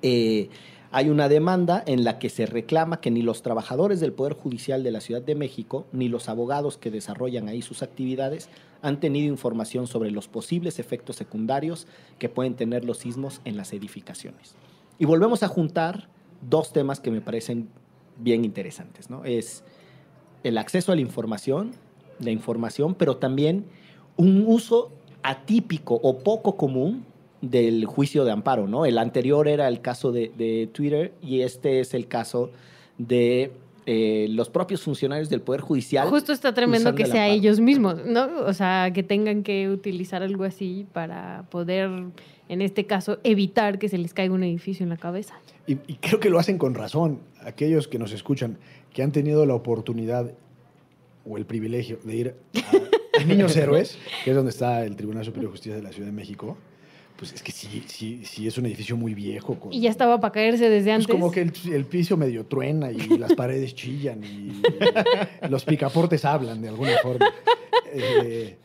Eh, 0.01 0.49
hay 0.91 1.09
una 1.09 1.27
demanda 1.27 1.83
en 1.87 2.03
la 2.03 2.19
que 2.19 2.29
se 2.29 2.45
reclama 2.45 3.01
que 3.01 3.09
ni 3.09 3.23
los 3.23 3.41
trabajadores 3.41 3.99
del 3.99 4.13
Poder 4.13 4.33
Judicial 4.33 4.83
de 4.83 4.91
la 4.91 5.01
Ciudad 5.01 5.23
de 5.23 5.33
México 5.33 5.87
ni 5.91 6.07
los 6.07 6.29
abogados 6.29 6.77
que 6.77 6.91
desarrollan 6.91 7.47
ahí 7.47 7.63
sus 7.63 7.81
actividades 7.81 8.47
han 8.83 8.99
tenido 8.99 9.27
información 9.27 9.87
sobre 9.87 10.11
los 10.11 10.27
posibles 10.27 10.77
efectos 10.77 11.15
secundarios 11.15 11.87
que 12.19 12.29
pueden 12.29 12.53
tener 12.53 12.85
los 12.85 12.99
sismos 12.99 13.41
en 13.43 13.57
las 13.57 13.73
edificaciones. 13.73 14.53
Y 14.99 15.05
volvemos 15.05 15.41
a 15.41 15.47
juntar 15.47 16.09
dos 16.47 16.73
temas 16.73 16.99
que 16.99 17.09
me 17.09 17.21
parecen 17.21 17.69
bien 18.17 18.45
interesantes, 18.45 19.09
¿no? 19.09 19.25
Es 19.25 19.63
el 20.43 20.57
acceso 20.57 20.91
a 20.91 20.95
la 20.95 21.01
información, 21.01 21.71
la 22.19 22.29
información, 22.29 22.93
pero 22.93 23.17
también 23.17 23.65
un 24.17 24.43
uso 24.47 24.91
atípico 25.21 25.95
o 25.95 26.19
poco 26.19 26.55
común 26.55 27.05
del 27.41 27.85
juicio 27.85 28.23
de 28.23 28.31
amparo, 28.31 28.67
¿no? 28.67 28.85
El 28.85 28.97
anterior 28.97 29.47
era 29.47 29.67
el 29.67 29.81
caso 29.81 30.11
de, 30.11 30.31
de 30.37 30.69
Twitter 30.71 31.13
y 31.21 31.41
este 31.41 31.79
es 31.79 31.93
el 31.93 32.07
caso 32.07 32.51
de 32.97 33.51
eh, 33.85 34.27
los 34.29 34.49
propios 34.49 34.81
funcionarios 34.81 35.29
del 35.29 35.41
Poder 35.41 35.59
Judicial. 35.59 36.07
Justo 36.07 36.31
está 36.31 36.53
tremendo 36.53 36.95
que 36.95 37.03
el 37.03 37.11
sea 37.11 37.23
amparo. 37.23 37.39
ellos 37.39 37.59
mismos, 37.59 38.05
¿no? 38.05 38.29
O 38.45 38.53
sea, 38.53 38.91
que 38.93 39.03
tengan 39.03 39.43
que 39.43 39.69
utilizar 39.69 40.23
algo 40.23 40.45
así 40.45 40.85
para 40.93 41.45
poder, 41.49 41.89
en 42.47 42.61
este 42.61 42.85
caso, 42.85 43.19
evitar 43.23 43.79
que 43.79 43.89
se 43.89 43.97
les 43.97 44.13
caiga 44.13 44.33
un 44.33 44.43
edificio 44.43 44.83
en 44.85 44.89
la 44.89 44.97
cabeza. 44.97 45.35
Y, 45.67 45.73
y 45.73 45.95
creo 45.95 46.21
que 46.21 46.29
lo 46.29 46.39
hacen 46.39 46.57
con 46.57 46.75
razón. 46.75 47.19
Aquellos 47.41 47.89
que 47.89 47.99
nos 47.99 48.13
escuchan, 48.13 48.57
que 48.93 49.03
han 49.03 49.11
tenido 49.11 49.45
la 49.45 49.53
oportunidad 49.53 50.31
o 51.25 51.37
el 51.37 51.45
privilegio 51.45 51.99
de 52.05 52.15
ir 52.15 52.35
en 52.53 52.63
Niños 53.25 53.55
Héroes, 53.55 53.97
que 54.23 54.31
es 54.31 54.35
donde 54.35 54.51
está 54.51 54.83
el 54.85 54.95
Tribunal 54.95 55.23
Superior 55.25 55.49
de 55.49 55.51
Justicia 55.51 55.75
de 55.75 55.83
la 55.83 55.91
Ciudad 55.91 56.07
de 56.07 56.13
México, 56.13 56.57
pues 57.17 57.31
es 57.33 57.43
que 57.43 57.51
sí, 57.51 57.83
sí, 57.87 58.23
sí 58.25 58.47
es 58.47 58.57
un 58.57 58.65
edificio 58.65 58.97
muy 58.97 59.13
viejo. 59.13 59.59
con- 59.59 59.71
Y 59.71 59.79
ya 59.81 59.89
estaba 59.89 60.19
para 60.19 60.31
caerse 60.31 60.69
desde 60.69 60.85
pues 60.91 60.95
antes. 60.95 61.07
como 61.07 61.31
que 61.31 61.41
el, 61.41 61.53
el 61.71 61.85
piso 61.85 62.17
medio 62.17 62.45
truena 62.45 62.91
y 62.91 63.17
las 63.17 63.33
paredes 63.33 63.75
chillan 63.75 64.23
y 64.23 64.61
los 65.49 65.63
picaportes 65.63 66.25
hablan 66.25 66.61
de 66.61 66.69
alguna 66.69 66.97
forma. 67.01 67.27
Eh, 67.93 68.57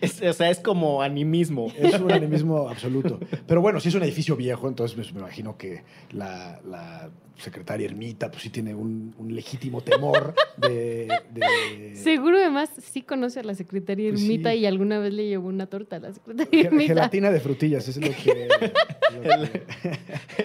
Es- 0.00 0.22
o 0.22 0.32
sea, 0.32 0.50
es 0.50 0.58
como 0.60 1.02
animismo. 1.02 1.72
es 1.78 1.98
un 2.00 2.12
animismo 2.12 2.68
absoluto. 2.68 3.18
Pero 3.46 3.60
bueno, 3.60 3.80
si 3.80 3.88
es 3.88 3.94
un 3.94 4.02
edificio 4.02 4.36
viejo, 4.36 4.68
entonces 4.68 4.94
pues, 4.96 5.12
me 5.12 5.20
imagino 5.20 5.56
que 5.56 5.82
la, 6.12 6.60
la 6.68 7.10
secretaria 7.38 7.84
Ermita 7.86 8.30
pues 8.30 8.42
sí 8.44 8.50
tiene 8.50 8.74
un, 8.74 9.14
un 9.18 9.34
legítimo 9.34 9.82
temor 9.82 10.34
de... 10.56 11.06
de- 11.32 11.94
Seguro 11.96 12.38
además 12.38 12.70
sí 12.82 13.02
conoce 13.02 13.40
a 13.40 13.42
la 13.42 13.54
secretaria 13.54 14.08
Pues 14.10 14.22
Ermita 14.22 14.52
sí. 14.52 14.58
y 14.58 14.66
alguna 14.66 14.98
vez 14.98 15.12
le 15.12 15.26
llevó 15.28 15.48
una 15.48 15.66
torta 15.66 15.96
a 15.96 15.98
la 15.98 16.12
secretaria 16.14 16.50
Ge- 16.62 16.66
Ermita. 16.68 16.94
Gelatina 16.94 17.30
de 17.30 17.40
frutillas, 17.40 17.88
es 17.88 17.96
lo 17.98 18.08
que, 18.10 18.48
lo 18.48 19.42
que- 19.42 19.62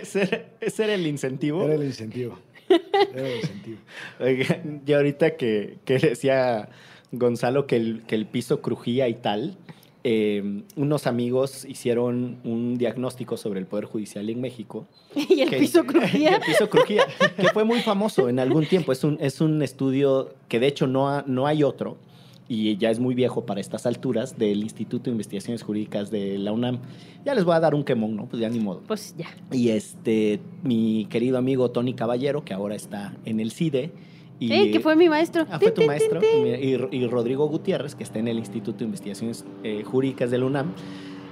ese, 0.01 0.23
era, 0.23 0.45
ese 0.59 0.83
era 0.83 0.93
el 0.95 1.07
incentivo. 1.07 1.63
era 1.63 1.75
el 1.75 1.83
incentivo. 1.83 2.37
Era 3.13 3.27
el 3.27 3.35
incentivo. 3.37 3.77
Oigan, 4.19 4.81
y 4.85 4.93
ahorita 4.93 5.35
que, 5.35 5.77
que 5.85 5.97
decía 5.99 6.69
Gonzalo 7.11 7.67
que 7.67 7.75
el, 7.75 8.03
que 8.07 8.15
el 8.15 8.25
piso 8.25 8.61
crujía 8.61 9.07
y 9.09 9.15
tal, 9.15 9.55
eh, 10.03 10.63
unos 10.75 11.05
amigos 11.07 11.65
hicieron 11.65 12.37
un 12.43 12.77
diagnóstico 12.77 13.37
sobre 13.37 13.59
el 13.59 13.65
Poder 13.67 13.85
Judicial 13.85 14.29
en 14.29 14.41
México. 14.41 14.87
y 15.15 15.41
el 15.41 15.49
que- 15.49 15.57
piso 15.57 15.83
crujía. 15.85 16.35
el 16.37 16.41
piso 16.41 16.69
crujía, 16.69 17.03
que 17.37 17.49
fue 17.49 17.63
muy 17.65 17.81
famoso 17.81 18.29
en 18.29 18.39
algún 18.39 18.65
tiempo. 18.65 18.91
Es 18.91 19.03
un, 19.03 19.17
es 19.21 19.41
un 19.41 19.61
estudio 19.61 20.33
que 20.47 20.59
de 20.59 20.67
hecho 20.67 20.87
no, 20.87 21.09
ha- 21.09 21.23
no 21.27 21.45
hay 21.47 21.63
otro 21.63 21.97
y 22.47 22.75
ya 22.77 22.89
es 22.89 22.99
muy 22.99 23.15
viejo 23.15 23.45
para 23.45 23.61
estas 23.61 23.85
alturas 23.85 24.37
del 24.37 24.61
Instituto 24.63 25.05
de 25.05 25.11
Investigaciones 25.11 25.63
Jurídicas 25.63 26.11
de 26.11 26.37
la 26.37 26.51
UNAM. 26.51 26.79
Ya 27.23 27.33
les 27.35 27.45
voy 27.45 27.55
a 27.55 27.59
dar 27.61 27.73
un 27.75 27.83
quemón, 27.85 28.15
¿no? 28.17 28.25
Pues 28.25 28.41
ya 28.41 28.49
ni 28.49 28.59
modo. 28.59 28.81
Pues 28.87 29.15
ya. 29.17 29.27
Y 29.53 29.69
este, 29.69 30.41
mi 30.63 31.05
querido 31.09 31.37
amigo 31.37 31.71
Tony 31.71 31.93
Caballero, 31.93 32.43
que 32.43 32.53
ahora 32.53 32.75
está 32.75 33.13
en 33.25 33.39
el 33.39 33.51
CIDE. 33.51 33.91
Y, 34.41 34.51
Eh, 34.51 34.71
que 34.71 34.79
fue 34.79 34.95
mi 34.95 35.07
maestro. 35.07 35.45
Ah, 35.51 35.59
fue 35.59 35.69
tu 35.69 35.83
maestro. 35.83 36.19
Y, 36.19 36.75
y 36.91 37.07
Rodrigo 37.07 37.47
Gutiérrez, 37.47 37.93
que 37.93 38.03
está 38.03 38.17
en 38.17 38.27
el 38.27 38.39
Instituto 38.39 38.79
de 38.79 38.85
Investigaciones 38.85 39.45
eh, 39.63 39.83
Jurídicas 39.83 40.31
de 40.31 40.39
la 40.39 40.45
UNAM, 40.45 40.73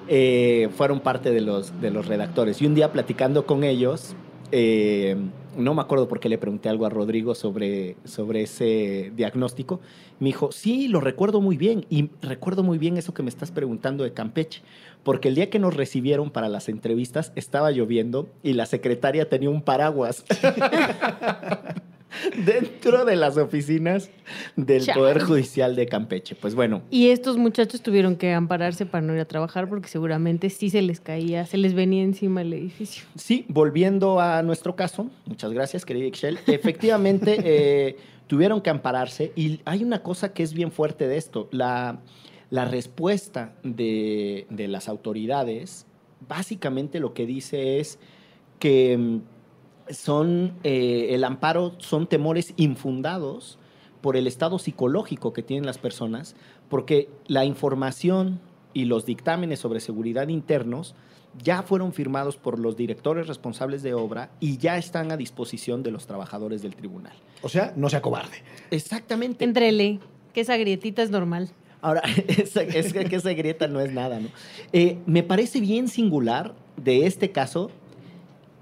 eh, 0.08 0.69
fueron 0.78 1.00
parte 1.00 1.32
de 1.32 1.41
los, 1.41 1.82
de 1.82 1.89
los 1.89 2.06
redactores. 2.06 2.62
Y 2.62 2.67
un 2.67 2.76
día 2.76 2.91
platicando 2.91 3.48
con 3.48 3.63
ellos, 3.63 4.15
eh, 4.52 5.17
no 5.58 5.74
me 5.74 5.82
acuerdo 5.82 6.08
por 6.08 6.19
qué 6.19 6.30
le 6.30 6.38
pregunté 6.38 6.69
algo 6.69 6.86
a 6.86 6.89
Rodrigo 6.89 7.34
sobre, 7.34 7.95
sobre 8.06 8.43
ese 8.43 9.12
diagnóstico. 9.15 9.82
Me 10.19 10.28
dijo, 10.28 10.52
sí, 10.52 10.88
lo 10.88 11.02
recuerdo 11.02 11.41
muy 11.41 11.58
bien. 11.58 11.88
Y 11.89 12.12
recuerdo 12.22 12.62
muy 12.62 12.78
bien 12.78 12.95
eso 12.98 13.15
que 13.15 13.24
me 13.24 13.30
estás 13.30 13.50
preguntando 13.50 14.04
de 14.04 14.13
Campeche. 14.13 14.62
Porque 15.02 15.30
el 15.30 15.36
día 15.36 15.50
que 15.50 15.58
nos 15.58 15.76
recibieron 15.76 16.30
para 16.30 16.48
las 16.48 16.69
entrevistas 16.69 17.32
estaba 17.36 17.72
lloviendo 17.72 18.30
y 18.43 18.54
la 18.54 18.67
secretaria 18.67 19.28
tenía 19.30 19.50
un 19.50 19.63
paraguas. 19.63 20.26
dentro 22.45 23.06
de 23.06 23.15
las 23.15 23.38
oficinas 23.38 24.10
del 24.56 24.84
Chale. 24.84 25.00
Poder 25.00 25.22
Judicial 25.22 25.76
de 25.76 25.88
Campeche. 25.88 26.36
Pues 26.36 26.56
bueno, 26.56 26.82
Y 26.89 27.10
estos 27.10 27.38
muchachos 27.38 27.82
tuvieron 27.82 28.15
que 28.15 28.34
ampararse 28.34 28.86
para 28.86 29.06
no 29.06 29.13
ir 29.13 29.19
a 29.19 29.26
trabajar 29.26 29.69
porque 29.69 29.88
seguramente 29.88 30.50
sí 30.50 30.69
se 30.69 30.82
les 30.82 31.00
caía, 31.00 31.45
se 31.45 31.58
les 31.58 31.74
venía 31.74 32.04
encima 32.04 32.41
el 32.41 32.54
edificio. 32.54 33.06
sí, 33.15 33.45
volviendo 33.48 34.19
a 34.19 34.41
nuestro 34.43 34.76
caso, 34.76 35.10
muchas 35.26 35.52
gracias, 35.52 35.86
querida 35.86 36.08
Excel. 36.08 36.39
Efectivamente, 36.48 37.38
eh, 37.43 37.98
tuvieron 38.28 38.62
que 38.62 38.69
ampararse 38.69 39.32
y 39.36 39.62
hay 39.65 39.84
una 39.84 40.04
cosa 40.04 40.34
que 40.34 40.43
es 40.43 40.54
bien 40.54 40.72
fuerte 40.72 41.08
de 41.08 41.17
esto. 41.17 41.50
La, 41.52 42.00
la 42.50 42.65
respuesta 42.65 43.54
de, 43.63 44.45
de 44.50 44.67
las 44.67 44.88
autoridades, 44.89 45.86
básicamente 46.28 47.00
lo 47.00 47.13
que 47.13 47.26
dice 47.26 47.80
es 47.80 48.00
que 48.60 48.98
mm, 48.98 49.22
son, 49.89 50.54
eh, 50.63 51.08
el 51.12 51.23
amparo 51.23 51.73
son 51.80 52.08
temores 52.08 52.54
infundados 52.58 53.58
por 54.02 54.15
el 54.15 54.28
estado 54.28 54.60
psicológico 54.60 55.34
que 55.34 55.43
tienen 55.43 55.65
las 55.65 55.78
personas, 55.78 56.36
porque 56.69 57.10
la 57.28 57.45
información 57.45 58.39
y 58.73 58.86
los 58.86 59.06
dictámenes 59.06 59.60
sobre 59.60 59.80
seguridad 59.80 60.28
internos 60.30 60.95
ya 61.43 61.62
fueron 61.63 61.93
firmados 61.93 62.38
por 62.38 62.58
los 62.60 62.75
directores 62.75 63.28
responsables 63.28 63.84
de 63.84 63.93
obra 63.93 64.32
y 64.39 64.58
ya 64.58 64.78
están 64.78 65.12
a 65.12 65.17
disposición 65.17 65.84
de 65.84 65.91
los 65.91 66.08
trabajadores 66.08 66.62
del 66.62 66.75
tribunal. 66.75 67.13
O 67.41 67.49
sea, 67.49 67.73
no 67.75 67.89
sea 67.89 68.02
cobarde. 68.02 68.38
Exactamente. 68.71 69.43
Entrele, 69.45 69.99
que 70.34 70.41
esa 70.41 70.58
grietita 70.58 71.04
es 71.04 71.10
normal. 71.12 71.49
Ahora, 71.82 72.02
esa- 72.28 72.62
es 72.63 72.93
que, 72.93 73.15
esa 73.15 73.34
grieta 73.34 73.67
no 73.67 73.80
es 73.80 73.91
nada, 73.91 74.19
¿no? 74.19 74.30
Eh, 74.73 74.97
me 75.06 75.23
parece 75.23 75.60
bien 75.62 75.88
singular 75.88 76.54
de 76.78 77.06
este 77.06 77.32
caso 77.32 77.69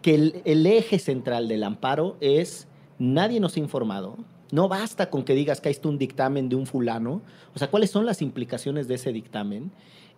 que 0.07 0.41
el, 0.45 0.65
eje 0.65 0.99
central 0.99 1.49
del 1.49 1.65
amparo 1.65 2.15
es 2.21 2.69
nadie 2.97 3.41
nos 3.41 3.57
ha 3.57 3.59
informado. 3.59 4.15
No 4.53 4.69
basta 4.69 5.09
con 5.09 5.25
que 5.25 5.35
digas 5.35 5.59
que 5.59 5.67
hay 5.67 5.75
un 5.83 5.97
dictamen 5.97 6.47
de 6.47 6.55
un 6.55 6.65
fulano. 6.65 7.21
O 7.53 7.59
sea, 7.59 7.69
¿cuáles 7.69 7.91
son 7.91 8.05
las 8.05 8.21
implicaciones 8.21 8.87
de 8.87 8.95
ese 8.95 9.11
dictamen? 9.11 9.69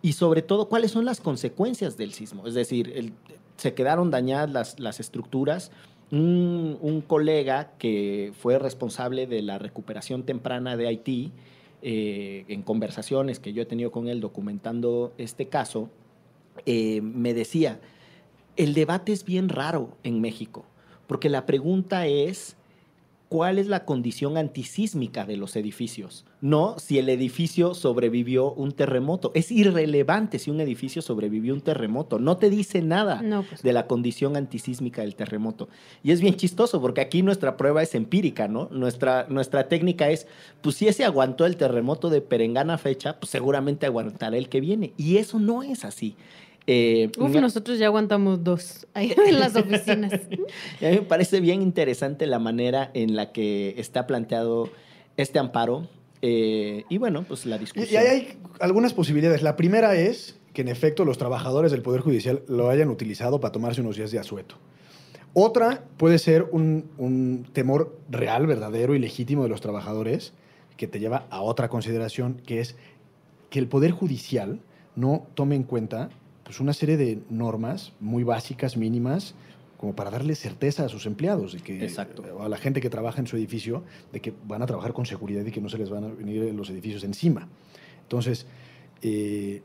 Y 0.04 0.14
sobre 0.14 0.44
todo, 0.44 0.70
¿cuáles 0.70 0.92
son 0.92 1.06
las 1.06 1.20
consecuencias 1.20 1.98
del 1.98 2.14
sismo? 2.14 2.46
Es 2.46 2.54
decir, 2.54 3.16
se 3.58 3.74
quedaron 3.74 4.12
dañadas 4.12 4.52
las, 4.52 4.80
las 4.80 5.00
estructuras. 5.00 5.72
Un, 6.12 6.78
un 6.82 7.02
colega 7.02 7.72
que 7.80 8.32
fue 8.38 8.60
responsable 8.60 9.26
de 9.26 9.42
la 9.42 9.58
recuperación 9.58 10.22
temprana 10.22 10.78
de 10.78 10.88
Haití, 10.88 11.32
eh, 11.82 12.46
en 12.48 12.62
conversaciones 12.62 13.40
que 13.40 13.54
yo 13.54 13.64
he 13.64 13.66
tenido 13.66 13.90
con 13.90 14.08
él 14.08 14.22
documentando 14.22 15.14
este 15.18 15.48
caso, 15.48 15.90
eh, 16.68 17.02
me 17.02 17.34
decía, 17.34 17.80
el 18.60 18.74
debate 18.74 19.12
es 19.14 19.24
bien 19.26 19.50
raro 19.50 19.98
en 20.04 20.22
México, 20.22 20.66
porque 21.08 21.30
la 21.30 21.46
pregunta 21.46 22.06
es, 22.08 22.58
¿cuál 23.30 23.58
es 23.58 23.68
la 23.68 23.86
condición 23.86 24.38
antisísmica 24.38 25.26
de 25.26 25.38
los 25.38 25.56
edificios? 25.56 26.26
No 26.42 26.78
si 26.78 26.98
el 27.00 27.08
edificio 27.10 27.74
sobrevivió 27.74 28.52
un 28.52 28.74
terremoto. 28.74 29.32
Es 29.34 29.52
irrelevante 29.52 30.40
si 30.40 30.52
un 30.52 30.60
edificio 30.60 31.02
sobrevivió 31.02 31.54
un 31.54 31.62
terremoto. 31.62 32.20
No 32.20 32.38
te 32.38 32.50
dice 32.50 32.82
nada 32.82 33.22
No, 33.22 33.44
pues. 33.44 33.62
de 33.62 33.72
la 33.72 33.88
condición 33.88 34.36
antisísmica 34.36 35.04
del 35.04 35.16
terremoto. 35.16 35.70
Y 36.04 36.12
es 36.12 36.20
bien 36.22 36.36
chistoso 36.36 36.82
porque 36.82 37.02
aquí 37.02 37.22
nuestra 37.22 37.56
prueba 37.56 37.82
es 37.82 37.96
empírica, 37.96 38.48
¿no? 38.48 38.68
Nuestra, 38.72 39.26
nuestra 39.30 39.68
técnica 39.70 40.10
es, 40.10 40.28
pues 40.62 40.76
si 40.76 40.88
ese 40.88 41.06
aguantó 41.06 41.46
el 41.46 41.56
terremoto 41.56 42.10
de 42.10 42.22
perengana 42.22 42.78
fecha, 42.78 43.20
pues 43.20 43.30
seguramente 43.30 43.86
aguantará 43.86 44.38
el 44.38 44.50
que 44.50 44.60
viene. 44.60 44.94
Y 44.98 45.18
eso 45.18 45.40
no 45.40 45.64
es 45.64 45.86
así. 45.86 46.16
Eh, 46.72 47.10
Uf, 47.18 47.32
una- 47.32 47.42
nosotros 47.42 47.80
ya 47.80 47.88
aguantamos 47.88 48.44
dos 48.44 48.86
ahí 48.94 49.12
en 49.28 49.40
las 49.40 49.56
oficinas. 49.56 50.14
y 50.82 50.86
a 50.86 50.90
mí 50.92 50.96
me 50.98 51.02
parece 51.02 51.40
bien 51.42 51.64
interesante 51.64 52.28
la 52.28 52.38
manera 52.38 52.92
en 52.94 53.16
la 53.16 53.32
que 53.32 53.74
está 53.78 54.06
planteado 54.06 54.70
este 55.18 55.40
amparo. 55.40 55.88
eh, 56.22 56.84
y 56.90 56.98
bueno, 57.00 57.24
pues 57.28 57.46
la 57.48 57.56
Y, 57.56 57.60
discusión. 57.60 57.90
y 57.92 57.98
ahí 57.98 58.08
hay 58.08 58.38
algunas 58.60 58.94
posibilidades. 58.94 59.42
La 59.42 59.56
primera 59.56 59.96
es 59.96 60.38
que 60.54 60.62
en 60.62 60.68
efecto 60.68 61.06
los 61.06 61.18
trabajadores 61.18 61.72
del 61.72 61.82
Poder 61.82 62.02
Judicial 62.02 62.44
lo 62.48 62.70
hayan 62.70 62.90
utilizado 62.90 63.40
para 63.40 63.52
tomarse 63.52 63.82
unos 63.82 63.96
días 63.96 64.12
de 64.12 64.20
asueto. 64.20 64.56
Otra 65.34 65.84
puede 65.98 66.18
ser 66.20 66.48
un, 66.52 66.90
un 66.98 67.48
temor 67.54 67.98
real, 68.10 68.48
verdadero 68.48 68.96
y 68.96 69.00
legítimo 69.00 69.44
de 69.44 69.50
los 69.50 69.62
trabajadores 69.62 70.34
que 70.78 70.88
te 70.88 71.00
lleva 71.00 71.26
a 71.30 71.42
otra 71.42 71.68
consideración, 71.70 72.42
que 72.46 72.60
es 72.62 72.76
que 73.50 73.60
el 73.60 73.68
Poder 73.68 73.92
Judicial 73.92 74.60
no 74.96 75.28
tome 75.36 75.56
en 75.56 75.64
cuenta 75.64 76.10
pues, 76.50 76.60
una 76.60 76.74
serie 76.74 76.98
de 76.98 77.20
normas 77.30 77.94
muy 78.00 78.24
básicas, 78.24 78.76
mínimas, 78.76 79.36
como 79.78 79.96
para 79.96 80.10
darle 80.10 80.34
certeza 80.34 80.84
a 80.84 80.90
sus 80.90 81.06
empleados, 81.06 81.54
de 81.54 81.60
que, 81.60 81.84
Exacto. 81.84 82.24
o 82.36 82.42
a 82.42 82.50
la 82.50 82.58
gente 82.58 82.82
que 82.82 82.90
trabaja 82.90 83.20
en 83.22 83.28
su 83.28 83.38
edificio, 83.38 83.84
de 84.12 84.20
que 84.20 84.34
van 84.48 84.64
a 84.64 84.66
trabajar 84.66 84.92
con 84.94 85.06
seguridad 85.06 85.46
y 85.46 85.52
que 85.52 85.62
no 85.62 85.70
se 85.70 85.78
les 85.78 85.92
van 85.92 86.06
a 86.06 86.08
venir 86.08 86.52
los 86.56 86.72
edificios 86.72 87.04
encima. 87.04 87.48
Entonces, 88.02 88.48
eh, 89.04 89.62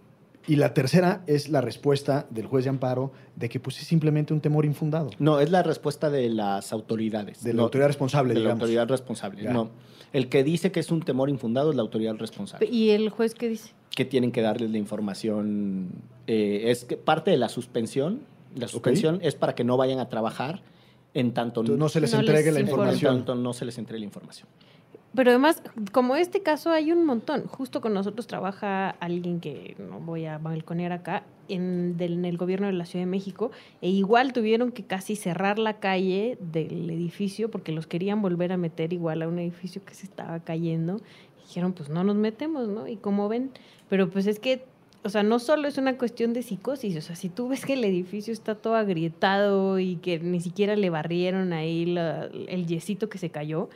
y 0.47 0.57
la 0.57 0.75
tercera 0.75 1.23
es 1.27 1.49
la 1.49 1.63
respuesta 1.63 2.27
del 2.29 2.45
juez 2.49 2.65
de 2.65 2.69
amparo 2.71 3.13
de 3.35 3.49
que 3.49 3.61
pues 3.61 3.81
es 3.81 3.87
simplemente 3.87 4.35
un 4.35 4.43
temor 4.43 4.67
infundado. 4.67 5.09
No, 5.19 5.41
es 5.41 5.51
la 5.51 5.63
respuesta 5.63 6.11
de 6.11 6.29
las 6.29 6.71
autoridades. 6.75 7.43
De 7.43 7.55
la 7.55 7.57
No, 7.57 7.63
autoridad 7.63 7.87
responsable, 7.87 8.35
de 8.35 8.41
la 8.41 8.41
digamos. 8.41 8.61
autoridad 8.61 8.89
responsable. 8.89 9.43
Ya. 9.43 9.55
No. 9.55 9.71
El 10.13 10.29
que 10.29 10.45
dice 10.45 10.71
que 10.71 10.81
es 10.81 10.91
un 10.91 11.01
temor 11.01 11.31
infundado 11.31 11.71
es 11.71 11.77
la 11.77 11.83
autoridad 11.83 12.15
responsable. 12.17 12.69
¿Y 12.71 12.91
el 12.91 13.09
juez 13.09 13.33
qué 13.35 13.49
dice? 13.49 13.71
Que 13.95 14.05
tienen 14.05 14.33
que 14.33 14.41
darles 14.43 14.71
la 14.71 14.79
información. 14.79 15.89
eh, 16.27 16.71
es 16.71 16.85
que 16.85 16.97
parte 16.97 17.31
de 17.31 17.37
la 17.37 17.49
suspensión. 17.49 18.21
La 18.57 18.69
suspensión 18.69 19.19
es 19.23 19.35
para 19.35 19.55
que 19.55 19.65
no 19.65 19.77
vayan 19.77 19.99
a 19.99 20.09
trabajar 20.09 20.63
en 21.13 21.33
tanto 21.33 21.61
Entonces, 21.61 21.79
no 21.79 21.89
se 21.89 22.01
les 22.01 22.13
No 22.13 22.21
entregue 22.21 22.45
les 22.47 22.55
la 22.55 22.61
en 22.61 22.67
información. 22.67 23.17
tanto 23.17 23.35
no 23.35 23.53
se 23.53 23.65
les 23.65 23.79
entregue 23.79 24.01
la 24.01 24.07
información. 24.07 24.49
Pero 25.15 25.31
además, 25.31 25.63
como 25.93 26.17
este 26.17 26.41
caso 26.43 26.71
hay 26.71 26.91
un 26.91 27.05
montón. 27.05 27.47
Justo 27.47 27.81
con 27.81 27.95
nosotros 27.95 28.27
trabaja 28.27 28.91
alguien 28.91 29.39
que 29.41 29.77
no 29.79 30.01
voy 30.01 30.27
a 30.27 30.39
balconear 30.39 30.91
acá, 30.93 31.23
en, 31.49 31.97
del- 31.97 32.15
en 32.15 32.25
el 32.25 32.37
gobierno 32.37 32.67
de 32.67 32.73
la 32.73 32.85
Ciudad 32.87 33.05
de 33.05 33.11
México, 33.11 33.51
e 33.81 33.91
igual 33.91 34.33
tuvieron 34.33 34.73
que 34.73 34.83
casi 34.85 35.15
cerrar 35.15 35.59
la 35.61 35.75
calle 35.79 36.37
del 36.41 36.91
edificio 36.91 37.49
porque 37.51 37.71
los 37.71 37.87
querían 37.87 38.23
volver 38.23 38.51
a 38.53 38.57
meter 38.57 38.93
igual 38.93 39.23
a 39.23 39.29
un 39.29 39.39
edificio 39.39 39.85
que 39.85 39.95
se 39.95 40.07
estaba 40.07 40.41
cayendo. 40.41 41.01
Dijeron, 41.47 41.73
pues 41.73 41.89
no 41.89 42.05
nos 42.05 42.17
metemos, 42.17 42.69
¿no? 42.69 42.89
Y 42.89 42.97
como 42.97 43.29
ven, 43.29 43.51
pero 43.89 44.09
pues 44.11 44.27
es 44.27 44.39
que, 44.41 44.65
o 45.05 45.09
sea, 45.11 45.23
no 45.23 45.39
solo 45.39 45.69
es 45.69 45.77
una 45.79 45.99
cuestión 45.99 46.33
de 46.33 46.43
psicosis, 46.43 46.97
o 46.97 47.01
sea, 47.03 47.15
si 47.17 47.29
tú 47.29 47.49
ves 47.49 47.65
que 47.67 47.75
el 47.75 47.85
edificio 47.85 48.33
está 48.33 48.55
todo 48.55 48.75
agrietado 48.77 49.79
y 49.79 49.97
que 49.97 50.19
ni 50.19 50.41
siquiera 50.41 50.75
le 50.77 50.89
barrieron 50.91 51.53
ahí 51.53 51.85
la- 51.87 52.25
el 52.49 52.67
yesito 52.67 53.09
que 53.09 53.19
se 53.19 53.31
cayó, 53.31 53.69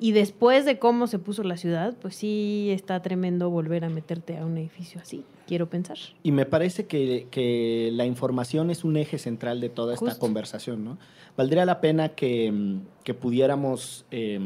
y 0.00 0.10
después 0.10 0.64
de 0.64 0.80
cómo 0.80 1.06
se 1.06 1.20
puso 1.20 1.44
la 1.44 1.56
ciudad, 1.56 1.94
pues 2.02 2.16
sí 2.16 2.68
está 2.72 3.00
tremendo 3.00 3.48
volver 3.48 3.84
a 3.84 3.88
meterte 3.88 4.36
a 4.36 4.44
un 4.44 4.58
edificio 4.58 5.00
así, 5.00 5.22
quiero 5.46 5.70
pensar. 5.70 5.96
Y 6.24 6.32
me 6.32 6.44
parece 6.46 6.86
que, 6.86 7.28
que 7.30 7.90
la 7.92 8.04
información 8.04 8.70
es 8.70 8.82
un 8.82 8.96
eje 8.96 9.18
central 9.18 9.60
de 9.60 9.68
toda 9.68 9.94
esta 9.94 10.06
Justo. 10.06 10.18
conversación, 10.18 10.84
¿no? 10.84 10.98
Valdría 11.36 11.64
la 11.64 11.80
pena 11.80 12.08
que, 12.08 12.52
que 13.04 13.14
pudiéramos, 13.14 14.04
eh, 14.10 14.40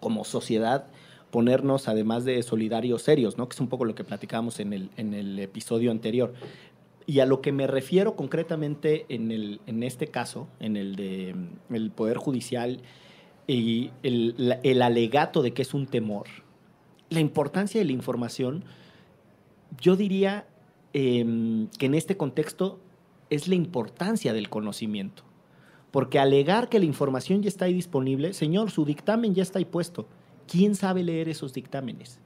como 0.00 0.24
sociedad, 0.24 0.86
ponernos, 1.30 1.88
además 1.88 2.24
de 2.24 2.42
solidarios 2.42 3.02
serios, 3.02 3.36
¿no? 3.38 3.48
Que 3.48 3.54
es 3.54 3.60
un 3.60 3.68
poco 3.68 3.84
lo 3.84 3.94
que 3.94 4.04
platicábamos 4.04 4.60
en 4.60 4.72
el, 4.72 4.90
en 4.96 5.14
el 5.14 5.38
episodio 5.38 5.90
anterior. 5.90 6.32
Y 7.06 7.20
a 7.20 7.26
lo 7.26 7.40
que 7.40 7.52
me 7.52 7.66
refiero 7.66 8.16
concretamente 8.16 9.06
en, 9.08 9.30
el, 9.30 9.60
en 9.66 9.82
este 9.82 10.08
caso, 10.08 10.48
en 10.60 10.76
el 10.76 10.96
de 10.96 11.34
mm, 11.34 11.74
el 11.74 11.90
Poder 11.90 12.16
Judicial 12.16 12.80
y 13.46 13.90
el, 14.02 14.58
el 14.62 14.82
alegato 14.82 15.42
de 15.42 15.52
que 15.52 15.62
es 15.62 15.72
un 15.72 15.86
temor, 15.86 16.26
la 17.10 17.20
importancia 17.20 17.80
de 17.80 17.84
la 17.84 17.92
información, 17.92 18.64
yo 19.80 19.96
diría 19.96 20.46
em, 20.92 21.68
que 21.78 21.86
en 21.86 21.94
este 21.94 22.16
contexto 22.16 22.80
es 23.30 23.48
la 23.48 23.54
importancia 23.54 24.32
del 24.32 24.48
conocimiento. 24.48 25.22
Porque 25.90 26.18
alegar 26.18 26.68
que 26.68 26.78
la 26.78 26.84
información 26.84 27.42
ya 27.42 27.48
está 27.48 27.66
ahí 27.66 27.74
disponible, 27.74 28.32
señor, 28.32 28.70
su 28.70 28.84
dictamen 28.84 29.34
ya 29.34 29.42
está 29.42 29.58
ahí 29.58 29.64
puesto. 29.64 30.06
¿Quién 30.46 30.74
sabe 30.74 31.02
leer 31.02 31.28
esos 31.28 31.52
dictámenes? 31.52 32.20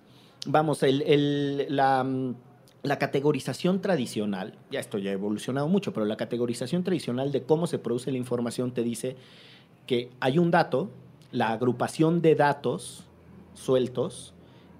Vamos, 0.46 0.80
la, 0.82 2.04
mm, 2.04 2.34
la 2.82 2.98
categorización 2.98 3.80
tradicional, 3.80 4.54
ya 4.70 4.80
esto 4.80 4.98
ya 4.98 5.10
ha 5.10 5.14
evolucionado 5.14 5.68
mucho, 5.68 5.92
pero 5.92 6.06
la 6.06 6.16
categorización 6.16 6.82
tradicional 6.82 7.30
de 7.32 7.42
cómo 7.42 7.66
se 7.66 7.78
produce 7.78 8.10
la 8.10 8.18
información 8.18 8.72
te 8.72 8.82
dice 8.82 9.16
que 9.86 10.10
hay 10.20 10.38
un 10.38 10.50
dato, 10.50 10.90
la 11.32 11.52
agrupación 11.52 12.22
de 12.22 12.34
datos 12.34 13.04
sueltos 13.54 14.34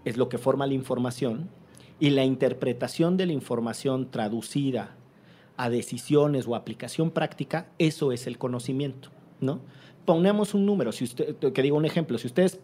es 0.04 0.16
lo 0.16 0.28
que 0.28 0.38
forma 0.38 0.66
la 0.66 0.74
información 0.74 1.50
y 1.98 2.10
la 2.10 2.24
interpretación 2.24 3.16
de 3.16 3.26
la 3.26 3.32
información 3.32 4.10
traducida 4.10 4.96
a 5.56 5.68
decisiones 5.68 6.48
o 6.48 6.54
aplicación 6.54 7.10
práctica, 7.10 7.68
eso 7.78 8.12
es 8.12 8.26
el 8.26 8.38
conocimiento, 8.38 9.10
¿no? 9.40 9.60
Ponemos 10.06 10.54
un 10.54 10.64
número, 10.64 10.90
que 10.92 11.62
digo 11.62 11.76
un 11.76 11.84
ejemplo, 11.84 12.16
si 12.16 12.26
ustedes 12.26 12.60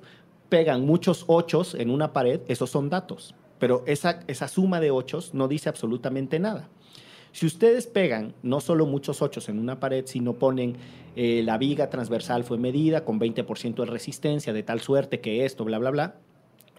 pegan 0.48 0.84
muchos 0.86 1.24
ochos 1.26 1.74
en 1.74 1.90
una 1.90 2.12
pared, 2.12 2.40
esos 2.48 2.70
son 2.70 2.90
datos, 2.90 3.34
pero 3.58 3.82
esa, 3.86 4.20
esa 4.26 4.48
suma 4.48 4.80
de 4.80 4.90
ochos 4.90 5.34
no 5.34 5.48
dice 5.48 5.68
absolutamente 5.68 6.38
nada. 6.38 6.68
Si 7.32 7.44
ustedes 7.44 7.86
pegan 7.86 8.34
no 8.42 8.60
solo 8.60 8.86
muchos 8.86 9.20
ochos 9.20 9.50
en 9.50 9.58
una 9.58 9.78
pared, 9.78 10.06
sino 10.06 10.34
ponen 10.34 10.76
eh, 11.16 11.42
la 11.44 11.58
viga 11.58 11.90
transversal 11.90 12.44
fue 12.44 12.56
medida 12.56 13.04
con 13.04 13.20
20% 13.20 13.74
de 13.74 13.84
resistencia, 13.84 14.54
de 14.54 14.62
tal 14.62 14.80
suerte 14.80 15.20
que 15.20 15.44
esto, 15.44 15.64
bla, 15.64 15.78
bla, 15.78 15.90
bla, 15.90 16.14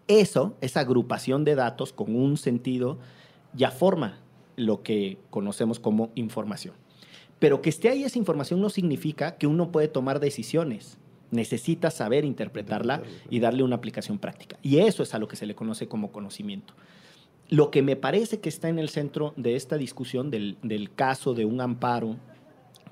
eso, 0.07 0.55
esa 0.61 0.79
agrupación 0.79 1.43
de 1.43 1.55
datos 1.55 1.93
con 1.93 2.15
un 2.15 2.37
sentido, 2.37 2.97
ya 3.53 3.71
forma 3.71 4.19
lo 4.55 4.81
que 4.81 5.19
conocemos 5.29 5.79
como 5.79 6.09
información. 6.15 6.73
Pero 7.39 7.61
que 7.61 7.69
esté 7.69 7.89
ahí 7.89 8.03
esa 8.03 8.17
información 8.17 8.59
no 8.59 8.69
significa 8.69 9.37
que 9.37 9.47
uno 9.47 9.71
puede 9.71 9.87
tomar 9.87 10.19
decisiones. 10.19 10.97
Necesita 11.31 11.91
saber 11.91 12.25
interpretarla 12.25 13.03
y 13.29 13.39
darle 13.39 13.63
una 13.63 13.75
aplicación 13.75 14.19
práctica. 14.19 14.57
Y 14.61 14.77
eso 14.77 15.03
es 15.03 15.13
a 15.13 15.19
lo 15.19 15.27
que 15.27 15.35
se 15.35 15.45
le 15.45 15.55
conoce 15.55 15.87
como 15.87 16.11
conocimiento. 16.11 16.73
Lo 17.49 17.71
que 17.71 17.81
me 17.81 17.95
parece 17.95 18.39
que 18.39 18.49
está 18.49 18.69
en 18.69 18.79
el 18.79 18.89
centro 18.89 19.33
de 19.37 19.55
esta 19.55 19.77
discusión 19.77 20.29
del, 20.31 20.57
del 20.63 20.93
caso 20.93 21.33
de 21.33 21.45
un 21.45 21.61
amparo 21.61 22.17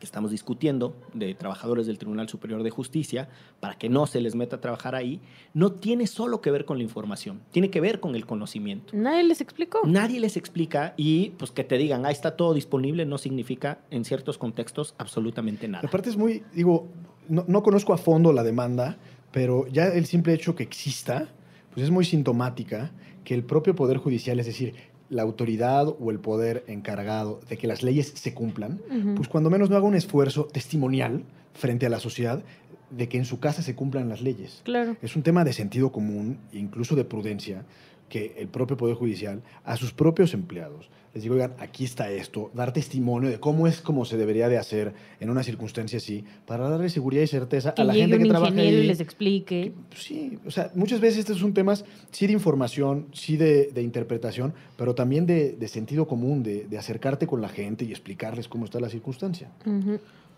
que 0.05 0.09
estamos 0.09 0.29
discutiendo 0.29 0.95
de 1.13 1.33
trabajadores 1.33 1.87
del 1.87 1.97
Tribunal 1.97 2.29
Superior 2.29 2.61
de 2.61 2.69
Justicia 2.69 3.27
para 3.59 3.75
que 3.75 3.89
no 3.89 4.05
se 4.05 4.21
les 4.21 4.35
meta 4.35 4.57
a 4.57 4.61
trabajar 4.61 4.93
ahí, 4.93 5.19
no 5.55 5.71
tiene 5.71 6.05
solo 6.05 6.41
que 6.41 6.51
ver 6.51 6.65
con 6.65 6.77
la 6.77 6.83
información, 6.83 7.41
tiene 7.51 7.71
que 7.71 7.81
ver 7.81 7.99
con 7.99 8.15
el 8.15 8.27
conocimiento. 8.27 8.95
Nadie 8.95 9.23
les 9.23 9.41
explicó. 9.41 9.79
Nadie 9.83 10.19
les 10.19 10.37
explica 10.37 10.93
y 10.95 11.31
pues 11.31 11.49
que 11.49 11.63
te 11.63 11.77
digan, 11.77 12.05
ahí 12.05 12.13
está 12.13 12.37
todo 12.37 12.53
disponible, 12.53 13.05
no 13.05 13.17
significa 13.17 13.79
en 13.89 14.05
ciertos 14.05 14.37
contextos 14.37 14.93
absolutamente 14.99 15.67
nada. 15.67 15.87
Aparte 15.87 16.09
es 16.09 16.17
muy, 16.17 16.43
digo, 16.53 16.87
no, 17.27 17.43
no 17.47 17.63
conozco 17.63 17.91
a 17.91 17.97
fondo 17.97 18.31
la 18.31 18.43
demanda, 18.43 18.97
pero 19.31 19.67
ya 19.67 19.87
el 19.87 20.05
simple 20.05 20.33
hecho 20.33 20.53
que 20.53 20.61
exista, 20.61 21.29
pues 21.73 21.83
es 21.83 21.91
muy 21.91 22.05
sintomática 22.05 22.91
que 23.23 23.33
el 23.33 23.43
propio 23.43 23.75
Poder 23.75 23.97
Judicial, 23.97 24.39
es 24.39 24.45
decir, 24.45 24.75
la 25.09 25.21
autoridad 25.21 25.87
o 25.87 26.11
el 26.11 26.19
poder 26.19 26.63
encargado 26.67 27.39
de 27.47 27.57
que 27.57 27.67
las 27.67 27.83
leyes 27.83 28.13
se 28.15 28.33
cumplan, 28.33 28.81
pues 29.15 29.27
cuando 29.27 29.49
menos 29.49 29.69
no 29.69 29.77
haga 29.77 29.85
un 29.85 29.95
esfuerzo 29.95 30.45
testimonial 30.45 31.23
frente 31.53 31.85
a 31.85 31.89
la 31.89 31.99
sociedad 31.99 32.43
de 32.89 33.09
que 33.09 33.17
en 33.17 33.25
su 33.25 33.39
casa 33.39 33.61
se 33.61 33.75
cumplan 33.75 34.09
las 34.09 34.21
leyes. 34.21 34.61
Claro. 34.63 34.95
Es 35.01 35.15
un 35.15 35.23
tema 35.23 35.43
de 35.43 35.53
sentido 35.53 35.91
común, 35.91 36.39
incluso 36.51 36.95
de 36.95 37.03
prudencia, 37.03 37.65
que 38.09 38.35
el 38.37 38.47
propio 38.47 38.77
Poder 38.77 38.95
Judicial 38.95 39.41
a 39.63 39.77
sus 39.77 39.93
propios 39.93 40.33
empleados 40.33 40.89
les 41.13 41.23
digo, 41.23 41.35
oigan, 41.35 41.53
aquí 41.59 41.85
está 41.85 42.11
esto, 42.11 42.51
dar 42.53 42.73
testimonio 42.73 43.29
de 43.29 43.39
cómo 43.39 43.67
es 43.67 43.79
como 43.79 44.03
se 44.03 44.17
debería 44.17 44.49
de 44.49 44.57
hacer 44.57 44.93
en 45.21 45.29
una 45.29 45.43
circunstancia 45.43 45.95
así, 45.95 46.25
para 46.45 46.67
darle 46.67 46.89
seguridad 46.89 47.23
y 47.23 47.27
certeza 47.27 47.73
Que 47.73 47.83
a 47.83 47.85
la 47.85 47.93
llegue 47.93 48.03
gente 48.03 48.17
un 48.17 48.23
que 48.23 48.29
trabaja 48.31 48.51
ingeniero 48.51 48.79
ahí. 48.79 48.83
y 48.83 48.87
les 48.87 48.99
explique. 48.99 49.71
Pues 49.87 50.03
sí, 50.03 50.37
o 50.45 50.51
sea, 50.51 50.71
muchas 50.75 50.99
veces 50.99 51.19
estos 51.19 51.37
son 51.37 51.53
temas 51.53 51.85
sí 52.11 52.27
de 52.27 52.33
información, 52.33 53.07
sí 53.13 53.37
de, 53.37 53.71
de 53.73 53.81
interpretación, 53.81 54.53
pero 54.75 54.93
también 54.93 55.25
de, 55.25 55.53
de 55.53 55.67
sentido 55.69 56.05
común, 56.05 56.43
de, 56.43 56.65
de 56.65 56.77
acercarte 56.77 57.27
con 57.27 57.41
la 57.41 57.47
gente 57.47 57.85
y 57.85 57.91
explicarles 57.91 58.49
cómo 58.49 58.65
está 58.65 58.81
la 58.81 58.89
circunstancia. 58.89 59.49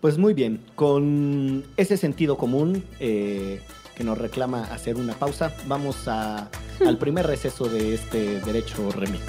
Pues 0.00 0.16
muy 0.16 0.32
bien, 0.32 0.60
con 0.76 1.64
ese 1.76 1.96
sentido 1.96 2.38
común 2.38 2.84
eh, 3.00 3.58
que 3.98 4.04
nos 4.04 4.16
reclama 4.16 4.64
hacer 4.64 4.96
una 4.96 5.12
pausa, 5.14 5.52
vamos 5.66 6.06
a- 6.08 6.48
al 6.86 6.96
primer 7.04 7.26
receso 7.26 7.68
de 7.68 7.94
este 7.94 8.40
Derecho 8.40 8.90
Remix. 8.92 9.24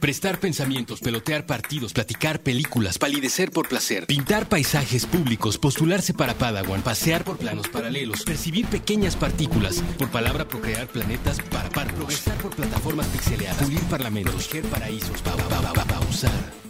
Prestar 0.00 0.40
pensamientos, 0.40 0.98
pelotear 1.00 1.46
partidos, 1.46 1.92
platicar 1.92 2.40
películas, 2.40 2.98
palidecer 2.98 3.52
por 3.52 3.68
placer, 3.68 4.06
pintar 4.08 4.48
paisajes 4.48 5.06
públicos, 5.06 5.58
postularse 5.58 6.12
para 6.12 6.34
Padawan, 6.34 6.82
pasear 6.82 7.22
por 7.22 7.38
planos 7.38 7.68
paralelos, 7.68 8.24
percibir 8.24 8.66
pequeñas 8.66 9.14
partículas, 9.14 9.80
por 9.98 10.08
palabra 10.10 10.48
procrear 10.48 10.88
planetas 10.88 11.38
para 11.42 11.68
par, 11.70 11.94
progresar 11.94 12.36
por 12.38 12.54
plataformas 12.56 13.06
pixeleadas, 13.08 13.62
pulir 13.62 13.80
parlamentos, 13.82 14.34
proteger 14.34 14.64
paraísos, 14.64 15.22
pa, 15.22 15.36
pa, 15.36 15.48
pa, 15.48 15.72
pa, 15.72 15.84
pausar. 15.84 16.61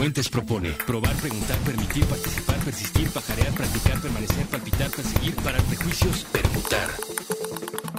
Puentes 0.00 0.30
propone 0.30 0.72
probar, 0.86 1.14
preguntar, 1.16 1.58
permitir, 1.58 2.02
participar, 2.06 2.56
persistir, 2.64 3.10
pajarear, 3.10 3.52
practicar, 3.52 4.00
permanecer, 4.00 4.46
palpitar, 4.46 4.90
perseguir, 4.90 5.34
parar 5.34 5.62
prejuicios, 5.64 6.24
permutar. 6.32 6.88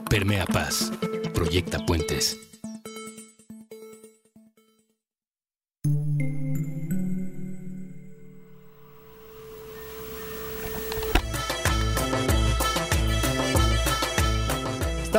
Permea 0.10 0.48
paz. 0.48 0.92
Proyecta 1.32 1.78
puentes. 1.86 2.51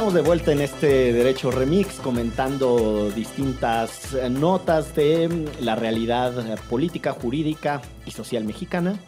Estamos 0.02 0.20
de 0.20 0.28
vuelta 0.28 0.50
en 0.50 0.60
este 0.60 1.12
Derecho 1.12 1.52
Remix 1.52 2.00
comentando 2.00 3.08
distintas 3.10 4.14
eh, 4.14 4.28
notas 4.28 4.96
de 4.96 5.46
la 5.60 5.76
realidad 5.76 6.44
eh, 6.44 6.56
política, 6.68 7.12
jurídica 7.12 7.80
y 8.04 8.10
social 8.10 8.42
mexicana. 8.42 8.98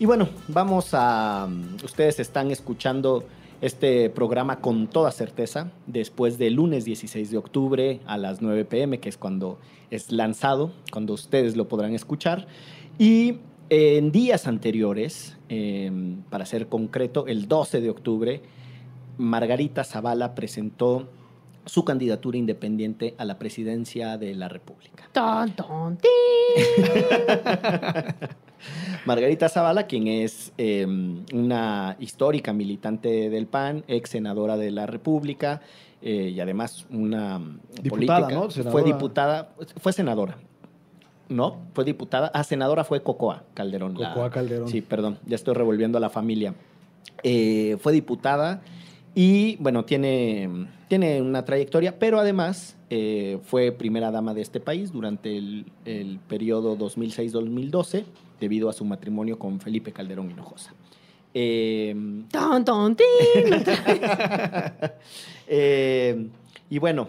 Y 0.00 0.06
bueno, 0.06 0.28
vamos 0.48 0.88
a... 0.92 1.48
Ustedes 1.84 2.18
están 2.18 2.50
escuchando 2.50 3.22
este 3.60 4.10
programa 4.10 4.58
con 4.58 4.88
toda 4.88 5.12
certeza 5.12 5.70
después 5.86 6.36
del 6.36 6.54
lunes 6.54 6.84
16 6.84 7.30
de 7.30 7.38
octubre 7.38 8.00
a 8.04 8.18
las 8.18 8.42
9 8.42 8.64
pm, 8.64 8.98
que 8.98 9.10
es 9.10 9.16
cuando 9.16 9.60
es 9.92 10.10
lanzado, 10.10 10.72
cuando 10.90 11.12
ustedes 11.12 11.56
lo 11.56 11.68
podrán 11.68 11.94
escuchar. 11.94 12.48
Y 12.98 13.36
en 13.70 14.10
días 14.10 14.48
anteriores, 14.48 15.36
eh, 15.48 15.92
para 16.28 16.44
ser 16.44 16.66
concreto, 16.66 17.28
el 17.28 17.46
12 17.46 17.80
de 17.80 17.90
octubre, 17.90 18.42
Margarita 19.18 19.84
Zavala 19.84 20.34
presentó 20.34 21.08
su 21.66 21.84
candidatura 21.84 22.36
independiente 22.36 23.14
a 23.16 23.24
la 23.24 23.38
presidencia 23.38 24.18
de 24.18 24.34
la 24.34 24.48
República. 24.48 25.08
Ton, 25.12 25.50
ton. 25.52 25.98
Margarita 29.06 29.48
Zavala, 29.48 29.86
quien 29.86 30.06
es 30.08 30.52
eh, 30.58 30.86
una 31.32 31.96
histórica 32.00 32.52
militante 32.52 33.30
del 33.30 33.46
PAN, 33.46 33.84
ex 33.88 34.10
senadora 34.10 34.56
de 34.56 34.70
la 34.70 34.86
República 34.86 35.60
eh, 36.02 36.32
y 36.34 36.40
además 36.40 36.86
una 36.90 37.40
Diputada, 37.82 38.26
política. 38.28 38.40
¿no? 38.40 38.50
Senadora. 38.50 38.72
Fue 38.72 38.82
diputada, 38.84 39.48
fue 39.80 39.92
senadora. 39.92 40.36
¿No? 41.28 41.58
Fue 41.72 41.84
diputada. 41.84 42.30
Ah, 42.34 42.44
senadora 42.44 42.84
fue 42.84 43.02
Cocoa 43.02 43.44
Calderón. 43.54 43.98
la- 43.98 44.12
Cocoa 44.12 44.30
Calderón. 44.30 44.68
Sí, 44.68 44.80
perdón, 44.82 45.18
ya 45.26 45.36
estoy 45.36 45.54
revolviendo 45.54 45.98
a 45.98 46.00
la 46.00 46.10
familia. 46.10 46.54
Eh, 47.22 47.76
fue 47.80 47.92
diputada 47.92 48.62
y, 49.14 49.56
bueno, 49.56 49.84
tiene, 49.84 50.68
tiene 50.88 51.22
una 51.22 51.44
trayectoria, 51.44 51.98
pero 51.98 52.18
además 52.18 52.76
eh, 52.90 53.38
fue 53.44 53.72
primera 53.72 54.10
dama 54.10 54.34
de 54.34 54.42
este 54.42 54.60
país 54.60 54.92
durante 54.92 55.36
el, 55.36 55.66
el 55.84 56.18
periodo 56.28 56.76
2006-2012, 56.78 58.04
debido 58.40 58.68
a 58.68 58.72
su 58.72 58.84
matrimonio 58.84 59.38
con 59.38 59.60
Felipe 59.60 59.92
Calderón 59.92 60.30
Hinojosa. 60.30 60.74
Eh, 61.36 61.94
Ton, 62.30 62.64
ton, 62.64 62.96
tin. 62.96 63.06
eh, 65.48 66.28
y 66.70 66.78
bueno, 66.78 67.08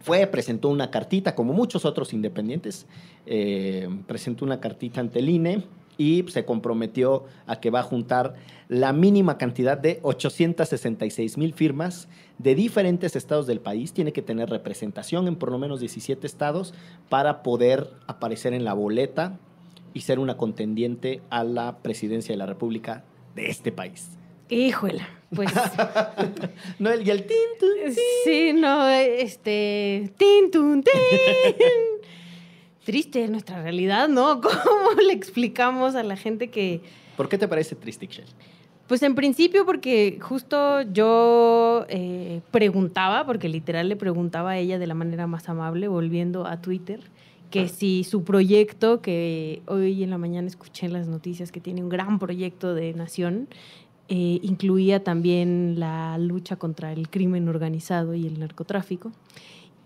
fue, 0.00 0.26
presentó 0.28 0.68
una 0.68 0.90
cartita, 0.90 1.34
como 1.34 1.52
muchos 1.52 1.84
otros 1.84 2.12
independientes, 2.12 2.86
eh, 3.26 3.88
presentó 4.06 4.44
una 4.44 4.60
cartita 4.60 5.00
ante 5.00 5.18
el 5.18 5.28
INE 5.28 5.64
y 5.98 6.24
se 6.28 6.44
comprometió 6.44 7.24
a 7.46 7.60
que 7.60 7.70
va 7.70 7.80
a 7.80 7.84
juntar 7.84 8.34
la 8.68 8.92
mínima 8.92 9.38
cantidad 9.38 9.76
de 9.78 10.00
866 10.02 11.38
mil 11.38 11.52
firmas 11.52 12.08
de 12.38 12.54
diferentes 12.54 13.14
estados 13.16 13.46
del 13.46 13.60
país. 13.60 13.92
Tiene 13.92 14.12
que 14.12 14.22
tener 14.22 14.50
representación 14.50 15.28
en 15.28 15.36
por 15.36 15.50
lo 15.50 15.58
menos 15.58 15.80
17 15.80 16.26
estados 16.26 16.74
para 17.08 17.42
poder 17.42 17.90
aparecer 18.06 18.54
en 18.54 18.64
la 18.64 18.74
boleta 18.74 19.38
y 19.92 20.00
ser 20.00 20.18
una 20.18 20.36
contendiente 20.36 21.22
a 21.30 21.44
la 21.44 21.78
presidencia 21.78 22.32
de 22.32 22.38
la 22.38 22.46
República 22.46 23.04
de 23.36 23.46
este 23.46 23.70
país. 23.70 24.10
Híjola, 24.50 25.08
pues 25.34 25.50
No, 26.78 26.90
el, 26.90 27.06
y 27.06 27.10
el 27.10 27.26
tin, 27.26 27.36
tun, 27.58 27.68
tin. 27.86 27.94
sí, 28.24 28.52
no, 28.52 28.88
este, 28.88 30.12
tin, 30.18 30.50
tun, 30.50 30.82
tin. 30.82 30.92
Triste 32.84 33.26
nuestra 33.28 33.62
realidad, 33.62 34.08
¿no? 34.08 34.40
¿Cómo 34.42 35.00
le 35.06 35.12
explicamos 35.12 35.94
a 35.94 36.02
la 36.02 36.16
gente 36.16 36.48
que, 36.48 36.82
¿Por 37.16 37.28
qué 37.28 37.38
te 37.38 37.48
parece 37.48 37.76
triste, 37.76 38.04
Ixchel? 38.06 38.24
Pues 38.86 39.02
en 39.02 39.14
principio 39.14 39.64
porque 39.64 40.18
justo 40.20 40.82
yo 40.82 41.86
eh, 41.88 42.42
preguntaba, 42.50 43.24
porque 43.24 43.48
literal 43.48 43.88
le 43.88 43.96
preguntaba 43.96 44.50
a 44.50 44.58
ella 44.58 44.78
de 44.78 44.86
la 44.86 44.94
manera 44.94 45.26
más 45.26 45.48
amable, 45.48 45.88
volviendo 45.88 46.46
a 46.46 46.60
Twitter, 46.60 47.00
que 47.50 47.68
si 47.68 48.04
su 48.04 48.24
proyecto, 48.24 49.00
que 49.00 49.62
hoy 49.66 50.02
en 50.02 50.10
la 50.10 50.18
mañana 50.18 50.48
escuché 50.48 50.86
en 50.86 50.92
las 50.92 51.06
noticias 51.06 51.52
que 51.52 51.60
tiene 51.60 51.82
un 51.82 51.88
gran 51.88 52.18
proyecto 52.18 52.74
de 52.74 52.92
nación, 52.92 53.48
eh, 54.08 54.40
incluía 54.42 55.02
también 55.02 55.76
la 55.78 56.18
lucha 56.18 56.56
contra 56.56 56.92
el 56.92 57.08
crimen 57.08 57.48
organizado 57.48 58.14
y 58.14 58.26
el 58.26 58.38
narcotráfico 58.38 59.12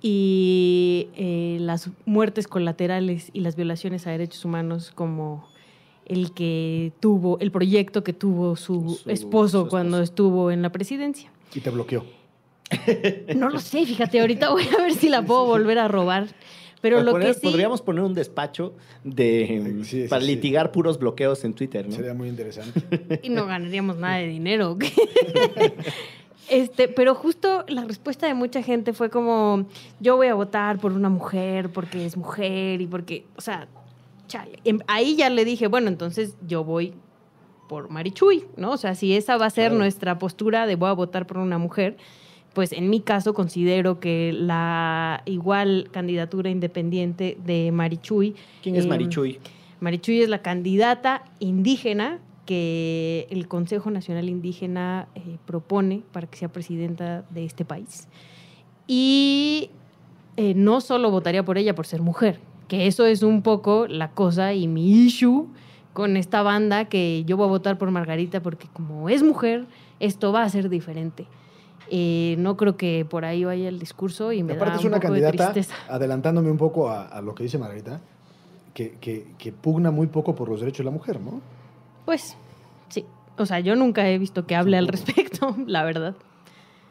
y 0.01 1.09
eh, 1.17 1.59
las 1.61 1.91
muertes 2.07 2.47
colaterales 2.49 3.31
y 3.33 3.41
las 3.41 3.57
violaciones 3.57 4.07
a 4.07 4.11
derechos 4.11 4.45
humanos 4.45 4.93
como 4.95 5.49
el 6.07 6.33
que 6.33 6.93
tuvo, 7.01 7.39
el 7.41 7.51
proyecto 7.51 8.03
que 8.05 8.13
tuvo 8.13 8.57
su, 8.57 8.99
Su- 9.03 9.11
esposo 9.11 9.65
su 9.65 9.69
cuando 9.71 10.01
estuvo 10.01 10.51
en 10.51 10.63
la 10.63 10.71
presidencia. 10.71 11.31
Y 11.55 11.61
te 11.61 11.71
bloqueó. 11.71 12.05
No 13.35 13.49
lo 13.51 13.59
sé, 13.61 13.85
fíjate, 13.87 14.21
ahorita 14.21 14.51
voy 14.51 14.65
a 14.79 14.83
ver 14.83 14.93
si 14.95 15.09
la 15.09 15.23
puedo 15.23 15.47
volver 15.47 15.79
a 15.79 15.89
robar. 15.89 16.29
Pero 16.81 17.03
lo 17.03 17.11
Poner- 17.13 17.29
que 17.29 17.35
sí... 17.35 17.41
Podríamos 17.43 17.83
poner 17.83 18.05
un 18.05 18.15
despacho 18.15 18.73
de, 19.03 19.81
Sí, 19.83 20.03
sí, 20.03 20.09
para 20.09 20.21
sí. 20.23 20.29
litigar 20.29 20.71
puros 20.71 20.99
bloqueos 20.99 21.45
en 21.45 21.53
Twitter, 21.55 21.87
¿no? 21.89 21.93
Sería 21.97 22.15
muy 22.15 22.29
interesante. 22.29 23.21
y 23.23 23.31
no 23.31 23.47
ganaríamos 23.47 23.97
nada 23.97 24.19
de 24.19 24.29
dinero. 24.29 24.79
Este, 26.51 26.89
pero 26.89 27.15
justo 27.15 27.65
la 27.69 27.85
respuesta 27.85 28.27
de 28.27 28.35
mucha 28.35 28.63
gente 28.63 28.93
fue 28.93 29.11
como, 29.11 29.67
yo 30.01 30.17
voy 30.17 30.29
a 30.29 30.35
votar 30.35 30.79
por 30.79 30.93
una 30.93 31.09
mujer 31.09 31.71
porque 31.71 32.05
es 32.07 32.17
mujer 32.17 32.81
y 32.81 32.87
porque, 32.87 33.27
o 33.37 33.41
sea, 33.41 33.69
chale. 34.27 34.59
Em- 34.65 34.81
Ahí 34.87 35.17
ya 35.17 35.31
le 35.31 35.45
dije, 35.45 35.67
bueno, 35.69 35.89
entonces 35.89 36.37
yo 36.47 36.65
voy 36.65 36.95
por 37.69 37.91
Marichuy, 37.91 38.45
¿no? 38.57 38.73
O 38.73 38.77
sea, 38.79 38.95
si 38.95 39.15
esa 39.15 39.37
va 39.37 39.47
a 39.47 39.51
ser 39.51 39.71
Claro. 39.71 39.79
nuestra 39.79 40.19
postura 40.19 40.67
de 40.67 40.75
voy 40.77 40.89
a 40.89 40.93
votar 40.95 41.27
por 41.27 41.37
una 41.39 41.59
mujer, 41.59 41.97
pues 42.55 42.73
en 42.73 42.89
mi 42.89 43.01
caso 43.01 43.35
considero 43.35 44.01
que 44.01 44.33
la 44.33 45.23
igual 45.27 45.89
candidatura 45.93 46.49
independiente 46.51 47.37
de 47.45 47.71
Marichuy 47.73 48.35
¿Quién 48.63 48.75
es 48.77 48.85
em, 48.85 48.89
Marichuy? 48.91 49.39
Marichuy 49.81 50.23
es 50.23 50.29
la 50.31 50.41
candidata 50.43 51.25
indígena 51.41 52.19
que 52.49 53.27
el 53.29 53.47
Consejo 53.47 53.91
Nacional 53.91 54.27
Indígena 54.31 55.07
eh, 55.15 55.37
propone 55.45 56.01
para 56.13 56.27
que 56.27 56.39
sea 56.39 56.49
presidenta 56.49 57.23
de 57.29 57.45
este 57.45 57.67
país. 57.67 58.09
Y 58.87 59.69
eh, 60.39 60.55
no 60.55 60.81
solo 60.81 61.11
votaría 61.11 61.45
por 61.45 61.59
ella 61.59 61.75
por 61.75 61.87
ser 61.87 62.01
mujer, 62.01 62.41
que 62.67 62.87
eso 62.87 63.05
es 63.05 63.23
un 63.23 63.43
poco 63.43 63.87
la 63.87 64.13
cosa 64.13 64.55
y 64.55 64.67
mi 64.67 64.91
issue 65.05 65.47
con 65.93 66.17
esta 66.17 66.41
banda 66.43 66.87
que 66.87 67.23
yo 67.27 67.37
voy 67.37 67.45
a 67.47 67.51
votar 67.51 67.77
por 67.77 67.91
Margarita 67.91 68.41
porque 68.41 68.67
como 68.73 69.11
es 69.11 69.23
mujer, 69.23 69.67
esto 70.01 70.33
va 70.33 70.43
a 70.43 70.49
ser 70.49 70.71
diferente. 70.71 71.27
Eh, 71.91 72.37
no 72.39 72.57
creo 72.57 72.79
que 72.79 73.05
por 73.09 73.27
ahí 73.27 73.45
vaya 73.45 73.69
el 73.69 73.79
discurso 73.79 74.33
y 74.33 74.43
me 74.43 74.55
Aparte 74.55 74.71
da 74.73 74.79
es 74.79 74.85
un 74.85 74.89
una 74.93 75.01
poco 75.01 75.13
de 75.13 75.21
candidata, 75.21 75.53
tristeza. 75.53 75.75
adelantándome 75.93 76.51
un 76.51 76.57
poco 76.57 76.89
a, 76.89 77.05
a 77.09 77.21
lo 77.21 77.35
que 77.35 77.43
dice 77.43 77.59
Margarita, 77.59 78.01
que, 78.73 78.93
que- 79.03 79.27
que 79.37 79.53
pugna 79.53 79.91
muy 79.91 80.07
poco 80.07 80.35
por 80.35 80.49
los 80.49 80.61
derechos 80.61 80.79
de 80.79 80.85
la 80.85 80.91
mujer, 80.93 81.21
¿no? 81.21 81.43
Pues 82.09 82.39
sí. 82.89 83.05
O 83.37 83.45
sea, 83.45 83.61
yo 83.61 83.77
nunca 83.77 84.09
he 84.09 84.17
visto 84.17 84.47
que 84.47 84.57
hable 84.57 84.79
al 84.79 84.89
respecto, 84.89 85.55
la 85.67 85.85
verdad. 85.85 86.15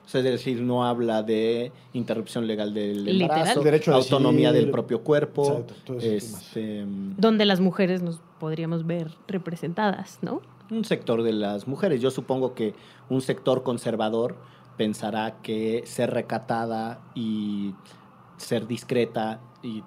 O 0.06 0.08
sea, 0.08 0.20
es 0.20 0.26
decir, 0.26 0.62
no 0.62 0.86
habla 0.86 1.24
de 1.24 1.72
interrupción 1.94 2.46
legal 2.46 2.72
del 2.72 3.04
Literal. 3.04 3.22
embarazo, 3.40 3.60
El 3.62 3.66
derecho 3.66 3.94
a 3.94 3.96
autonomía 3.96 4.52
del 4.52 4.70
propio 4.70 5.02
cuerpo, 5.02 5.66
Exacto, 5.68 5.98
este, 6.00 6.86
Donde 7.18 7.46
las 7.46 7.60
mujeres 7.60 8.04
nos 8.04 8.20
podríamos 8.40 8.86
ver 8.86 9.16
representadas, 9.28 10.20
¿no? 10.22 10.44
un 10.70 10.86
sector 10.86 11.24
de 11.24 11.34
las 11.34 11.68
mujeres. 11.68 12.00
Yo 12.00 12.12
supongo 12.12 12.54
que 12.54 12.76
un 13.10 13.22
sector 13.22 13.64
conservador 13.64 14.36
pensará 14.78 15.38
que 15.42 15.82
ser 15.88 16.12
recatada 16.12 17.00
y 17.16 17.74
ser 18.38 18.68
discreta 18.68 19.40
y 19.64 19.82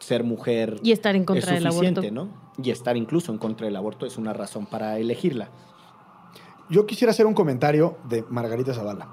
ser 0.00 0.22
mujer 0.22 0.76
Y 0.82 0.92
estar 0.92 1.16
en 1.16 1.22
es 1.22 1.26
contra 1.26 1.54
del 1.54 1.66
aborto. 1.66 2.02
¿no? 2.10 2.45
Y 2.62 2.70
estar 2.70 2.96
incluso 2.96 3.32
en 3.32 3.38
contra 3.38 3.66
del 3.66 3.76
aborto 3.76 4.06
es 4.06 4.16
una 4.16 4.32
razón 4.32 4.66
para 4.66 4.98
elegirla. 4.98 5.50
Yo 6.68 6.86
quisiera 6.86 7.10
hacer 7.10 7.26
un 7.26 7.34
comentario 7.34 7.98
de 8.08 8.24
Margarita 8.28 8.74
Zavala. 8.74 9.08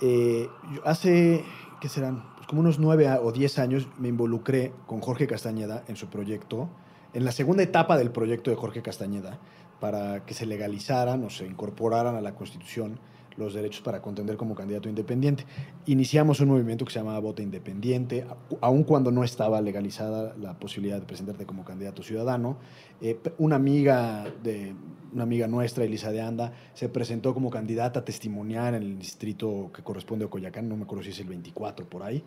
Eh, 0.00 0.48
hace, 0.84 1.44
¿qué 1.80 1.88
serán? 1.88 2.24
Pues 2.36 2.46
como 2.46 2.60
unos 2.60 2.78
nueve 2.78 3.08
o 3.22 3.32
diez 3.32 3.58
años 3.58 3.88
me 3.98 4.08
involucré 4.08 4.72
con 4.86 5.00
Jorge 5.00 5.26
Castañeda 5.26 5.84
en 5.86 5.96
su 5.96 6.08
proyecto, 6.08 6.68
en 7.14 7.24
la 7.24 7.32
segunda 7.32 7.62
etapa 7.62 7.96
del 7.96 8.10
proyecto 8.10 8.50
de 8.50 8.56
Jorge 8.56 8.82
Castañeda, 8.82 9.38
para 9.80 10.24
que 10.26 10.34
se 10.34 10.44
legalizaran 10.44 11.24
o 11.24 11.30
se 11.30 11.46
incorporaran 11.46 12.16
a 12.16 12.20
la 12.20 12.34
Constitución 12.34 12.98
los 13.36 13.54
derechos 13.54 13.80
para 13.82 14.00
contender 14.00 14.36
como 14.36 14.54
candidato 14.54 14.88
independiente. 14.88 15.44
Iniciamos 15.86 16.40
un 16.40 16.48
movimiento 16.48 16.84
que 16.84 16.92
se 16.92 16.98
llamaba 16.98 17.18
Vota 17.18 17.42
Independiente, 17.42 18.26
aun 18.60 18.84
cuando 18.84 19.10
no 19.10 19.24
estaba 19.24 19.60
legalizada 19.60 20.34
la 20.40 20.58
posibilidad 20.58 21.00
de 21.00 21.06
presentarte 21.06 21.46
como 21.46 21.64
candidato 21.64 22.02
ciudadano. 22.02 22.58
Eh, 23.00 23.18
una 23.38 23.56
amiga 23.56 24.24
de 24.42 24.74
una 25.12 25.24
amiga 25.24 25.46
nuestra, 25.46 25.84
Elisa 25.84 26.10
de 26.10 26.22
Anda, 26.22 26.52
se 26.74 26.88
presentó 26.88 27.34
como 27.34 27.50
candidata 27.50 28.04
testimonial 28.04 28.74
en 28.74 28.82
el 28.82 28.98
distrito 28.98 29.70
que 29.74 29.82
corresponde 29.82 30.24
a 30.24 30.28
Coyacán, 30.28 30.68
no 30.68 30.76
me 30.76 30.84
acuerdo 30.84 31.04
si 31.04 31.10
es 31.10 31.20
el 31.20 31.28
24 31.28 31.86
por 31.88 32.02
ahí, 32.02 32.22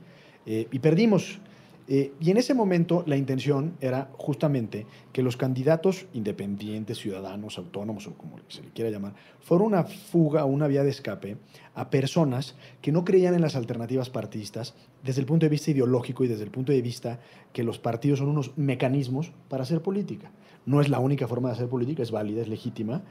eh, 0.45 0.67
y 0.71 0.79
perdimos. 0.79 1.39
Eh, 1.87 2.13
y 2.19 2.31
en 2.31 2.37
ese 2.37 2.55
momento 2.55 3.03
la 3.05 3.15
intención 3.15 3.75
era 3.79 4.09
justamente 4.17 4.87
que 5.13 5.21
los 5.21 5.37
candidatos 5.37 6.07
independientes, 6.13 6.97
ciudadanos, 6.97 7.59
autónomos 7.59 8.07
o 8.07 8.13
como 8.13 8.37
se 8.47 8.63
le 8.63 8.69
quiera 8.69 8.89
llamar, 8.89 9.13
fuera 9.39 9.63
una 9.63 9.83
fuga, 9.83 10.45
una 10.45 10.67
vía 10.67 10.83
de 10.83 10.89
escape 10.89 11.37
a 11.75 11.91
personas 11.91 12.55
que 12.81 12.91
no 12.91 13.05
creían 13.05 13.35
en 13.35 13.41
las 13.41 13.55
alternativas 13.55 14.09
partidistas 14.09 14.73
desde 15.03 15.21
el 15.21 15.27
punto 15.27 15.45
de 15.45 15.51
vista 15.51 15.69
ideológico 15.69 16.23
y 16.23 16.27
desde 16.27 16.43
el 16.43 16.51
punto 16.51 16.71
de 16.71 16.81
vista 16.81 17.19
que 17.53 17.63
los 17.63 17.77
partidos 17.77 18.17
son 18.19 18.29
unos 18.29 18.57
mecanismos 18.57 19.31
para 19.47 19.61
hacer 19.61 19.81
política. 19.81 20.31
No 20.65 20.81
es 20.81 20.89
la 20.89 20.97
única 20.97 21.27
forma 21.27 21.49
de 21.49 21.55
hacer 21.55 21.69
política, 21.69 22.01
es 22.01 22.09
válida, 22.09 22.41
es 22.41 22.47
legítima, 22.47 23.03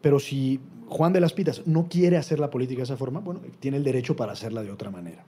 pero 0.00 0.18
si 0.18 0.58
Juan 0.88 1.12
de 1.12 1.20
las 1.20 1.32
Pitas 1.32 1.66
no 1.66 1.88
quiere 1.88 2.16
hacer 2.16 2.40
la 2.40 2.50
política 2.50 2.78
de 2.78 2.84
esa 2.84 2.96
forma, 2.96 3.20
bueno, 3.20 3.40
tiene 3.60 3.76
el 3.76 3.84
derecho 3.84 4.16
para 4.16 4.32
hacerla 4.32 4.64
de 4.64 4.72
otra 4.72 4.90
manera. 4.90 5.24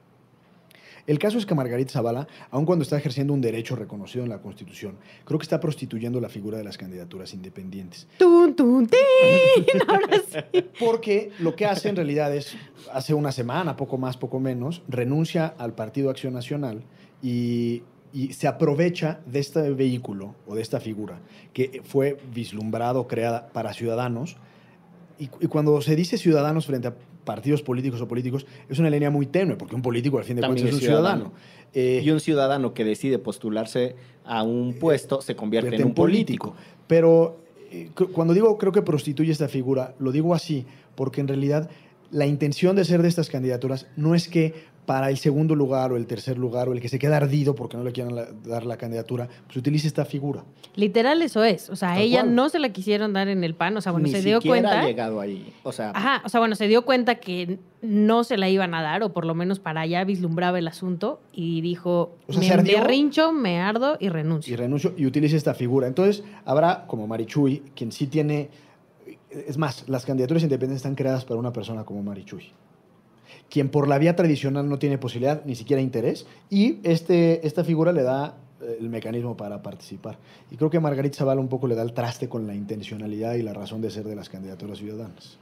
El 1.07 1.19
caso 1.19 1.37
es 1.37 1.45
que 1.45 1.55
Margarita 1.55 1.93
Zavala, 1.93 2.27
aun 2.51 2.64
cuando 2.64 2.83
está 2.83 2.97
ejerciendo 2.97 3.35
un 3.35 3.40
derecho 3.40 3.77
reconocido 3.77 4.25
en 4.25 4.31
la 4.31 4.40
Constitución, 4.40 4.97
creo 5.25 5.38
que 5.38 5.45
está 5.45 5.61
prostituyendo 5.61 6.21
la 6.21 6.31
figura 6.31 6.57
de 6.57 6.64
las 6.64 6.79
candidaturas 6.79 7.35
independientes. 7.35 8.07
¡Tun, 8.19 8.55
tun, 8.55 8.87
tin! 8.87 9.81
Ahora 9.88 10.23
sí. 10.27 10.65
Porque 10.81 11.31
lo 11.40 11.55
que 11.55 11.67
hace 11.67 11.90
en 11.90 11.96
realidad 11.96 12.35
es, 12.35 12.57
hace 12.92 13.13
una 13.13 13.33
semana, 13.33 13.77
poco 13.77 13.98
más, 13.98 14.17
poco 14.17 14.40
menos, 14.40 14.83
renuncia 14.88 15.55
al 15.59 15.75
Partido 15.75 16.09
Acción 16.09 16.33
Nacional 16.33 16.83
y, 17.23 17.83
y 18.15 18.33
se 18.33 18.48
aprovecha 18.48 19.21
de 19.27 19.40
este 19.40 19.71
vehículo 19.73 20.35
o 20.46 20.55
de 20.55 20.63
esta 20.63 20.81
figura 20.81 21.21
que 21.52 21.83
fue 21.85 22.19
vislumbrado, 22.33 23.07
creada 23.09 23.48
para 23.48 23.75
ciudadanos. 23.75 24.37
Y, 25.19 25.25
y 25.40 25.46
cuando 25.48 25.81
se 25.83 25.96
dice 25.96 26.17
ciudadanos 26.17 26.67
frente 26.67 26.88
a 26.88 26.94
partidos 27.25 27.62
políticos 27.62 28.00
o 28.00 28.08
políticos, 28.08 28.46
es 28.68 28.79
una 28.79 28.90
línea 28.90 29.10
muy 29.10 29.27
tenue, 29.27 29.56
porque 29.56 29.75
un 29.75 29.83
político 29.83 30.18
al 30.18 30.25
fin 30.25 30.37
de 30.37 30.42
También 30.42 30.64
cuentas 30.66 30.81
es 30.83 30.83
un 30.83 30.94
ciudadano. 30.94 31.25
ciudadano. 31.25 31.64
Eh, 31.72 32.02
Y 32.04 32.10
un 32.10 32.20
ciudadano 32.20 32.75
que 32.75 32.85
decide 32.85 33.18
postularse 33.18 33.96
a 34.25 34.42
un 34.42 34.75
puesto 34.75 35.20
se 35.22 35.35
convierte 35.35 35.75
en 35.77 35.85
un 35.87 35.94
político. 35.94 36.54
Pero 36.87 37.38
eh, 37.72 37.88
cu- 37.94 38.08
cuando 38.12 38.35
digo 38.35 38.56
creo 38.58 38.72
que 38.72 38.83
prostituye 38.83 39.33
esta 39.33 39.48
figura, 39.48 39.94
lo 39.98 40.12
digo 40.12 40.35
así 40.35 40.64
porque 40.94 41.20
en 41.20 41.29
realidad 41.29 41.68
la 42.12 42.27
intención 42.27 42.77
de 42.77 42.85
ser 42.85 43.02
de 43.02 43.08
estas 43.08 43.29
candidaturas 43.29 43.87
no 43.96 44.14
es 44.14 44.29
que 44.29 44.54
para 44.87 45.08
el 45.10 45.16
segundo 45.16 45.54
lugar 45.54 45.92
o 45.92 45.96
el 45.96 46.06
tercer 46.06 46.37
lugar 46.38 46.68
o 46.68 46.72
el 46.72 46.80
que 46.80 46.88
se 46.88 46.98
queda 46.98 47.16
ardido 47.16 47.54
porque 47.54 47.76
no 47.76 47.85
le 47.85 47.92
quieran 47.92 48.14
la- 48.14 48.26
dar 48.44 48.66
la 48.66 48.76
candidatura, 48.76 49.28
pues 49.46 49.56
utilice 49.56 49.87
esta 49.87 50.04
figura. 50.04 50.44
Literal 50.76 51.22
eso 51.22 51.42
es. 51.44 51.70
O 51.70 51.76
sea, 51.76 51.90
Tal 51.94 52.02
ella 52.02 52.20
cual. 52.22 52.35
no 52.35 52.48
se 52.48 52.58
la 52.58 52.68
quisieron 52.70 53.12
dar 53.12 53.28
en 53.28 53.44
el 53.44 53.54
pan. 53.54 53.76
O 53.76 53.80
sea, 53.80 53.92
bueno, 53.92 54.06
Ni 54.08 54.12
se 54.12 54.20
dio 54.22 54.38
siquiera 54.40 54.60
cuenta. 54.68 54.80
ha 54.80 54.87
llegado 54.87 55.20
ahí. 55.20 55.52
O 55.62 55.72
sea, 55.72 55.90
Ajá, 55.94 56.20
o 56.24 56.28
sea, 56.28 56.40
bueno, 56.40 56.54
se 56.56 56.68
dio 56.68 56.85
cuenta 56.85 57.14
que 57.16 57.58
no 57.80 58.24
se 58.24 58.37
la 58.37 58.48
iban 58.48 58.74
a 58.74 58.82
dar, 58.82 59.02
o 59.02 59.12
por 59.12 59.24
lo 59.26 59.35
menos 59.35 59.58
para 59.60 59.82
allá 59.82 60.04
vislumbraba 60.04 60.58
el 60.58 60.68
asunto, 60.68 61.20
y 61.32 61.60
dijo, 61.60 62.16
O 62.26 62.32
sea, 62.32 62.40
me 62.40 62.46
se 62.48 62.52
ardió. 62.54 62.78
derrincho, 62.78 63.32
me 63.32 63.60
ardo 63.60 63.96
y 64.00 64.06
Y 64.06 64.08
renuncio. 64.08 64.56
renuncio 64.56 64.94
y 64.96 65.06
utilice 65.06 65.37
esta 65.37 65.54
figura. 65.54 65.87
Entonces 65.87 66.24
habrá 66.44 66.85
como 66.87 67.06
Marichuy, 67.06 67.62
quien 67.74 67.92
sí 67.92 68.06
tiene... 68.06 68.48
Es 69.30 69.58
más, 69.58 69.88
las 69.88 70.04
candidaturas 70.06 70.42
independientes 70.42 70.76
están 70.78 70.94
creadas 70.94 71.24
para 71.24 71.38
una 71.40 71.52
persona 71.52 71.85
como 71.85 72.02
Marichuy. 72.02 72.52
Quien 73.55 73.69
por 73.69 73.87
la 73.87 73.98
vía 73.98 74.17
tradicional 74.17 74.69
no 74.69 74.81
tiene 74.81 74.98
posibilidad, 74.98 75.44
ni 75.44 75.55
siquiera 75.55 75.81
interés, 75.81 76.27
y 76.50 76.81
este, 76.83 77.46
esta 77.46 77.63
figura 77.63 77.92
le 77.92 78.02
da 78.02 78.37
eh, 78.61 78.79
el 78.81 78.88
mecanismo 78.88 79.37
para 79.37 79.63
participar. 79.63 80.19
Y 80.50 80.57
creo 80.57 80.71
que 80.71 80.81
Margarita 80.81 81.19
Zavala 81.19 81.40
un 81.40 81.46
poco 81.46 81.69
le 81.69 81.77
da 81.77 81.83
el 81.83 81.92
traste 81.92 82.29
con 82.29 82.48
la 82.48 82.57
intencionalidad 82.57 83.35
y 83.35 83.42
la 83.42 83.52
razón 83.52 83.81
de 83.81 83.92
ser 83.92 84.07
de 84.07 84.17
las 84.17 84.29
candidaturas 84.29 84.79
ciudadanas. 84.79 85.38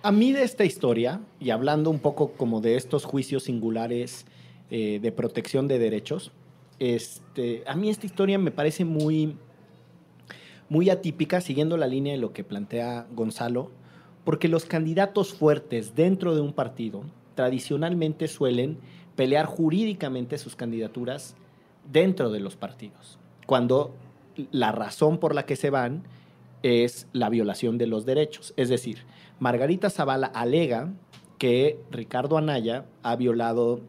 A 0.00 0.12
mí 0.12 0.32
de 0.32 0.44
esta 0.44 0.64
historia, 0.64 1.20
y 1.38 1.50
hablando 1.50 1.90
un 1.90 1.98
poco 1.98 2.32
como 2.32 2.62
de 2.62 2.76
estos 2.76 3.04
juicios 3.04 3.42
singulares 3.42 4.24
eh, 4.70 4.98
de 5.02 5.12
protección 5.12 5.68
de 5.68 5.78
derechos, 5.78 6.32
este, 6.78 7.64
a 7.66 7.76
mí 7.76 7.90
esta 7.90 8.06
historia 8.06 8.38
me 8.38 8.50
parece 8.50 8.86
muy, 8.86 9.36
muy 10.70 10.88
atípica, 10.88 11.42
siguiendo 11.42 11.76
la 11.76 11.86
línea 11.86 12.14
de 12.14 12.18
lo 12.18 12.32
que 12.32 12.44
plantea 12.44 13.06
Gonzalo, 13.14 13.72
porque 14.24 14.48
los 14.48 14.64
candidatos 14.64 15.32
fuertes 15.32 15.94
dentro 15.94 16.34
de 16.34 16.40
un 16.40 16.52
partido 16.52 17.02
tradicionalmente 17.34 18.28
suelen 18.28 18.78
pelear 19.16 19.46
jurídicamente 19.46 20.38
sus 20.38 20.56
candidaturas 20.56 21.34
dentro 21.90 22.30
de 22.30 22.40
los 22.40 22.56
partidos, 22.56 23.18
cuando 23.46 23.94
la 24.50 24.72
razón 24.72 25.18
por 25.18 25.34
la 25.34 25.46
que 25.46 25.56
se 25.56 25.70
van 25.70 26.02
es 26.62 27.06
la 27.12 27.28
violación 27.28 27.78
de 27.78 27.86
los 27.86 28.04
derechos. 28.04 28.52
Es 28.56 28.68
decir, 28.68 28.98
Margarita 29.40 29.90
Zavala 29.90 30.26
alega 30.26 30.92
que 31.38 31.80
Ricardo 31.90 32.36
Anaya 32.36 32.84
ha 33.02 33.16
violado 33.16 33.80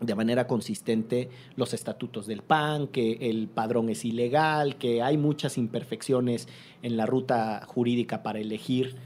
de 0.00 0.14
manera 0.14 0.46
consistente 0.46 1.28
los 1.56 1.74
estatutos 1.74 2.26
del 2.26 2.42
PAN, 2.42 2.88
que 2.88 3.18
el 3.20 3.48
padrón 3.48 3.88
es 3.88 4.04
ilegal, 4.04 4.76
que 4.76 5.02
hay 5.02 5.16
muchas 5.16 5.58
imperfecciones 5.58 6.48
en 6.82 6.96
la 6.96 7.06
ruta 7.06 7.64
jurídica 7.66 8.22
para 8.22 8.38
elegir 8.38 8.96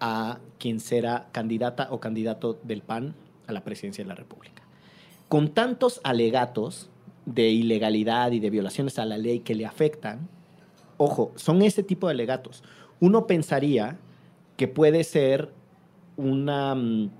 a 0.00 0.38
quien 0.58 0.80
será 0.80 1.28
candidata 1.32 1.88
o 1.90 2.00
candidato 2.00 2.58
del 2.62 2.82
PAN 2.82 3.14
a 3.46 3.52
la 3.52 3.64
presidencia 3.64 4.04
de 4.04 4.08
la 4.08 4.14
República. 4.14 4.62
Con 5.28 5.48
tantos 5.48 6.00
alegatos 6.04 6.90
de 7.26 7.48
ilegalidad 7.50 8.32
y 8.32 8.40
de 8.40 8.50
violaciones 8.50 8.98
a 8.98 9.04
la 9.04 9.18
ley 9.18 9.40
que 9.40 9.54
le 9.54 9.66
afectan, 9.66 10.28
ojo, 10.96 11.32
son 11.36 11.62
ese 11.62 11.82
tipo 11.82 12.06
de 12.06 12.12
alegatos. 12.12 12.62
Uno 13.00 13.26
pensaría 13.26 13.98
que 14.56 14.68
puede 14.68 15.04
ser 15.04 15.52
una 16.16 16.74
mm, 16.74 17.10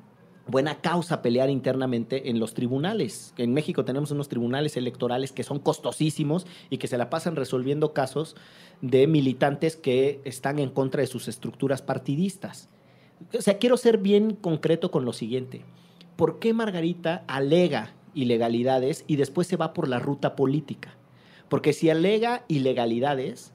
buena 0.49 0.81
causa 0.81 1.23
pelear 1.23 1.51
internamente 1.51 2.31
en 2.31 2.41
los 2.41 2.55
tribunales. 2.55 3.35
En 3.37 3.53
México 3.53 3.85
tenemos 3.85 4.11
unos 4.11 4.29
tribunales 4.29 4.77
electorales 4.77 5.31
que 5.31 5.45
son 5.45 5.59
costosísimos 5.59 6.47
y 6.71 6.79
que 6.79 6.89
se 6.89 6.99
la 6.99 7.11
pasan 7.11 7.37
resolviendo 7.37 7.93
casos 7.93 8.35
de 8.81 9.07
militantes 9.07 9.77
que 9.77 10.21
están 10.25 10.59
en 10.59 10.71
contra 10.71 11.03
de 11.03 11.07
sus 11.07 11.29
estructuras 11.29 11.83
partidistas. 11.83 12.69
O 13.37 13.43
sea, 13.43 13.59
quiero 13.59 13.77
ser 13.77 13.99
bien 13.99 14.35
concreto 14.35 14.91
con 14.91 15.05
lo 15.05 15.13
siguiente. 15.13 15.65
¿Por 16.17 16.39
qué 16.39 16.55
Margarita 16.55 17.25
alega 17.29 17.93
ilegalidades 18.15 19.05
y 19.07 19.17
después 19.17 19.47
se 19.47 19.57
va 19.57 19.75
por 19.75 19.87
la 19.87 19.99
ruta 19.99 20.35
política? 20.35 20.97
Porque 21.51 21.73
si 21.73 21.91
alega 21.91 22.45
ilegalidades, 22.49 23.53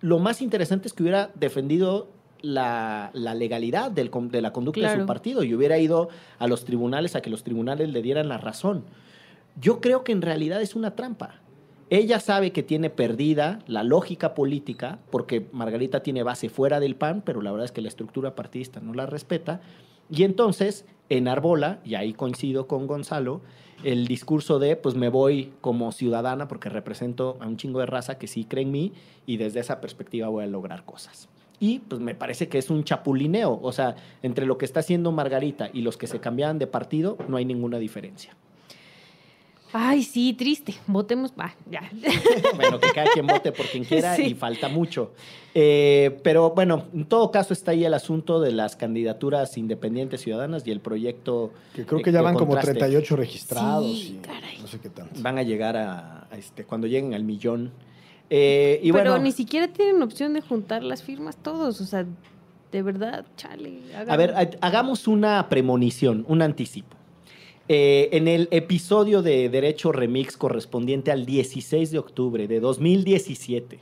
lo 0.00 0.18
más 0.18 0.42
interesante 0.42 0.88
es 0.88 0.94
que 0.94 1.02
hubiera 1.02 1.30
defendido 1.34 2.08
la, 2.44 3.10
la 3.14 3.34
legalidad 3.34 3.90
del 3.90 4.10
de 4.30 4.42
la 4.42 4.52
conducta 4.52 4.92
de 4.92 5.00
su 5.00 5.06
partido 5.06 5.42
y 5.42 5.54
hubiera 5.54 5.78
ido 5.78 6.10
a 6.38 6.46
los 6.46 6.64
tribunales 6.64 7.16
a 7.16 7.22
que 7.22 7.30
los 7.30 7.42
tribunales 7.42 7.88
le 7.88 8.02
dieran 8.02 8.28
la 8.28 8.38
razón. 8.38 8.84
Yo 9.60 9.80
creo 9.80 10.04
que 10.04 10.12
en 10.12 10.22
realidad 10.22 10.60
es 10.60 10.74
una 10.74 10.94
trampa. 10.94 11.40
Ella 11.90 12.20
sabe 12.20 12.52
que 12.52 12.62
tiene 12.62 12.90
perdida 12.90 13.60
la 13.66 13.82
lógica 13.82 14.34
política, 14.34 14.98
porque 15.10 15.46
Margarita 15.52 16.02
tiene 16.02 16.22
base 16.22 16.48
fuera 16.48 16.80
del 16.80 16.96
PAN, 16.96 17.22
pero 17.24 17.40
la 17.40 17.50
verdad 17.50 17.66
es 17.66 17.72
que 17.72 17.82
la 17.82 17.88
estructura 17.88 18.34
partidista 18.34 18.80
no 18.80 18.94
la 18.94 19.06
respeta. 19.06 19.60
Y 20.10 20.24
entonces 20.24 20.86
enarbola, 21.08 21.80
y 21.84 21.94
ahí 21.94 22.12
coincido 22.12 22.66
con 22.66 22.86
Gonzalo, 22.86 23.42
el 23.84 24.06
discurso 24.06 24.58
de, 24.58 24.76
pues 24.76 24.94
me 24.94 25.08
voy 25.08 25.52
como 25.60 25.92
ciudadana 25.92 26.48
porque 26.48 26.68
represento 26.68 27.36
a 27.40 27.46
un 27.46 27.56
chingo 27.56 27.80
de 27.80 27.86
raza 27.86 28.18
que 28.18 28.26
sí 28.26 28.44
cree 28.44 28.64
en 28.64 28.70
mí 28.70 28.92
y 29.26 29.36
desde 29.36 29.60
esa 29.60 29.80
perspectiva 29.80 30.28
voy 30.28 30.44
a 30.44 30.46
lograr 30.46 30.84
cosas. 30.84 31.28
Y 31.60 31.78
pues 31.78 32.00
me 32.00 32.14
parece 32.14 32.48
que 32.48 32.58
es 32.58 32.68
un 32.70 32.84
chapulineo, 32.84 33.58
o 33.62 33.72
sea, 33.72 33.94
entre 34.22 34.44
lo 34.46 34.58
que 34.58 34.64
está 34.64 34.80
haciendo 34.80 35.12
Margarita 35.12 35.70
y 35.72 35.82
los 35.82 35.96
que 35.96 36.06
se 36.06 36.18
cambiaban 36.20 36.58
de 36.58 36.66
partido, 36.66 37.16
no 37.28 37.36
hay 37.36 37.44
ninguna 37.44 37.78
diferencia. 37.78 38.34
Ay, 39.76 40.04
sí, 40.04 40.34
triste. 40.34 40.72
Votemos, 40.86 41.32
va, 41.38 41.52
ya. 41.68 41.80
Bueno, 42.54 42.78
que 42.78 42.90
cada 42.92 43.10
quien 43.10 43.26
vote 43.26 43.50
por 43.50 43.66
quien 43.66 43.82
quiera 43.84 44.14
Sí. 44.14 44.22
y 44.26 44.34
falta 44.34 44.68
mucho. 44.68 45.12
Eh, 45.52 46.16
pero 46.22 46.50
bueno, 46.50 46.84
en 46.94 47.06
todo 47.06 47.32
caso 47.32 47.52
está 47.52 47.72
ahí 47.72 47.84
el 47.84 47.92
asunto 47.94 48.40
de 48.40 48.52
las 48.52 48.76
candidaturas 48.76 49.58
independientes 49.58 50.20
ciudadanas 50.20 50.64
y 50.64 50.70
el 50.70 50.78
proyecto. 50.80 51.50
Que 51.74 51.84
creo 51.84 51.98
eh, 51.98 52.02
que 52.04 52.12
ya 52.12 52.22
van 52.22 52.34
como 52.34 52.52
contraste. 52.52 52.72
38 52.78 53.16
registrados 53.16 53.84
Sí, 53.84 54.18
y 54.20 54.24
caray. 54.24 54.58
no 54.60 54.68
sé 54.68 54.78
qué 54.78 54.90
tanto. 54.90 55.20
Van 55.20 55.38
a 55.38 55.42
llegar 55.42 55.76
a, 55.76 56.28
a 56.30 56.36
este, 56.38 56.64
cuando 56.64 56.86
lleguen 56.86 57.12
al 57.14 57.24
millón. 57.24 57.72
Eh, 58.36 58.80
y 58.82 58.90
Pero 58.90 59.10
bueno, 59.12 59.22
ni 59.24 59.30
siquiera 59.30 59.68
tienen 59.68 60.02
opción 60.02 60.32
de 60.34 60.40
juntar 60.40 60.82
las 60.82 61.04
firmas 61.04 61.36
todos. 61.36 61.80
O 61.80 61.84
sea, 61.84 62.04
de 62.72 62.82
verdad, 62.82 63.24
chale. 63.36 63.78
a 64.08 64.16
ver, 64.16 64.32
ha- 64.32 64.50
hagamos 64.66 65.06
una 65.06 65.48
premonición, 65.48 66.24
un 66.26 66.42
anticipo. 66.42 66.96
Eh, 67.68 68.08
en 68.10 68.26
el 68.26 68.48
episodio 68.50 69.22
de 69.22 69.48
Derecho 69.50 69.92
Remix 69.92 70.36
correspondiente 70.36 71.12
al 71.12 71.24
16 71.26 71.92
de 71.92 71.98
octubre 72.00 72.48
de 72.48 72.58
2017, 72.58 73.78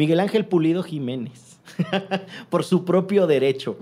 Miguel 0.00 0.20
Ángel 0.20 0.46
Pulido 0.46 0.82
Jiménez, 0.82 1.58
por 2.48 2.64
su 2.64 2.86
propio 2.86 3.26
derecho, 3.26 3.76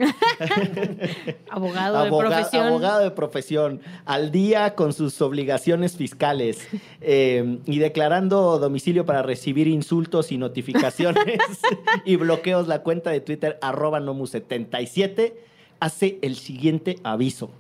abogado 1.49 2.03
de 2.03 2.11
profesión. 2.11 2.67
abogado 2.67 2.99
de 3.05 3.11
profesión, 3.13 3.81
al 4.05 4.33
día 4.33 4.75
con 4.75 4.93
sus 4.93 5.23
obligaciones 5.23 5.97
fiscales 5.97 6.67
eh, 7.01 7.61
y 7.67 7.79
declarando 7.79 8.59
domicilio 8.59 9.07
para 9.07 9.23
recibir 9.23 9.69
insultos 9.69 10.33
y 10.33 10.39
notificaciones 10.39 11.25
y 12.05 12.17
bloqueos 12.17 12.67
la 12.67 12.83
cuenta 12.83 13.11
de 13.11 13.21
Twitter 13.21 13.57
arroba 13.63 14.01
nomu77 14.01 15.35
hace 15.79 16.19
el 16.23 16.35
siguiente 16.35 16.99
aviso. 17.05 17.53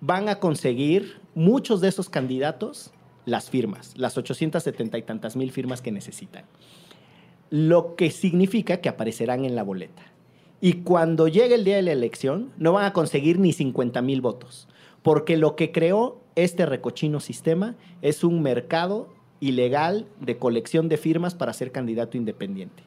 Van 0.00 0.30
a 0.30 0.36
conseguir 0.36 1.20
muchos 1.34 1.82
de 1.82 1.88
esos 1.88 2.08
candidatos 2.08 2.90
las 3.26 3.50
firmas, 3.50 3.92
las 3.98 4.16
870 4.16 4.96
y 4.96 5.02
tantas 5.02 5.36
mil 5.36 5.52
firmas 5.52 5.82
que 5.82 5.92
necesitan. 5.92 6.46
Lo 7.52 7.96
que 7.96 8.10
significa 8.10 8.78
que 8.78 8.88
aparecerán 8.88 9.44
en 9.44 9.54
la 9.54 9.62
boleta. 9.62 10.02
Y 10.62 10.84
cuando 10.84 11.28
llegue 11.28 11.54
el 11.54 11.64
día 11.64 11.76
de 11.76 11.82
la 11.82 11.92
elección, 11.92 12.50
no 12.56 12.72
van 12.72 12.86
a 12.86 12.94
conseguir 12.94 13.38
ni 13.38 13.52
50 13.52 14.00
mil 14.00 14.22
votos. 14.22 14.68
Porque 15.02 15.36
lo 15.36 15.54
que 15.54 15.70
creó 15.70 16.18
este 16.34 16.64
recochino 16.64 17.20
sistema 17.20 17.76
es 18.00 18.24
un 18.24 18.40
mercado 18.40 19.08
ilegal 19.38 20.06
de 20.18 20.38
colección 20.38 20.88
de 20.88 20.96
firmas 20.96 21.34
para 21.34 21.52
ser 21.52 21.72
candidato 21.72 22.16
independiente. 22.16 22.84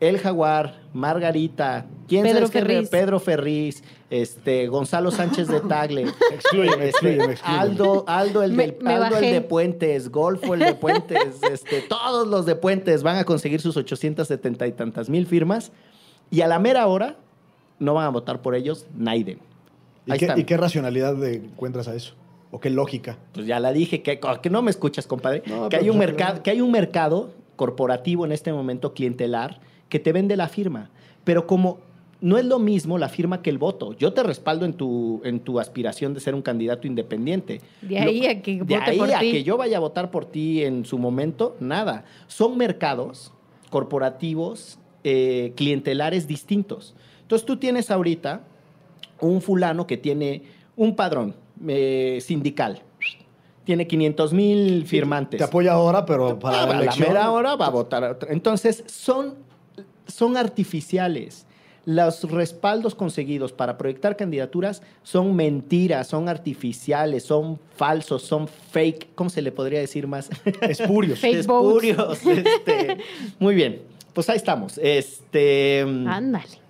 El 0.00 0.18
Jaguar, 0.18 0.80
Margarita, 0.94 1.84
¿quién 2.08 2.22
Pedro 2.22 2.46
qué 2.48 2.60
Ferriz. 2.60 2.88
Pedro 2.88 3.20
Ferriz, 3.20 3.84
este, 4.08 4.66
Gonzalo 4.66 5.10
Sánchez 5.10 5.46
de 5.48 5.60
Tagle, 5.60 6.06
este. 6.80 7.18
Aldo, 7.44 8.04
Aldo 8.08 8.42
el, 8.42 8.52
Me- 8.52 8.68
del- 8.68 8.82
me 8.82 8.94
Aldo 8.94 9.18
el 9.18 9.30
de 9.30 9.40
Puentes, 9.42 10.10
Golfo 10.10 10.54
el 10.54 10.60
de 10.60 10.74
Puentes, 10.74 11.42
este, 11.52 11.82
todos 11.82 12.26
los 12.26 12.46
de 12.46 12.56
Puentes 12.56 13.02
van 13.02 13.16
a 13.16 13.24
conseguir 13.24 13.60
sus 13.60 13.76
870 13.76 14.66
y 14.66 14.72
tantas 14.72 15.10
mil 15.10 15.26
firmas 15.26 15.70
y 16.30 16.40
a 16.40 16.48
la 16.48 16.58
mera 16.58 16.86
hora 16.86 17.16
no 17.78 17.92
van 17.94 18.06
a 18.06 18.08
votar 18.08 18.40
por 18.40 18.54
ellos, 18.54 18.86
Naiden. 18.96 19.38
¿Y 20.06 20.12
qué, 20.12 20.24
están. 20.24 20.40
y 20.40 20.44
qué 20.44 20.56
racionalidad 20.56 21.22
encuentras 21.24 21.88
a 21.88 21.94
eso? 21.94 22.14
¿O 22.50 22.58
qué 22.58 22.70
lógica? 22.70 23.18
Pues 23.32 23.46
ya 23.46 23.60
la 23.60 23.72
dije, 23.72 24.02
que, 24.02 24.18
que 24.18 24.50
no 24.50 24.62
me 24.62 24.70
escuchas, 24.70 25.06
compadre. 25.06 25.42
No, 25.46 25.68
que, 25.68 25.76
hay 25.76 25.90
un 25.90 25.98
pues, 25.98 26.08
mercado, 26.08 26.42
que 26.42 26.50
hay 26.50 26.60
un 26.62 26.72
mercado 26.72 27.30
corporativo 27.56 28.24
en 28.24 28.32
este 28.32 28.52
momento 28.52 28.94
clientelar 28.94 29.60
que 29.90 29.98
te 29.98 30.12
vende 30.12 30.36
la 30.38 30.48
firma. 30.48 30.88
Pero 31.24 31.46
como 31.46 31.78
no 32.22 32.36
es 32.38 32.44
lo 32.44 32.58
mismo 32.58 32.96
la 32.98 33.08
firma 33.08 33.40
que 33.42 33.48
el 33.50 33.58
voto. 33.58 33.94
Yo 33.94 34.12
te 34.12 34.22
respaldo 34.22 34.64
en 34.66 34.74
tu, 34.74 35.20
en 35.24 35.40
tu 35.40 35.58
aspiración 35.58 36.12
de 36.14 36.20
ser 36.20 36.34
un 36.34 36.42
candidato 36.42 36.86
independiente. 36.86 37.60
De 37.82 37.98
ahí 37.98 38.26
a 38.26 38.40
que 38.42 38.56
de 38.56 38.62
vote 38.62 38.76
ahí 38.90 38.98
por 38.98 39.12
a 39.12 39.18
ti. 39.20 39.32
que 39.32 39.42
yo 39.42 39.56
vaya 39.56 39.78
a 39.78 39.80
votar 39.80 40.10
por 40.10 40.26
ti 40.26 40.62
en 40.62 40.84
su 40.84 40.98
momento, 40.98 41.56
nada. 41.60 42.04
Son 42.26 42.56
mercados 42.58 43.32
corporativos, 43.70 44.78
eh, 45.04 45.52
clientelares 45.56 46.26
distintos. 46.28 46.94
Entonces 47.22 47.46
tú 47.46 47.56
tienes 47.56 47.90
ahorita 47.90 48.42
un 49.20 49.40
fulano 49.40 49.86
que 49.86 49.96
tiene 49.96 50.42
un 50.76 50.94
padrón 50.96 51.34
eh, 51.66 52.18
sindical. 52.20 52.82
Tiene 53.64 53.86
500 53.86 54.32
mil 54.32 54.86
firmantes. 54.86 55.38
Te 55.38 55.44
apoya 55.44 55.72
ahora, 55.72 56.04
pero 56.04 56.38
para 56.38 56.62
Ah, 56.62 56.66
la 56.66 56.70
a 56.72 56.74
la 56.76 56.80
elección. 56.82 57.08
mera 57.08 57.30
hora 57.30 57.56
va 57.56 57.66
a 57.66 57.70
votar. 57.70 58.18
Entonces, 58.28 58.84
son, 58.86 59.34
son 60.12 60.36
artificiales. 60.36 61.46
Los 61.86 62.30
respaldos 62.30 62.94
conseguidos 62.94 63.52
para 63.52 63.78
proyectar 63.78 64.16
candidaturas 64.16 64.82
son 65.02 65.34
mentiras, 65.34 66.08
son 66.08 66.28
artificiales, 66.28 67.24
son 67.24 67.58
falsos, 67.76 68.22
son 68.22 68.48
fake. 68.48 69.08
¿Cómo 69.14 69.30
se 69.30 69.40
le 69.40 69.50
podría 69.50 69.80
decir 69.80 70.06
más? 70.06 70.30
Espurios. 70.60 71.18
Fake 71.18 71.38
Espurios. 71.38 72.24
este. 72.26 72.98
Muy 73.38 73.54
bien. 73.54 73.82
Pues 74.12 74.28
ahí 74.28 74.36
estamos. 74.36 74.78
Este. 74.78 75.80
Ándale. 75.80 76.60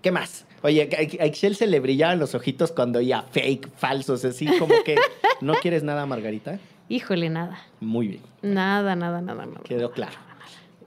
¿Qué 0.00 0.12
más? 0.12 0.46
Oye, 0.62 0.88
a 0.92 1.22
a 1.22 1.26
Excel 1.26 1.56
se 1.56 1.66
le 1.66 1.80
brillaban 1.80 2.18
los 2.18 2.34
ojitos 2.34 2.72
cuando 2.72 3.00
oía 3.00 3.22
fake, 3.22 3.70
falsos, 3.76 4.24
así 4.24 4.46
como 4.58 4.74
que. 4.84 4.96
¿No 5.40 5.54
quieres 5.54 5.82
nada, 5.82 6.06
Margarita? 6.06 6.58
Híjole, 6.88 7.28
nada. 7.28 7.58
Muy 7.80 8.08
bien. 8.08 8.22
Nada, 8.42 8.94
nada, 8.94 9.20
nada, 9.20 9.46
nada. 9.46 9.60
Quedó 9.64 9.90
claro. 9.90 10.16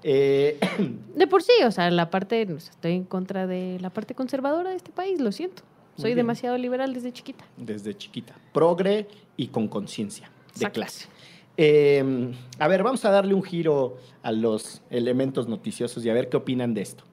Eh, 0.10 0.58
De 1.16 1.28
por 1.28 1.43
sí, 1.43 1.51
o 1.66 1.72
sea, 1.72 1.91
la 1.91 2.10
parte, 2.10 2.41
o 2.43 2.60
sea, 2.62 2.72
estoy 2.72 2.93
en 2.93 3.03
contra 3.03 3.45
de 3.45 3.78
la 3.82 3.89
parte 3.89 4.16
conservadora 4.16 4.70
de 4.70 4.78
este 4.78 4.93
país, 4.93 5.20
lo 5.20 5.34
siento. 5.34 5.64
Soy 5.97 6.14
demasiado 6.14 6.58
liberal 6.58 6.93
desde 6.93 7.12
chiquita. 7.12 7.43
desde 7.58 7.97
chiquita. 7.97 8.36
Progre 8.53 9.08
y 9.36 9.47
con 9.47 9.68
conciencia 9.68 10.30
de 10.55 10.72
clase. 10.72 11.08
Eh, 11.58 12.32
a 12.60 12.68
ver, 12.68 12.84
vamos 12.84 13.03
a 13.03 13.10
darle 13.10 13.34
un 13.34 13.43
giro 13.43 13.97
a 14.22 14.32
los 14.32 14.82
elementos 14.91 15.49
noticiosos 15.49 16.05
y 16.05 16.10
a 16.10 16.14
ver 16.14 16.30
qué 16.30 16.38
opinan 16.38 16.74
de 16.74 16.84
esto. 16.84 17.03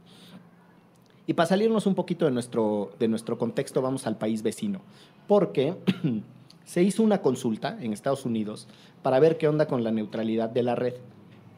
Y 1.27 1.33
para 1.33 1.49
salirnos 1.49 1.87
un 1.87 1.95
poquito 1.97 2.27
de 2.27 2.31
nuestro, 2.31 2.93
de 3.01 3.09
nuestro 3.09 3.39
contexto, 3.39 3.83
vamos 3.83 4.07
al 4.07 4.19
país 4.19 4.43
vecino. 4.43 4.83
Porque 5.27 5.75
se 6.65 6.83
hizo 6.83 7.03
una 7.03 7.23
consulta 7.23 7.77
en 7.81 7.93
Estados 7.93 8.25
Unidos 8.25 8.69
para 9.03 9.19
ver 9.19 9.37
qué 9.39 9.49
onda 9.49 9.67
con 9.67 9.83
la 9.83 9.91
neutralidad 9.91 10.51
de 10.51 10.63
la 10.63 10.75
red. 10.77 10.95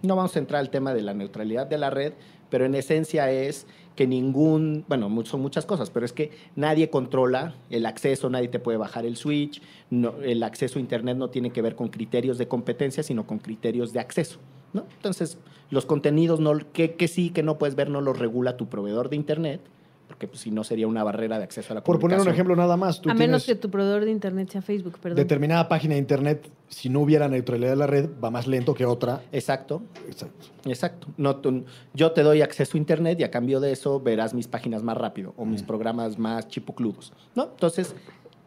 No 0.07 0.15
vamos 0.15 0.37
a 0.37 0.39
entrar 0.39 0.61
al 0.61 0.71
tema 0.71 0.95
de 0.95 1.03
la 1.03 1.15
neutralidad 1.15 1.67
de 1.67 1.79
la 1.79 1.91
red, 1.91 2.13
pero 2.49 2.65
en 2.65 2.77
esencia 2.77 3.29
es 3.31 3.67
que 3.97 4.07
ningún, 4.07 4.85
bueno, 4.87 5.11
son 5.25 5.41
muchas 5.41 5.67
cosas, 5.67 5.91
pero 5.91 6.07
es 6.07 6.13
que 6.13 6.31
nadie 6.55 6.91
controla 6.91 7.55
el 7.71 7.87
acceso, 7.87 8.31
nadie 8.31 8.47
te 8.47 8.61
puede 8.61 8.79
bajar 8.79 9.05
el 9.05 9.17
switch, 9.17 9.61
el 9.91 10.43
acceso 10.45 10.79
a 10.79 10.81
Internet 10.81 11.17
no 11.17 11.31
tiene 11.31 11.51
que 11.51 11.61
ver 11.61 11.75
con 11.75 11.89
criterios 11.89 12.39
de 12.39 12.47
competencia, 12.47 13.03
sino 13.03 13.27
con 13.27 13.39
criterios 13.39 13.93
de 13.93 13.99
acceso. 13.99 14.39
Entonces, 14.75 15.39
los 15.71 15.87
contenidos 15.87 16.41
que 16.73 17.09
sí, 17.09 17.31
que 17.31 17.43
no 17.43 17.59
puedes 17.59 17.75
ver, 17.75 17.91
no 17.91 18.01
los 18.01 18.17
regula 18.17 18.57
tu 18.57 18.69
proveedor 18.69 19.09
de 19.09 19.17
Internet, 19.17 19.61
porque 20.07 20.29
pues, 20.29 20.41
si 20.41 20.51
no 20.51 20.63
sería 20.65 20.87
una 20.87 21.03
barrera 21.03 21.39
de 21.39 21.45
acceso 21.45 21.73
a 21.73 21.75
la 21.75 21.83
Por 21.85 21.99
poner 21.99 22.21
un 22.21 22.29
ejemplo 22.29 22.55
nada 22.57 22.77
más, 22.77 23.01
tú 23.01 23.11
A 23.11 23.15
menos 23.15 23.45
que 23.45 23.55
tu 23.55 23.71
proveedor 23.71 24.05
de 24.05 24.11
internet 24.11 24.49
sea 24.51 24.63
Facebook, 24.63 24.99
perdón. 25.01 25.17
determinada 25.17 25.69
página 25.69 25.95
de 25.95 25.99
internet, 26.01 26.49
si 26.69 26.89
no 26.89 27.01
hubiera 27.01 27.29
neutralidad 27.29 27.71
de 27.71 27.77
la 27.77 27.87
red, 27.87 28.09
va 28.23 28.31
más 28.31 28.47
lento 28.47 28.75
que 28.75 28.87
otra. 28.87 29.23
Exacto, 29.33 29.83
Exacto. 30.09 30.47
Exacto. 30.65 31.09
No, 31.17 31.37
tú- 31.37 31.65
yo 31.95 32.13
te 32.13 32.23
doy 32.23 32.43
acceso 32.43 32.77
a 32.77 32.79
Internet 32.79 33.21
y 33.21 33.25
a 33.25 33.31
cambio 33.31 33.61
de 33.61 33.73
eso 33.73 34.01
verás 34.01 34.35
mis 34.35 34.49
páginas 34.49 34.83
más 34.83 34.97
rápido 34.97 35.35
o 35.37 35.45
mis 35.45 35.63
programas 35.63 36.19
más 36.19 36.49
chipocludos. 36.49 37.13
¿no? 37.35 37.45
Entonces, 37.45 37.95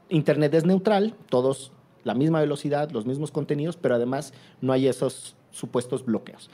Internet 0.10 0.54
es 0.54 0.66
neutral, 0.66 1.16
todos 1.30 1.72
la 2.04 2.14
misma 2.16 2.40
velocidad, 2.40 2.90
los 2.92 3.06
mismos 3.06 3.32
contenidos, 3.32 3.76
pero 3.78 3.96
además 3.96 4.34
no 4.62 4.72
hay 4.74 4.88
esos 4.88 5.36
supuestos 5.52 6.06
bloqueos. 6.06 6.50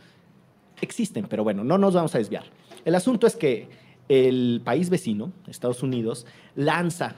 Existen, 0.81 1.27
pero 1.29 1.43
bueno, 1.43 1.63
no 1.63 1.77
nos 1.77 1.93
vamos 1.93 2.13
a 2.15 2.17
desviar. 2.17 2.43
El 2.83 2.95
asunto 2.95 3.27
es 3.27 3.35
que 3.35 3.69
el 4.07 4.61
país 4.63 4.89
vecino, 4.89 5.31
Estados 5.47 5.83
Unidos, 5.83 6.25
lanza 6.55 7.15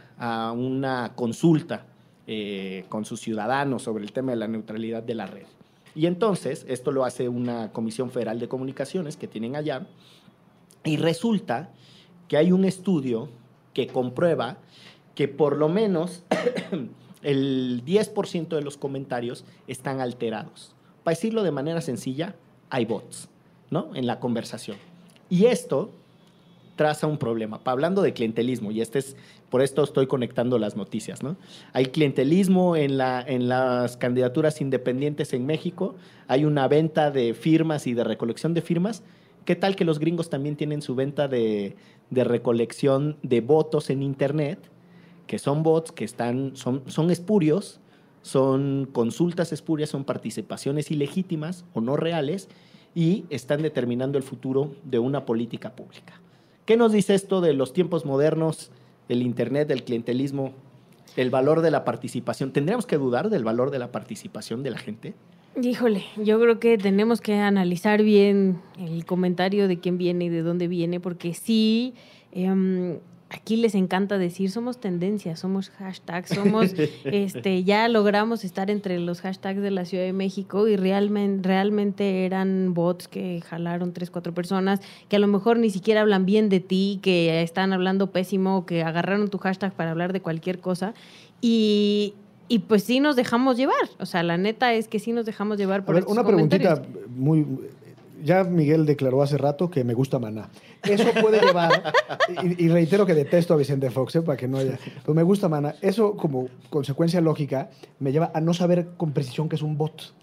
una 0.56 1.14
consulta 1.16 1.86
eh, 2.26 2.86
con 2.90 3.06
sus 3.06 3.20
ciudadanos 3.22 3.84
sobre 3.84 4.04
el 4.04 4.12
tema 4.12 4.32
de 4.32 4.38
la 4.38 4.48
neutralidad 4.48 5.04
de 5.04 5.16
la 5.16 5.26
red. 5.26 5.46
Y 5.96 6.06
entonces, 6.06 6.66
esto 6.70 6.92
lo 6.92 7.06
hace 7.06 7.28
una 7.28 7.72
Comisión 7.72 8.12
Federal 8.12 8.40
de 8.40 8.48
Comunicaciones 8.48 9.18
que 9.18 9.28
tienen 9.28 9.56
allá, 9.56 9.88
y 10.84 10.98
resulta 10.98 11.72
que 12.28 12.38
hay 12.38 12.52
un 12.52 12.66
estudio 12.66 13.30
que 13.74 13.88
comprueba 13.88 14.58
que 15.16 15.28
por 15.28 15.58
lo 15.58 15.70
menos 15.70 16.24
el 17.24 17.84
10% 17.86 18.48
de 18.50 18.62
los 18.62 18.78
comentarios 18.78 19.44
están 19.68 20.00
alterados. 20.00 20.76
Para 21.04 21.16
decirlo 21.16 21.44
de 21.44 21.52
manera 21.52 21.82
sencilla, 21.82 22.36
hay 22.70 22.86
bots, 22.86 23.30
¿no? 23.72 23.96
En 23.96 24.06
la 24.06 24.20
conversación. 24.20 24.78
Y 25.30 25.46
esto 25.46 25.92
traza 26.78 27.08
un 27.08 27.18
problema. 27.18 27.60
Hablando 27.66 28.02
de 28.02 28.14
clientelismo, 28.14 28.72
y 28.72 28.80
este 28.80 29.00
es, 29.00 29.18
por 29.50 29.62
esto 29.62 29.84
estoy 29.84 30.08
conectando 30.08 30.58
las 30.58 30.78
noticias, 30.78 31.22
¿no? 31.22 31.36
Hay 31.74 31.88
clientelismo 31.88 32.78
en, 32.78 32.98
la, 32.98 33.22
en 33.28 33.50
las 33.50 33.98
candidaturas 33.98 34.62
independientes 34.62 35.34
en 35.34 35.46
México, 35.46 35.96
hay 36.30 36.46
una 36.46 36.70
venta 36.70 37.12
de 37.12 37.34
firmas 37.34 37.88
y 37.88 37.94
de 37.94 38.06
recolección 38.06 38.54
de 38.54 38.62
firmas. 38.62 39.04
¿Qué 39.44 39.58
tal 39.58 39.76
que 39.76 39.84
los 39.84 40.00
gringos 40.00 40.30
también 40.30 40.56
tienen 40.56 40.82
su 40.82 40.96
venta 40.96 41.28
de, 41.28 41.76
de 42.10 42.24
recolección 42.24 43.18
de 43.24 43.42
votos 43.42 43.90
en 43.90 44.02
Internet? 44.02 44.60
Que 45.26 45.40
son 45.40 45.64
bots 45.64 45.92
que 45.92 46.06
están, 46.06 46.56
son, 46.56 46.84
son 46.88 47.12
espurios, 47.12 47.82
son 48.22 48.88
consultas 48.92 49.52
espurias, 49.52 49.90
son 49.90 50.04
participaciones 50.04 50.92
ilegítimas 50.92 51.66
o 51.74 51.82
no 51.82 51.98
reales 51.98 52.50
y 52.94 53.26
están 53.30 53.62
determinando 53.62 54.18
el 54.18 54.24
futuro 54.24 54.76
de 54.84 55.00
una 55.00 55.26
política 55.26 55.76
pública. 55.76 56.22
¿Qué 56.68 56.76
nos 56.76 56.92
dice 56.92 57.16
esto 57.16 57.40
de 57.40 57.54
los 57.54 57.72
tiempos 57.72 58.06
modernos, 58.06 58.72
el 59.08 59.22
Internet, 59.22 59.70
del 59.70 59.86
clientelismo, 59.86 60.52
el 61.16 61.30
valor 61.30 61.62
de 61.62 61.72
la 61.72 61.86
participación? 61.86 62.52
¿Tendríamos 62.52 62.86
que 62.86 62.98
dudar 62.98 63.30
del 63.30 63.46
valor 63.46 63.72
de 63.72 63.80
la 63.80 63.90
participación 63.94 64.64
de 64.64 64.72
la 64.72 64.78
gente? 64.78 65.14
Híjole, 65.62 66.04
yo 66.18 66.38
creo 66.42 66.60
que 66.60 66.78
tenemos 66.78 67.22
que 67.22 67.36
analizar 67.36 68.04
bien 68.04 68.60
el 68.78 69.06
comentario 69.06 69.70
de 69.70 69.80
quién 69.80 69.98
viene 69.98 70.26
y 70.26 70.30
de 70.30 70.42
dónde 70.42 70.68
viene, 70.68 71.00
porque 71.00 71.34
sí, 71.34 71.94
em, 72.34 73.00
aquí 73.30 73.58
les 73.58 73.76
encanta 73.76 74.18
decir, 74.18 74.52
somos 74.52 74.80
tendencias, 74.80 75.40
somos 75.40 75.70
hashtags, 75.70 76.30
somos, 76.30 76.74
este, 77.06 77.64
ya 77.64 77.88
logramos 77.88 78.44
estar 78.46 78.70
entre 78.72 79.00
los 79.00 79.22
hashtags 79.22 79.62
de 79.62 79.72
la 79.72 79.86
Ciudad 79.86 80.04
de 80.04 80.14
México 80.14 80.68
y 80.68 80.76
realmente, 80.78 81.48
realmente 81.48 82.26
eran 82.26 82.74
bots 82.74 83.08
que 83.08 83.42
jalaron 83.42 83.94
tres, 83.94 84.12
cuatro 84.12 84.34
personas, 84.34 84.80
que 85.10 85.18
a 85.18 85.20
lo 85.20 85.28
mejor 85.28 85.60
ni 85.60 85.70
siquiera 85.70 86.02
hablan 86.02 86.26
bien 86.26 86.50
de 86.50 86.60
ti, 86.60 87.00
que 87.02 87.42
están 87.42 87.74
hablando 87.74 88.12
pésimo, 88.12 88.66
que 88.66 88.84
agarraron 88.84 89.30
tu 89.30 89.38
hashtag 89.38 89.74
para 89.74 89.92
hablar 89.92 90.14
de 90.14 90.22
cualquier 90.22 90.60
cosa. 90.60 90.94
Y, 91.42 92.14
y 92.48 92.60
pues 92.60 92.84
sí 92.84 93.00
nos 93.00 93.16
dejamos 93.16 93.58
llevar. 93.58 93.76
O 94.00 94.06
sea, 94.06 94.24
la 94.24 94.38
neta 94.38 94.74
es 94.74 94.88
que 94.88 95.00
sí 95.00 95.12
nos 95.12 95.26
dejamos 95.26 95.58
llevar 95.58 95.82
A 95.82 95.86
por 95.86 95.96
ver, 95.96 96.02
estos 96.02 96.14
una 96.14 96.26
preguntita 96.26 96.82
muy... 97.16 97.46
Ya 98.24 98.44
Miguel 98.44 98.88
declaró 98.88 99.22
hace 99.22 99.38
rato 99.38 99.70
que 99.70 99.84
me 99.84 99.94
gusta 99.94 100.18
Maná. 100.18 100.50
Eso 100.90 101.12
puede 101.22 101.40
llevar, 101.40 101.94
y, 102.44 102.66
y 102.66 102.70
reitero 102.70 103.06
que 103.06 103.14
detesto 103.14 103.54
a 103.54 103.58
Vicente 103.58 103.90
Fox, 103.90 104.16
¿eh? 104.16 104.22
para 104.22 104.38
que 104.38 104.48
no 104.48 104.58
haya, 104.58 104.78
pero 105.02 105.14
me 105.14 105.24
gusta 105.24 105.50
Maná. 105.50 105.76
Eso 105.82 106.16
como 106.16 106.50
consecuencia 106.70 107.22
lógica 107.22 107.70
me 108.00 108.12
lleva 108.12 108.32
a 108.34 108.42
no 108.42 108.54
saber 108.54 108.90
con 108.98 109.12
precisión 109.12 109.50
que 109.50 109.56
es 109.56 109.62
un 109.62 109.78
bot. 109.78 110.14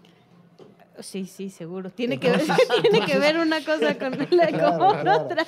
Sí, 0.99 1.25
sí, 1.25 1.49
seguro. 1.49 1.89
Tiene 1.89 2.19
que 2.19 2.29
ver, 2.29 2.41
tiene 2.81 3.05
que 3.05 3.17
ver 3.19 3.37
una 3.37 3.63
cosa 3.63 3.97
con, 3.97 4.17
la, 4.17 4.47
Claro, 4.47 4.77
con 4.77 5.01
claro. 5.01 5.23
otra. 5.23 5.45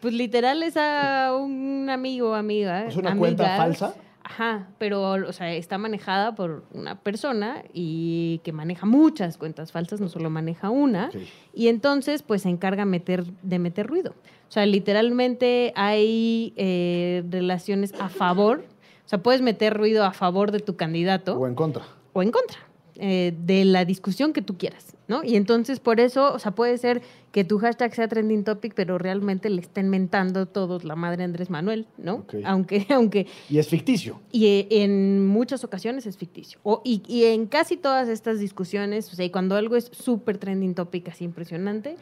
Pues 0.00 0.14
literal 0.14 0.62
es 0.62 0.76
a 0.76 1.34
un 1.34 1.88
amigo 1.90 2.30
o 2.30 2.34
amiga. 2.34 2.86
¿Es 2.86 2.96
una 2.96 3.10
amiga, 3.10 3.20
cuenta 3.20 3.56
falsa? 3.56 3.94
Ajá, 4.22 4.68
pero, 4.78 5.12
o 5.12 5.32
sea, 5.32 5.52
está 5.54 5.78
manejada 5.78 6.34
por 6.34 6.64
una 6.72 6.98
persona 7.00 7.62
y 7.72 8.40
que 8.42 8.52
maneja 8.52 8.84
muchas 8.84 9.38
cuentas 9.38 9.70
falsas, 9.70 10.00
no 10.00 10.08
solo 10.08 10.30
maneja 10.30 10.68
una. 10.68 11.12
Sí. 11.12 11.28
Y 11.54 11.68
entonces, 11.68 12.22
pues 12.22 12.42
se 12.42 12.48
encarga 12.48 12.84
meter, 12.84 13.24
de 13.42 13.58
meter 13.60 13.86
ruido. 13.86 14.14
O 14.48 14.52
sea, 14.52 14.64
literalmente 14.66 15.72
hay 15.76 16.52
eh, 16.56 17.22
relaciones 17.30 17.92
a 18.00 18.08
favor. 18.08 18.64
O 19.04 19.08
sea, 19.08 19.22
puedes 19.22 19.42
meter 19.42 19.74
ruido 19.76 20.04
a 20.04 20.12
favor 20.12 20.50
de 20.52 20.60
tu 20.60 20.76
candidato 20.76 21.38
O 21.38 21.46
en 21.46 21.54
contra. 21.54 21.84
o 22.12 22.22
en 22.22 22.30
contra 22.30 22.58
eh, 22.96 23.34
de 23.44 23.64
la 23.64 23.84
discusión 23.84 24.32
que 24.32 24.40
tú 24.42 24.56
quieras, 24.56 24.96
¿no? 25.06 25.22
Y 25.22 25.36
entonces 25.36 25.80
por 25.80 26.00
eso, 26.00 26.32
o 26.32 26.38
sea, 26.38 26.52
puede 26.52 26.78
ser 26.78 27.02
que 27.30 27.44
tu 27.44 27.58
hashtag 27.58 27.94
sea 27.94 28.08
trending 28.08 28.42
topic, 28.42 28.72
pero 28.74 28.96
realmente 28.98 29.50
le 29.50 29.60
estén 29.60 29.90
mentando 29.90 30.46
todos 30.46 30.82
la 30.82 30.96
madre 30.96 31.22
Andrés 31.22 31.50
Manuel, 31.50 31.86
¿no? 31.98 32.24
Aunque, 32.44 32.86
aunque, 32.90 33.26
Y 33.50 33.58
es 33.58 33.68
ficticio. 33.68 34.18
y 34.32 34.46
eh, 34.46 34.66
en 34.70 35.26
muchas 35.26 35.62
ocasiones 35.62 36.06
es 36.06 36.16
ficticio. 36.16 36.58
O, 36.62 36.80
y, 36.84 37.02
y 37.06 37.24
en 37.24 37.46
casi 37.46 37.76
todas 37.76 38.08
estas 38.08 38.40
discusiones, 38.40 39.12
o 39.12 39.14
sea, 39.16 39.24
y 39.26 39.30
cuando 39.30 39.56
algo 39.56 39.76
es 39.76 39.90
súper 39.92 40.38
trending 40.38 40.74
topic, 40.74 41.08
así 41.10 41.24
impresionante, 41.24 41.96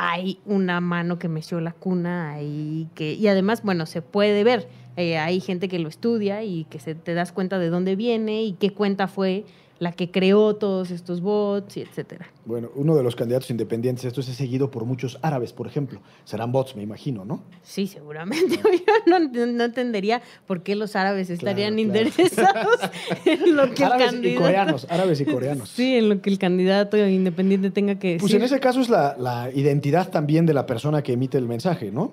hay 0.00 0.38
una 0.46 0.80
mano 0.80 1.18
que 1.18 1.28
meció 1.28 1.60
la 1.60 1.72
cuna 1.72 2.30
ahí 2.30 2.86
que 2.94 3.14
y 3.14 3.26
además 3.26 3.62
bueno 3.62 3.84
se 3.84 4.00
puede 4.00 4.44
ver 4.44 4.68
Eh, 4.98 5.16
hay 5.16 5.38
gente 5.40 5.68
que 5.68 5.78
lo 5.78 5.88
estudia 5.88 6.42
y 6.42 6.64
que 6.64 6.80
se 6.80 6.96
te 6.96 7.14
das 7.14 7.30
cuenta 7.30 7.60
de 7.60 7.68
dónde 7.68 7.94
viene 7.94 8.42
y 8.42 8.54
qué 8.54 8.70
cuenta 8.70 9.06
fue 9.06 9.44
la 9.80 9.92
que 9.92 10.10
creó 10.10 10.56
todos 10.56 10.90
estos 10.90 11.20
bots 11.20 11.76
y 11.76 11.82
etcétera 11.82 12.26
Bueno, 12.44 12.68
uno 12.74 12.96
de 12.96 13.02
los 13.04 13.14
candidatos 13.14 13.48
independientes, 13.50 14.04
esto 14.04 14.20
es 14.20 14.26
seguido 14.26 14.70
por 14.72 14.84
muchos 14.84 15.18
árabes, 15.22 15.52
por 15.52 15.68
ejemplo. 15.68 16.00
Serán 16.24 16.50
bots, 16.50 16.74
me 16.74 16.82
imagino, 16.82 17.24
¿no? 17.24 17.42
sí 17.62 17.86
seguramente 17.86 18.56
yo 18.62 18.92
no, 19.06 19.20
no 19.20 19.64
entendería 19.64 20.20
por 20.46 20.62
qué 20.62 20.74
los 20.74 20.96
árabes 20.96 21.30
estarían 21.30 21.74
claro. 21.74 21.88
interesados 21.88 22.80
en 23.24 23.54
lo 23.56 23.72
que 23.72 23.84
el 23.84 23.92
árabes 23.92 24.06
y 24.08 24.14
candidato 24.14 24.40
coreanos, 24.42 24.86
árabes 24.90 25.20
y 25.20 25.24
coreanos. 25.26 25.68
sí 25.68 25.94
en 25.96 26.08
lo 26.08 26.20
que 26.22 26.30
el 26.30 26.38
candidato 26.38 26.96
independiente 26.96 27.70
tenga 27.70 27.94
que 27.98 28.08
decir 28.08 28.20
Pues 28.20 28.34
en 28.34 28.42
ese 28.42 28.58
caso 28.60 28.80
es 28.80 28.88
la, 28.88 29.16
la 29.18 29.50
identidad 29.54 30.10
también 30.10 30.44
de 30.44 30.54
la 30.54 30.66
persona 30.66 31.02
que 31.02 31.12
emite 31.12 31.38
el 31.38 31.46
mensaje, 31.46 31.92
¿no? 31.92 32.10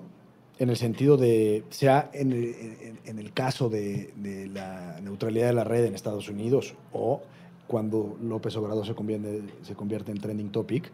En 0.58 0.70
el 0.70 0.76
sentido 0.76 1.16
de, 1.16 1.64
sea 1.70 2.10
en 2.14 2.32
el, 2.32 2.44
en- 2.54 2.98
en 3.04 3.18
el 3.18 3.32
caso 3.32 3.68
de, 3.68 4.12
de 4.16 4.46
la 4.46 4.98
neutralidad 5.02 5.48
de 5.48 5.52
la 5.52 5.64
red 5.64 5.84
en 5.84 5.94
Estados 5.94 6.28
Unidos 6.28 6.74
o 6.92 7.20
cuando 7.66 8.16
López 8.22 8.56
Obrador 8.56 8.86
se 8.86 8.94
convierte, 8.94 10.12
en 10.12 10.18
trending 10.18 10.50
topic 10.50 10.90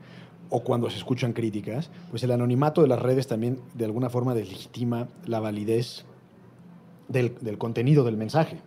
o 0.50 0.62
cuando 0.62 0.90
se 0.90 0.98
escuchan 0.98 1.32
críticas, 1.32 1.90
pues 2.10 2.22
el 2.22 2.30
anonimato 2.30 2.82
de 2.82 2.88
las 2.88 3.00
redes 3.00 3.26
también 3.26 3.58
de 3.74 3.84
alguna 3.84 4.10
forma 4.10 4.34
deslegitima 4.34 5.08
la 5.24 5.40
validez 5.40 6.04
del, 7.08 7.34
del 7.40 7.58
contenido 7.58 8.04
del 8.04 8.16
mensaje. 8.16 8.58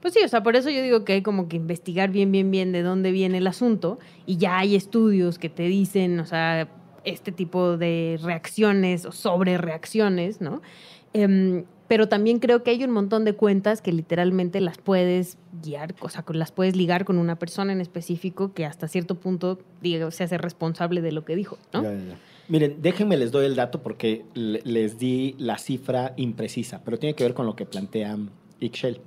Pues 0.00 0.14
sí, 0.14 0.20
o 0.24 0.28
sea, 0.28 0.42
por 0.42 0.56
eso 0.56 0.68
yo 0.68 0.82
digo 0.82 1.04
que 1.04 1.12
hay 1.12 1.22
como 1.22 1.48
que 1.48 1.56
investigar 1.56 2.10
bien, 2.10 2.32
bien, 2.32 2.50
bien 2.50 2.72
de 2.72 2.82
dónde 2.82 3.12
viene 3.12 3.38
el 3.38 3.46
asunto 3.46 3.98
y 4.26 4.36
ya 4.36 4.58
hay 4.58 4.74
estudios 4.74 5.38
que 5.38 5.48
te 5.48 5.62
dicen, 5.62 6.18
o 6.18 6.26
sea, 6.26 6.68
este 7.04 7.32
tipo 7.32 7.76
de 7.76 8.18
reacciones 8.22 9.06
o 9.06 9.12
sobre 9.12 9.58
reacciones, 9.58 10.40
¿no? 10.40 10.60
Em, 11.12 11.64
pero 11.92 12.08
también 12.08 12.38
creo 12.38 12.62
que 12.62 12.70
hay 12.70 12.82
un 12.84 12.90
montón 12.90 13.26
de 13.26 13.34
cuentas 13.34 13.82
que 13.82 13.92
literalmente 13.92 14.62
las 14.62 14.78
puedes 14.78 15.36
guiar, 15.62 15.94
o 16.00 16.08
sea, 16.08 16.24
las 16.32 16.50
puedes 16.50 16.74
ligar 16.74 17.04
con 17.04 17.18
una 17.18 17.38
persona 17.38 17.70
en 17.70 17.82
específico 17.82 18.54
que 18.54 18.64
hasta 18.64 18.88
cierto 18.88 19.16
punto 19.16 19.58
diga, 19.82 20.10
se 20.10 20.24
hace 20.24 20.38
responsable 20.38 21.02
de 21.02 21.12
lo 21.12 21.26
que 21.26 21.36
dijo. 21.36 21.58
Miren, 22.48 22.78
déjenme 22.80 23.18
les 23.18 23.30
doy 23.30 23.44
el 23.44 23.56
dato 23.56 23.82
porque 23.82 24.24
le- 24.32 24.62
les 24.64 24.98
di 24.98 25.34
la 25.36 25.58
cifra 25.58 26.14
imprecisa, 26.16 26.80
pero 26.82 26.98
tiene 26.98 27.14
que 27.14 27.24
ver 27.24 27.34
con 27.34 27.44
lo 27.44 27.56
que 27.56 27.66
plantea 27.66 28.16
Ixchel. 28.60 28.98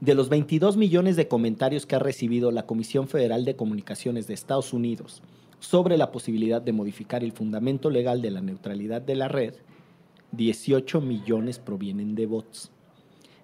De 0.00 0.14
los 0.14 0.30
22 0.30 0.78
millones 0.78 1.14
de 1.16 1.28
comentarios 1.28 1.84
que 1.84 1.94
ha 1.94 1.98
recibido 1.98 2.52
la 2.52 2.64
Comisión 2.64 3.06
Federal 3.06 3.44
de 3.44 3.54
Comunicaciones 3.54 4.26
de 4.26 4.32
Estados 4.32 4.72
Unidos 4.72 5.22
sobre 5.58 5.98
la 5.98 6.10
posibilidad 6.10 6.62
de 6.62 6.72
modificar 6.72 7.22
el 7.22 7.32
fundamento 7.32 7.90
legal 7.90 8.22
de 8.22 8.30
la 8.30 8.40
neutralidad 8.40 9.02
de 9.02 9.14
la 9.14 9.28
red, 9.28 9.52
18 10.32 11.00
millones 11.00 11.58
provienen 11.58 12.14
de 12.14 12.26
bots. 12.26 12.70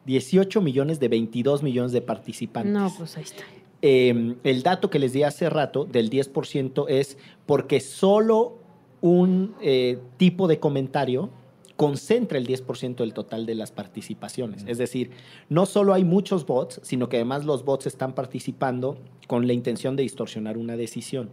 18 0.07 0.61
millones 0.61 1.01
de 1.01 1.09
22 1.09 1.63
millones 1.63 1.93
de 1.93 2.01
participantes. 2.01 2.73
No, 2.73 2.93
pues 2.97 3.17
ahí 3.17 3.25
está. 3.25 3.43
Eh, 3.83 4.37
el 4.43 4.63
dato 4.63 4.89
que 4.89 4.99
les 4.99 5.13
di 5.13 5.23
hace 5.23 5.51
rato 5.51 5.85
del 5.85 6.11
10% 6.11 6.87
es 6.89 7.19
porque 7.45 7.81
solo 7.81 8.59
un 9.01 9.55
eh, 9.61 9.99
tipo 10.17 10.49
de 10.49 10.59
comentario 10.59 11.31
concentra 11.77 12.39
el 12.39 12.47
10% 12.47 12.97
del 12.97 13.13
total 13.13 13.45
de 13.45 13.55
las 13.55 13.71
participaciones. 13.71 14.65
Es 14.67 14.79
decir, 14.79 15.11
no 15.51 15.67
solo 15.67 15.93
hay 15.93 16.05
muchos 16.05 16.47
bots, 16.47 16.81
sino 16.83 17.09
que 17.09 17.19
además 17.19 17.45
los 17.45 17.65
bots 17.65 17.87
están 17.87 18.15
participando 18.15 18.97
con 19.27 19.47
la 19.47 19.53
intención 19.53 19.95
de 19.95 20.03
distorsionar 20.03 20.57
una 20.57 20.77
decisión. 20.77 21.29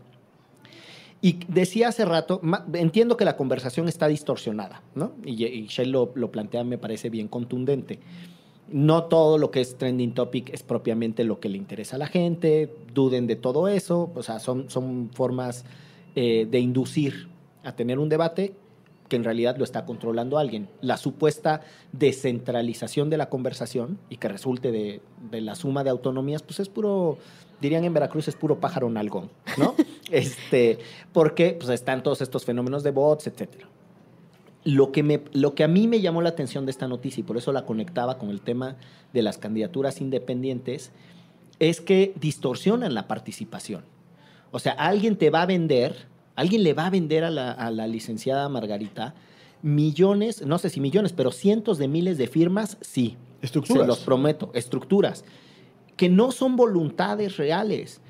Y 1.24 1.40
decía 1.48 1.88
hace 1.88 2.04
rato, 2.04 2.42
entiendo 2.74 3.16
que 3.16 3.24
la 3.24 3.38
conversación 3.38 3.88
está 3.88 4.10
distorsionada, 4.10 4.82
¿no? 4.94 5.14
Y, 5.24 5.46
y 5.46 5.68
Shell 5.68 5.90
lo, 5.90 6.12
lo 6.16 6.34
plantea, 6.34 6.66
me 6.66 6.78
parece 6.78 7.10
bien 7.10 7.30
contundente. 7.30 8.00
No 8.68 9.06
todo 9.06 9.38
lo 9.38 9.50
que 9.50 9.62
es 9.62 9.78
trending 9.78 10.14
topic 10.14 10.54
es 10.54 10.64
propiamente 10.64 11.24
lo 11.24 11.40
que 11.40 11.48
le 11.48 11.58
interesa 11.58 11.96
a 11.96 12.00
la 12.00 12.08
gente, 12.08 12.76
duden 12.94 13.26
de 13.26 13.38
todo 13.38 13.70
eso, 13.70 14.12
o 14.14 14.22
sea, 14.22 14.40
son, 14.40 14.70
son 14.70 15.12
formas 15.14 15.64
eh, 16.16 16.46
de 16.52 16.60
inducir 16.60 17.30
a 17.64 17.74
tener 17.74 18.00
un 18.00 18.10
debate 18.10 18.54
que 19.08 19.16
en 19.16 19.24
realidad 19.24 19.56
lo 19.56 19.64
está 19.64 19.86
controlando 19.86 20.38
alguien. 20.38 20.68
La 20.82 20.98
supuesta 20.98 21.62
descentralización 21.94 23.10
de 23.10 23.16
la 23.16 23.30
conversación 23.30 23.98
y 24.10 24.18
que 24.18 24.28
resulte 24.28 24.74
de, 24.74 25.00
de 25.32 25.40
la 25.40 25.56
suma 25.56 25.86
de 25.86 25.90
autonomías, 25.90 26.44
pues 26.44 26.60
es 26.60 26.68
puro, 26.68 27.18
dirían 27.68 27.84
en 27.84 27.94
Veracruz, 27.94 28.28
es 28.28 28.36
puro 28.36 28.60
pájaro 28.60 28.90
nalgón, 28.90 29.30
¿no? 29.58 29.76
este, 30.12 30.80
porque 31.12 31.56
pues, 31.60 31.70
están 31.70 32.04
todos 32.04 32.22
estos 32.22 32.46
fenómenos 32.46 32.84
de 32.84 32.92
bots, 32.92 33.28
etcétera. 33.28 33.68
Lo 34.64 34.92
que, 34.92 35.04
me, 35.04 35.22
lo 35.34 35.56
que 35.56 35.64
a 35.64 35.68
mí 35.68 35.88
me 35.88 36.00
llamó 36.00 36.22
la 36.22 36.30
atención 36.30 36.66
de 36.66 36.72
esta 36.72 36.88
noticia, 36.88 37.22
y 37.22 37.24
por 37.24 37.38
eso 37.38 37.52
la 37.52 37.66
conectaba 37.66 38.18
con 38.18 38.30
el 38.30 38.42
tema 38.42 38.78
de 39.12 39.22
las 39.22 39.38
candidaturas 39.38 40.00
independientes, 40.00 40.92
es 41.60 41.82
que 41.82 42.14
distorsionan 42.20 42.94
la 42.94 43.08
participación. 43.08 43.84
O 44.52 44.60
sea, 44.60 44.74
alguien 44.74 45.18
te 45.18 45.30
va 45.30 45.42
a 45.42 45.46
vender, 45.46 46.08
alguien 46.36 46.64
le 46.64 46.74
va 46.74 46.86
a 46.86 46.90
vender 46.90 47.24
a 47.24 47.30
la, 47.30 47.52
a 47.52 47.72
la 47.72 47.88
licenciada 47.88 48.48
Margarita 48.48 49.16
millones, 49.64 50.46
no 50.46 50.60
sé 50.60 50.70
si 50.70 50.80
millones, 50.80 51.14
pero 51.14 51.32
cientos 51.32 51.80
de 51.80 51.88
miles 51.88 52.20
de 52.20 52.28
firmas, 52.28 52.78
sí. 52.82 53.18
Estructuras. 53.42 53.84
Se 53.84 53.88
los 53.88 54.00
prometo, 54.00 54.52
estructuras, 54.54 55.26
que 55.98 56.10
no 56.10 56.32
son 56.32 56.56
voluntades 56.56 57.38
reales. 57.38 58.02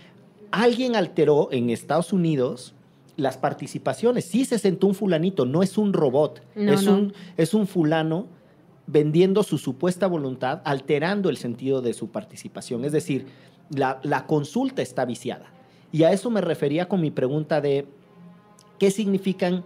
Alguien 0.52 0.96
alteró 0.96 1.50
en 1.52 1.70
Estados 1.70 2.14
Unidos 2.14 2.74
las 3.18 3.38
participaciones. 3.38 4.26
Sí 4.26 4.46
se 4.46 4.60
sentó 4.60 4.88
un 4.88 4.96
fulanito, 4.96 5.46
no 5.46 5.64
es 5.64 5.78
un 5.78 5.94
robot, 5.94 6.42
No, 6.56 6.74
es, 6.74 6.84
no. 6.84 6.94
Un, 6.94 7.14
es 7.38 7.54
un 7.54 7.68
fulano 7.68 8.28
vendiendo 8.88 9.44
su 9.44 9.58
supuesta 9.58 10.08
voluntad, 10.08 10.62
alterando 10.66 11.30
el 11.30 11.38
sentido 11.38 11.82
de 11.82 11.94
su 11.94 12.10
participación. 12.10 12.86
Es 12.86 12.92
decir, 12.92 13.28
la, 13.70 14.00
la 14.04 14.26
consulta 14.26 14.82
está 14.82 15.06
viciada. 15.06 15.52
Y 15.92 16.04
a 16.04 16.12
eso 16.12 16.30
me 16.30 16.42
refería 16.42 16.88
con 16.88 17.02
mi 17.02 17.12
pregunta 17.12 17.62
de 17.62 17.88
qué 18.80 18.92
significan 18.92 19.64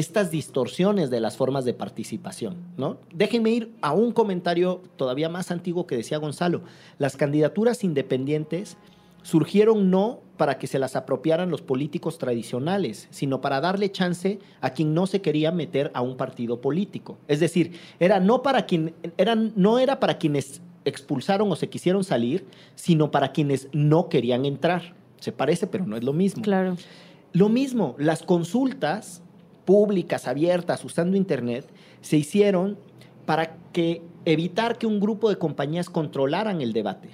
estas 0.00 0.30
distorsiones 0.30 1.10
de 1.10 1.20
las 1.20 1.36
formas 1.36 1.64
de 1.64 1.74
participación, 1.74 2.56
¿no? 2.76 2.98
Déjenme 3.14 3.50
ir 3.50 3.74
a 3.82 3.92
un 3.92 4.12
comentario 4.12 4.82
todavía 4.96 5.28
más 5.28 5.50
antiguo 5.50 5.86
que 5.86 5.96
decía 5.96 6.18
Gonzalo. 6.18 6.62
Las 6.98 7.16
candidaturas 7.16 7.84
independientes 7.84 8.76
surgieron 9.22 9.90
no 9.90 10.20
para 10.36 10.58
que 10.58 10.66
se 10.66 10.78
las 10.78 10.96
apropiaran 10.96 11.50
los 11.50 11.60
políticos 11.60 12.16
tradicionales, 12.16 13.08
sino 13.10 13.42
para 13.42 13.60
darle 13.60 13.92
chance 13.92 14.38
a 14.62 14.70
quien 14.70 14.94
no 14.94 15.06
se 15.06 15.20
quería 15.20 15.52
meter 15.52 15.90
a 15.92 16.00
un 16.00 16.16
partido 16.16 16.60
político. 16.60 17.18
Es 17.28 17.40
decir, 17.40 17.78
era 17.98 18.20
no 18.20 18.42
para 18.42 18.64
quien 18.64 18.94
eran 19.18 19.52
no 19.54 19.78
era 19.78 20.00
para 20.00 20.16
quienes 20.16 20.62
expulsaron 20.86 21.52
o 21.52 21.56
se 21.56 21.68
quisieron 21.68 22.04
salir, 22.04 22.46
sino 22.74 23.10
para 23.10 23.32
quienes 23.32 23.68
no 23.72 24.08
querían 24.08 24.46
entrar. 24.46 24.94
Se 25.18 25.32
parece, 25.32 25.66
pero 25.66 25.84
no 25.84 25.96
es 25.96 26.02
lo 26.02 26.14
mismo. 26.14 26.42
Claro. 26.42 26.76
Lo 27.32 27.50
mismo, 27.50 27.94
las 27.98 28.22
consultas 28.22 29.22
públicas, 29.64 30.26
abiertas, 30.26 30.84
usando 30.84 31.16
Internet, 31.16 31.66
se 32.00 32.16
hicieron 32.16 32.78
para 33.26 33.56
que 33.72 34.02
evitar 34.24 34.78
que 34.78 34.86
un 34.86 35.00
grupo 35.00 35.28
de 35.28 35.38
compañías 35.38 35.88
controlaran 35.88 36.60
el 36.60 36.72
debate. 36.72 37.10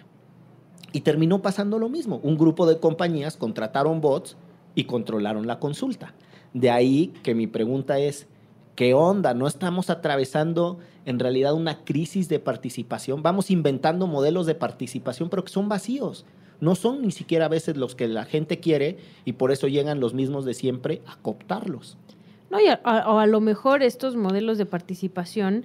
Y 0.93 1.03
terminó 1.03 1.43
pasando 1.43 1.79
lo 1.79 1.89
mismo. 1.89 2.21
Un 2.23 2.39
grupo 2.39 2.67
de 2.67 2.79
compañías 2.79 3.37
contrataron 3.37 4.01
bots 4.01 4.37
y 4.75 4.85
controlaron 4.85 5.47
la 5.47 5.59
consulta. 5.59 6.15
De 6.55 6.71
ahí 6.71 7.13
que 7.23 7.35
mi 7.35 7.47
pregunta 7.47 7.99
es, 7.99 8.29
¿qué 8.77 8.95
onda? 8.95 9.35
¿No 9.35 9.47
estamos 9.47 9.91
atravesando 9.91 10.79
en 11.05 11.19
realidad 11.19 11.53
una 11.53 11.85
crisis 11.85 12.29
de 12.29 12.39
participación? 12.39 13.23
Vamos 13.23 13.51
inventando 13.51 14.07
modelos 14.07 14.47
de 14.47 14.55
participación, 14.55 15.29
pero 15.29 15.45
que 15.45 15.53
son 15.53 15.69
vacíos. 15.69 16.25
No 16.61 16.75
son 16.75 17.03
ni 17.03 17.11
siquiera 17.11 17.47
a 17.47 17.51
veces 17.51 17.77
los 17.77 17.95
que 17.95 18.09
la 18.09 18.25
gente 18.25 18.61
quiere 18.61 18.97
y 19.25 19.33
por 19.33 19.53
eso 19.53 19.69
llegan 19.69 20.01
los 20.01 20.15
mismos 20.15 20.45
de 20.45 20.55
siempre 20.55 21.03
a 21.07 21.17
cooptarlos. 21.17 21.99
No, 22.51 22.61
y 22.61 22.69
a, 22.69 22.81
o 22.85 23.19
a 23.19 23.27
lo 23.27 23.41
mejor 23.41 23.83
estos 23.83 24.17
modelos 24.17 24.59
de 24.59 24.67
participación 24.67 25.65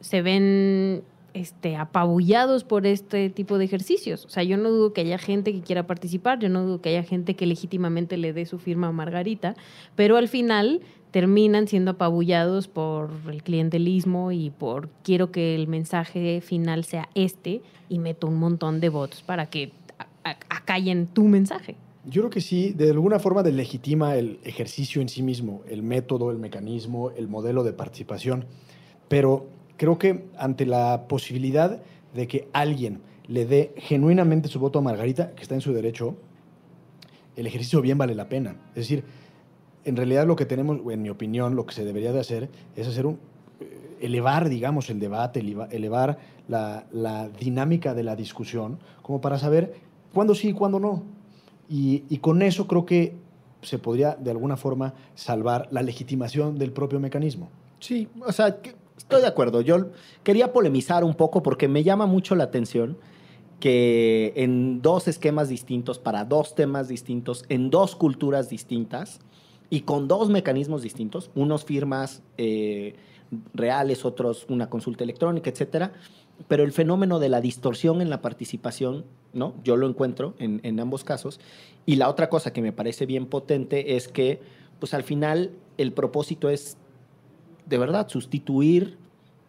se 0.00 0.22
ven 0.22 1.04
este, 1.34 1.76
apabullados 1.76 2.64
por 2.64 2.86
este 2.86 3.30
tipo 3.30 3.58
de 3.58 3.64
ejercicios. 3.64 4.24
O 4.26 4.28
sea, 4.28 4.42
yo 4.42 4.56
no 4.56 4.70
dudo 4.70 4.92
que 4.92 5.02
haya 5.02 5.18
gente 5.18 5.52
que 5.52 5.60
quiera 5.60 5.86
participar, 5.86 6.38
yo 6.38 6.48
no 6.48 6.62
dudo 6.62 6.80
que 6.80 6.90
haya 6.90 7.02
gente 7.02 7.34
que 7.34 7.46
legítimamente 7.46 8.16
le 8.16 8.32
dé 8.32 8.46
su 8.46 8.58
firma 8.58 8.88
a 8.88 8.92
Margarita, 8.92 9.54
pero 9.96 10.16
al 10.16 10.28
final 10.28 10.80
terminan 11.10 11.68
siendo 11.68 11.92
apabullados 11.92 12.68
por 12.68 13.10
el 13.28 13.42
clientelismo 13.42 14.32
y 14.32 14.50
por 14.50 14.88
quiero 15.02 15.30
que 15.30 15.54
el 15.54 15.68
mensaje 15.68 16.40
final 16.40 16.84
sea 16.84 17.08
este 17.14 17.62
y 17.88 17.98
meto 17.98 18.26
un 18.26 18.36
montón 18.36 18.80
de 18.80 18.88
votos 18.88 19.22
para 19.22 19.46
que 19.46 19.72
acallen 20.48 21.06
tu 21.06 21.24
mensaje. 21.24 21.76
Yo 22.04 22.22
creo 22.22 22.30
que 22.30 22.40
sí, 22.40 22.72
de 22.72 22.90
alguna 22.90 23.20
forma 23.20 23.44
deslegitima 23.44 24.16
el 24.16 24.40
ejercicio 24.42 25.00
en 25.00 25.08
sí 25.08 25.22
mismo, 25.22 25.62
el 25.68 25.84
método, 25.84 26.32
el 26.32 26.38
mecanismo, 26.38 27.12
el 27.12 27.28
modelo 27.28 27.62
de 27.62 27.72
participación, 27.72 28.46
pero 29.08 29.46
creo 29.76 29.98
que 29.98 30.24
ante 30.36 30.66
la 30.66 31.06
posibilidad 31.06 31.80
de 32.12 32.26
que 32.26 32.48
alguien 32.52 33.02
le 33.28 33.46
dé 33.46 33.72
genuinamente 33.76 34.48
su 34.48 34.58
voto 34.58 34.80
a 34.80 34.82
Margarita, 34.82 35.30
que 35.36 35.42
está 35.42 35.54
en 35.54 35.60
su 35.60 35.72
derecho, 35.72 36.16
el 37.36 37.46
ejercicio 37.46 37.80
bien 37.80 37.98
vale 37.98 38.16
la 38.16 38.28
pena. 38.28 38.56
Es 38.70 38.88
decir, 38.88 39.04
en 39.84 39.94
realidad 39.94 40.26
lo 40.26 40.34
que 40.34 40.44
tenemos, 40.44 40.80
en 40.92 41.02
mi 41.02 41.08
opinión, 41.08 41.54
lo 41.54 41.66
que 41.66 41.74
se 41.74 41.84
debería 41.84 42.12
de 42.12 42.18
hacer 42.18 42.50
es 42.74 42.88
hacer 42.88 43.06
eh, 43.06 43.96
elevar, 44.00 44.48
digamos, 44.48 44.90
el 44.90 44.98
debate, 44.98 45.38
elevar 45.70 46.18
la, 46.48 46.84
la 46.90 47.28
dinámica 47.28 47.94
de 47.94 48.02
la 48.02 48.16
discusión, 48.16 48.80
como 49.02 49.20
para 49.20 49.38
saber 49.38 49.74
cuándo 50.12 50.34
sí 50.34 50.48
y 50.48 50.52
cuándo 50.52 50.80
no. 50.80 51.21
Y, 51.74 52.18
con 52.18 52.42
eso 52.42 52.66
creo 52.66 52.84
que 52.84 53.14
se 53.62 53.78
podría, 53.78 54.14
de 54.14 54.30
alguna 54.30 54.58
forma, 54.58 54.92
salvar 55.14 55.68
la 55.70 55.80
legitimación 55.80 56.58
del 56.58 56.70
propio 56.70 57.00
mecanismo. 57.00 57.48
Sí, 57.80 58.08
o 58.26 58.30
sea, 58.30 58.58
estoy 58.98 59.22
de 59.22 59.26
acuerdo. 59.26 59.62
Yo 59.62 59.86
quería 60.22 60.52
polemizar 60.52 61.02
un 61.02 61.14
poco 61.14 61.42
porque 61.42 61.68
me 61.68 61.82
llama 61.82 62.04
mucho 62.04 62.34
la 62.34 62.44
atención 62.44 62.98
que 63.58 64.34
en 64.36 64.82
dos 64.82 65.08
esquemas 65.08 65.48
distintos, 65.48 65.98
para 65.98 66.26
dos 66.26 66.54
temas 66.54 66.88
distintos, 66.88 67.46
en 67.48 67.70
dos 67.70 67.96
culturas 67.96 68.50
distintas, 68.50 69.20
y 69.70 69.80
con 69.80 70.08
dos 70.08 70.28
mecanismos 70.28 70.82
distintos, 70.82 71.30
unos 71.34 71.64
firmas 71.64 72.22
eh, 72.36 72.96
reales, 73.54 74.04
otros 74.04 74.44
una 74.50 74.68
consulta 74.68 75.04
electrónica, 75.04 75.48
etcétera. 75.48 75.94
Pero 76.48 76.64
el 76.64 76.72
fenómeno 76.72 77.18
de 77.18 77.28
la 77.28 77.40
distorsión 77.40 78.00
en 78.00 78.10
la 78.10 78.20
participación, 78.20 79.04
¿no? 79.32 79.54
Yo 79.64 79.76
lo 79.76 79.88
encuentro 79.88 80.34
en, 80.38 80.60
en 80.62 80.80
ambos 80.80 81.04
casos. 81.04 81.40
Y 81.86 81.96
la 81.96 82.08
otra 82.08 82.28
cosa 82.28 82.52
que 82.52 82.62
me 82.62 82.72
parece 82.72 83.06
bien 83.06 83.26
potente 83.26 83.96
es 83.96 84.08
que, 84.08 84.40
pues 84.78 84.94
al 84.94 85.02
final, 85.02 85.50
el 85.78 85.92
propósito 85.92 86.48
es, 86.48 86.76
de 87.66 87.78
verdad, 87.78 88.08
sustituir 88.08 88.96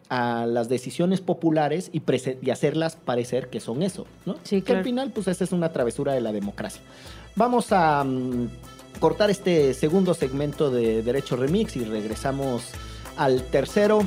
a 0.10 0.46
las 0.46 0.70
decisiones 0.70 1.22
populares 1.22 1.89
y, 1.91 2.02
y, 2.41 2.50
hacerlas 2.52 2.96
parecer 2.96 3.50
que 3.50 3.60
son 3.60 3.82
eso, 3.82 4.06
¿no? 4.26 4.36
Sí, 4.44 4.62
claro. 4.62 4.66
Que 4.66 4.74
al 4.74 4.84
final, 4.84 5.12
pues 5.12 5.28
esa 5.28 5.44
es 5.44 5.52
una 5.52 5.72
travesura 5.72 6.14
de 6.14 6.22
la 6.22 6.32
democracia. 6.32 6.82
Vamos 7.36 7.72
a 7.72 8.04
um, 8.04 8.48
cortar 9.00 9.32
este 9.32 9.74
segundo 9.74 10.14
segmento 10.14 10.70
de 10.70 11.02
Derecho 11.02 11.36
Remix 11.36 11.76
y 11.78 11.84
regresamos 11.84 12.70
al 13.18 13.44
tercero. 13.44 14.02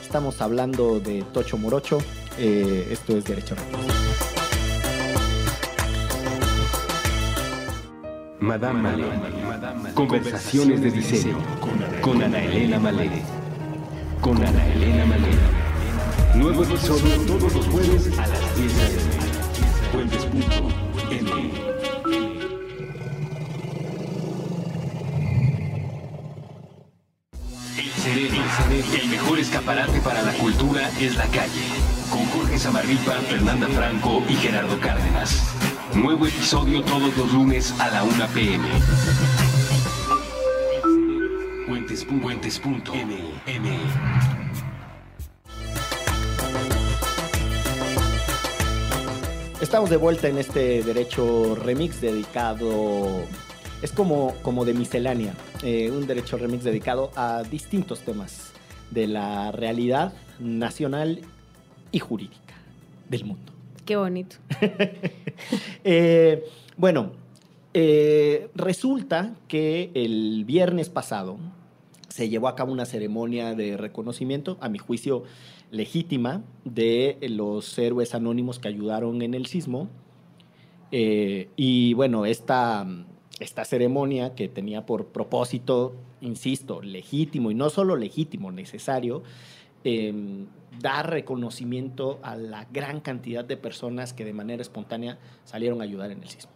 Estamos 0.00 0.40
hablando 0.40 0.98
de 0.98 1.22
Tocho 1.32 1.58
Morocho. 1.58 1.98
Eh, 2.38 2.88
esto 2.90 3.16
es 3.16 3.24
Derecho. 3.24 3.54
Madame 8.40 8.82
Malé. 8.82 9.04
Conversaciones 9.94 10.80
de 10.80 10.90
diseño 10.90 11.38
con 12.00 12.22
Ana 12.22 12.42
Elena 12.42 12.78
Malé. 12.78 13.22
Con 14.20 14.36
Ana 14.38 14.66
Elena 14.72 15.04
Malé. 15.06 15.28
Nuevo 16.34 16.62
episodio 16.64 17.16
todos 17.26 17.54
los 17.54 17.66
jueves 17.66 18.18
a 18.18 18.26
las 18.26 18.56
10 18.56 18.76
de 18.76 18.82
la. 18.82 19.20
Fuentes.m. 19.92 21.70
El 29.00 29.08
mejor 29.08 29.38
escaparate 29.38 30.00
para 30.00 30.22
la 30.22 30.32
cultura 30.32 30.88
es 30.98 31.16
la 31.16 31.26
calle. 31.26 31.89
Con 32.10 32.24
Jorge 32.26 32.58
Zamarripa, 32.58 33.12
Fernanda 33.28 33.68
Franco 33.68 34.22
y 34.28 34.34
Gerardo 34.34 34.78
Cárdenas. 34.80 35.54
Nuevo 35.94 36.26
episodio 36.26 36.82
todos 36.82 37.16
los 37.16 37.32
lunes 37.32 37.72
a 37.78 37.88
la 37.90 38.02
1 38.02 38.26
pm. 38.34 38.68
Puentes.m. 41.66 43.16
Estamos 49.60 49.90
de 49.90 49.96
vuelta 49.96 50.28
en 50.28 50.38
este 50.38 50.82
derecho 50.82 51.54
remix 51.54 52.00
dedicado 52.00 53.24
es 53.82 53.92
como, 53.92 54.34
como 54.42 54.64
de 54.64 54.74
miscelánea, 54.74 55.34
eh, 55.62 55.90
un 55.90 56.06
derecho 56.06 56.36
remix 56.36 56.64
dedicado 56.64 57.12
a 57.16 57.42
distintos 57.44 58.00
temas 58.00 58.52
de 58.90 59.06
la 59.06 59.52
realidad 59.52 60.12
nacional 60.38 61.20
y 61.92 61.98
jurídica 61.98 62.54
del 63.08 63.24
mundo. 63.24 63.52
Qué 63.84 63.96
bonito. 63.96 64.36
eh, 65.84 66.44
bueno, 66.76 67.12
eh, 67.74 68.48
resulta 68.54 69.34
que 69.48 69.90
el 69.94 70.44
viernes 70.44 70.88
pasado 70.88 71.38
se 72.08 72.28
llevó 72.28 72.48
a 72.48 72.54
cabo 72.54 72.72
una 72.72 72.86
ceremonia 72.86 73.54
de 73.54 73.76
reconocimiento, 73.76 74.58
a 74.60 74.68
mi 74.68 74.78
juicio 74.78 75.24
legítima, 75.70 76.42
de 76.64 77.18
los 77.22 77.78
héroes 77.78 78.14
anónimos 78.14 78.58
que 78.58 78.68
ayudaron 78.68 79.22
en 79.22 79.34
el 79.34 79.46
sismo. 79.46 79.88
Eh, 80.92 81.48
y 81.56 81.94
bueno, 81.94 82.26
esta 82.26 82.86
esta 83.40 83.64
ceremonia 83.64 84.34
que 84.34 84.48
tenía 84.48 84.86
por 84.86 85.06
propósito, 85.06 85.96
insisto, 86.20 86.82
legítimo 86.82 87.50
y 87.50 87.54
no 87.54 87.70
solo 87.70 87.96
legítimo, 87.96 88.52
necesario, 88.52 89.22
eh, 89.84 90.12
dar 90.80 91.10
reconocimiento 91.10 92.18
a 92.22 92.36
la 92.36 92.66
gran 92.72 93.00
cantidad 93.00 93.44
de 93.44 93.56
personas 93.56 94.12
que 94.12 94.24
de 94.24 94.32
manera 94.32 94.62
espontánea 94.62 95.18
salieron 95.44 95.80
a 95.80 95.84
ayudar 95.84 96.10
en 96.10 96.22
el 96.22 96.28
sismo. 96.28 96.52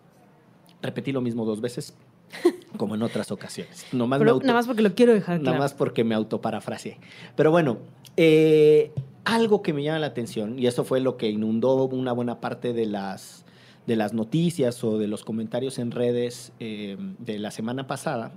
Repetí 0.82 1.12
lo 1.12 1.20
mismo 1.20 1.44
dos 1.44 1.60
veces, 1.60 1.96
como 2.76 2.94
en 2.94 3.02
otras 3.02 3.30
ocasiones. 3.30 3.86
Nomás 3.92 4.18
Pero, 4.18 4.38
nada 4.40 4.54
más 4.54 4.66
porque 4.66 4.82
lo 4.82 4.94
quiero 4.94 5.12
dejar 5.12 5.40
claro. 5.40 5.44
Nada 5.44 5.58
más 5.58 5.74
porque 5.74 6.04
me 6.04 6.14
autoparafraseé. 6.14 6.98
Pero 7.36 7.50
bueno, 7.50 7.78
eh, 8.16 8.92
algo 9.24 9.62
que 9.62 9.72
me 9.72 9.82
llama 9.82 9.98
la 9.98 10.06
atención, 10.06 10.58
y 10.58 10.66
eso 10.66 10.84
fue 10.84 11.00
lo 11.00 11.16
que 11.16 11.28
inundó 11.28 11.84
una 11.84 12.12
buena 12.12 12.40
parte 12.40 12.72
de 12.72 12.86
las 12.86 13.44
de 13.86 13.96
las 13.96 14.14
noticias 14.14 14.82
o 14.82 14.98
de 14.98 15.08
los 15.08 15.24
comentarios 15.24 15.78
en 15.78 15.90
redes 15.90 16.52
eh, 16.58 16.96
de 17.18 17.38
la 17.38 17.50
semana 17.50 17.86
pasada 17.86 18.32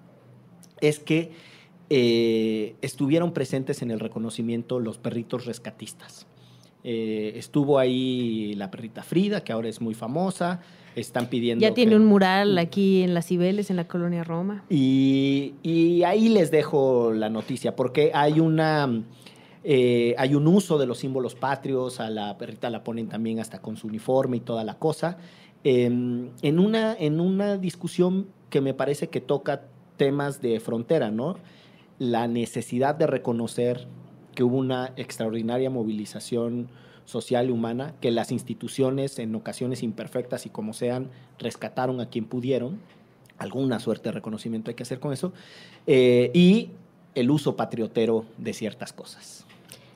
es 0.82 1.00
que 1.00 1.32
eh, 1.90 2.76
estuvieron 2.82 3.32
presentes 3.32 3.82
en 3.82 3.92
el 3.92 4.00
reconocimiento 4.00 4.80
los 4.80 4.98
perritos 4.98 5.46
rescatistas. 5.46 6.28
Eh, 6.84 7.34
estuvo 7.36 7.80
ahí 7.80 8.54
la 8.56 8.72
perrita 8.72 9.04
Frida, 9.04 9.44
que 9.44 9.52
ahora 9.52 9.70
es 9.70 9.82
muy 9.82 9.94
famosa. 9.94 10.62
Están 10.96 11.28
pidiendo. 11.28 11.62
Ya 11.62 11.74
tiene 11.74 11.96
un 11.96 12.06
mural 12.06 12.58
aquí 12.58 13.04
en 13.04 13.14
las 13.14 13.28
Cibeles, 13.28 13.70
en 13.70 13.76
la 13.76 13.88
colonia 13.88 14.24
Roma. 14.24 14.64
Y, 14.70 15.54
y 15.62 16.04
ahí 16.04 16.30
les 16.30 16.50
dejo 16.50 17.14
la 17.14 17.30
noticia, 17.30 17.76
porque 17.76 18.12
hay 18.14 18.40
una. 18.40 19.04
hay 19.64 20.36
un 20.36 20.48
uso 20.48 20.78
de 20.78 20.88
los 20.88 20.98
símbolos 20.98 21.36
patrios, 21.36 22.00
a 22.00 22.10
la 22.10 22.38
perrita 22.38 22.70
la 22.70 22.84
ponen 22.84 23.10
también 23.10 23.40
hasta 23.40 23.62
con 23.62 23.78
su 23.78 23.88
uniforme 23.88 24.38
y 24.38 24.40
toda 24.40 24.64
la 24.64 24.80
cosa. 24.80 25.18
Em, 25.64 26.30
en, 26.42 26.60
una, 26.60 26.96
en 26.98 27.20
una 27.20 27.58
discusión 27.58 28.28
que 28.50 28.62
me 28.62 28.74
parece 28.74 29.10
que 29.10 29.20
toca 29.20 29.64
temas 29.98 30.42
de 30.42 30.60
frontera, 30.60 31.12
¿no? 31.12 31.36
La 32.00 32.28
necesidad 32.28 32.96
de 32.96 33.08
reconocer 33.08 33.88
que 34.36 34.44
hubo 34.44 34.58
una 34.58 34.94
extraordinaria 34.98 35.70
movilización 35.70 36.68
social 37.06 37.50
y 37.50 37.52
humana, 37.52 37.94
que 38.02 38.12
las 38.12 38.32
instituciones, 38.32 39.18
en 39.18 39.34
ocasiones 39.34 39.82
imperfectas 39.82 40.46
y 40.46 40.50
como 40.50 40.74
sean, 40.74 41.10
rescataron 41.40 42.02
a 42.02 42.10
quien 42.10 42.26
pudieron. 42.26 42.80
Alguna 43.38 43.80
suerte 43.80 44.10
de 44.10 44.14
reconocimiento 44.14 44.70
hay 44.70 44.76
que 44.76 44.84
hacer 44.84 45.00
con 45.00 45.14
eso. 45.14 45.32
Eh, 45.88 46.32
y 46.34 46.70
el 47.16 47.32
uso 47.32 47.56
patriotero 47.56 48.26
de 48.38 48.54
ciertas 48.54 48.94
cosas. 48.94 49.46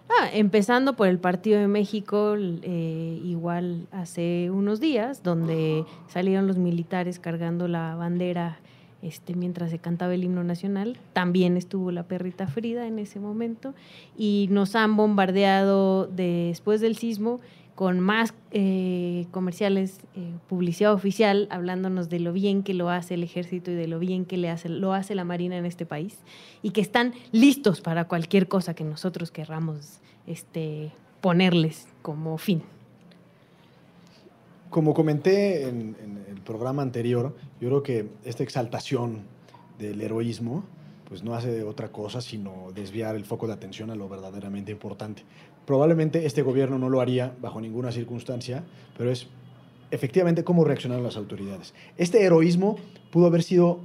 Ah, 0.09 0.29
empezando 0.33 0.95
por 0.95 1.07
el 1.07 1.19
Partido 1.19 1.59
de 1.59 1.67
México, 1.67 2.35
eh, 2.37 3.21
igual 3.23 3.87
hace 3.91 4.49
unos 4.49 4.79
días, 4.79 5.21
donde 5.21 5.85
salieron 6.07 6.47
los 6.47 6.57
militares 6.57 7.19
cargando 7.19 7.67
la 7.67 7.95
bandera 7.95 8.59
este, 9.01 9.33
mientras 9.33 9.71
se 9.71 9.79
cantaba 9.79 10.13
el 10.13 10.23
himno 10.23 10.43
nacional. 10.43 10.97
También 11.13 11.57
estuvo 11.57 11.91
la 11.91 12.03
perrita 12.03 12.47
Frida 12.47 12.87
en 12.87 12.99
ese 12.99 13.19
momento 13.19 13.73
y 14.17 14.47
nos 14.51 14.75
han 14.75 14.95
bombardeado 14.95 16.07
después 16.07 16.81
del 16.81 16.95
sismo 16.95 17.39
con 17.75 17.99
más 17.99 18.33
eh, 18.51 19.25
comerciales, 19.31 20.01
eh, 20.15 20.33
publicidad 20.47 20.93
oficial, 20.93 21.47
hablándonos 21.49 22.09
de 22.09 22.19
lo 22.19 22.31
bien 22.31 22.61
que 22.61 22.75
lo 22.75 22.89
hace 22.89 23.15
el 23.15 23.23
ejército 23.23 23.71
y 23.71 23.73
de 23.73 23.87
lo 23.87 23.97
bien 23.97 24.25
que 24.25 24.37
le 24.37 24.49
hace, 24.49 24.69
lo 24.69 24.93
hace 24.93 25.15
la 25.15 25.23
Marina 25.23 25.57
en 25.57 25.65
este 25.65 25.85
país 25.87 26.19
y 26.61 26.71
que 26.71 26.81
están 26.81 27.13
listos 27.31 27.81
para 27.81 28.07
cualquier 28.07 28.47
cosa 28.47 28.75
que 28.75 28.83
nosotros 28.83 29.31
querramos 29.31 29.99
este, 30.27 30.91
ponerles 31.21 31.87
como 32.03 32.37
fin. 32.37 32.61
Como 34.69 34.93
comenté 34.93 35.67
en, 35.67 35.95
en 36.03 36.20
programa 36.51 36.81
anterior, 36.81 37.33
yo 37.61 37.69
creo 37.69 37.81
que 37.81 38.09
esta 38.25 38.43
exaltación 38.43 39.21
del 39.79 40.01
heroísmo 40.01 40.65
pues 41.07 41.23
no 41.23 41.33
hace 41.33 41.63
otra 41.63 41.93
cosa 41.93 42.19
sino 42.19 42.73
desviar 42.75 43.15
el 43.15 43.23
foco 43.23 43.47
de 43.47 43.53
atención 43.53 43.89
a 43.89 43.95
lo 43.95 44.09
verdaderamente 44.09 44.69
importante. 44.69 45.23
Probablemente 45.65 46.25
este 46.25 46.41
gobierno 46.41 46.77
no 46.77 46.89
lo 46.89 46.99
haría 46.99 47.33
bajo 47.39 47.61
ninguna 47.61 47.93
circunstancia, 47.93 48.65
pero 48.97 49.09
es 49.09 49.27
efectivamente 49.91 50.43
cómo 50.43 50.65
reaccionaron 50.65 51.05
las 51.05 51.15
autoridades. 51.15 51.73
Este 51.95 52.21
heroísmo 52.21 52.77
pudo 53.11 53.27
haber 53.27 53.43
sido, 53.43 53.79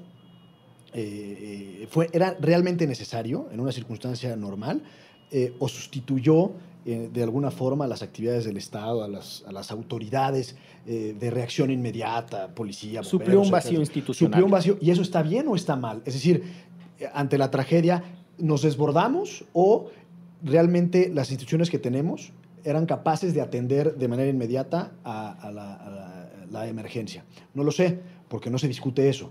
eh, 0.93 1.83
eh, 1.83 1.87
fue, 1.89 2.09
era 2.13 2.37
realmente 2.41 2.85
necesario 2.89 3.49
en 3.53 3.61
una 3.61 3.71
circunstancia 3.71 4.35
normal 4.35 4.83
eh, 5.31 5.55
o 5.61 5.69
sustituyó 5.69 6.51
eh, 6.87 7.11
de 7.13 7.23
alguna 7.23 7.51
forma 7.51 7.85
a 7.85 7.89
las 7.89 8.01
actividades 8.03 8.45
del 8.45 8.57
Estado, 8.57 9.03
a 9.05 9.09
las, 9.09 9.45
a 9.47 9.53
las 9.53 9.71
autoridades 9.71 10.57
eh, 10.87 11.15
de 11.19 11.31
reacción 11.31 11.71
inmediata, 11.71 12.55
policía, 12.55 13.01
bomberos, 13.01 13.09
Suplió 13.09 13.41
un 13.43 13.51
vacío 13.51 13.81
etcétera. 13.81 13.83
institucional. 13.99 14.33
Suplió 14.33 14.45
un 14.47 14.51
vacío. 14.53 14.79
¿Y 14.81 14.91
eso 14.91 15.03
está 15.03 15.23
bien 15.23 15.49
o 15.49 15.57
está 15.57 15.77
mal? 15.77 16.01
Es 16.05 16.15
decir, 16.15 16.43
eh, 16.99 17.09
ante 17.13 17.37
la 17.39 17.51
tragedia, 17.51 18.03
¿nos 18.39 18.63
desbordamos 18.63 19.45
o 19.53 19.91
realmente 20.43 21.11
las 21.13 21.31
instituciones 21.31 21.71
que 21.71 21.79
tenemos 21.79 22.33
eran 22.65 22.87
capaces 22.87 23.33
de 23.35 23.41
atender 23.41 23.97
de 23.97 24.09
manera 24.09 24.29
inmediata 24.29 24.93
a, 25.05 25.33
a 25.33 25.51
la, 25.53 25.75
a 25.75 25.91
la- 25.91 26.31
la 26.51 26.69
emergencia? 26.69 27.25
No 27.55 27.65
lo 27.65 27.73
sé, 27.73 27.99
porque 28.29 28.51
no 28.51 28.59
se 28.59 28.69
discute 28.69 29.09
eso. 29.09 29.31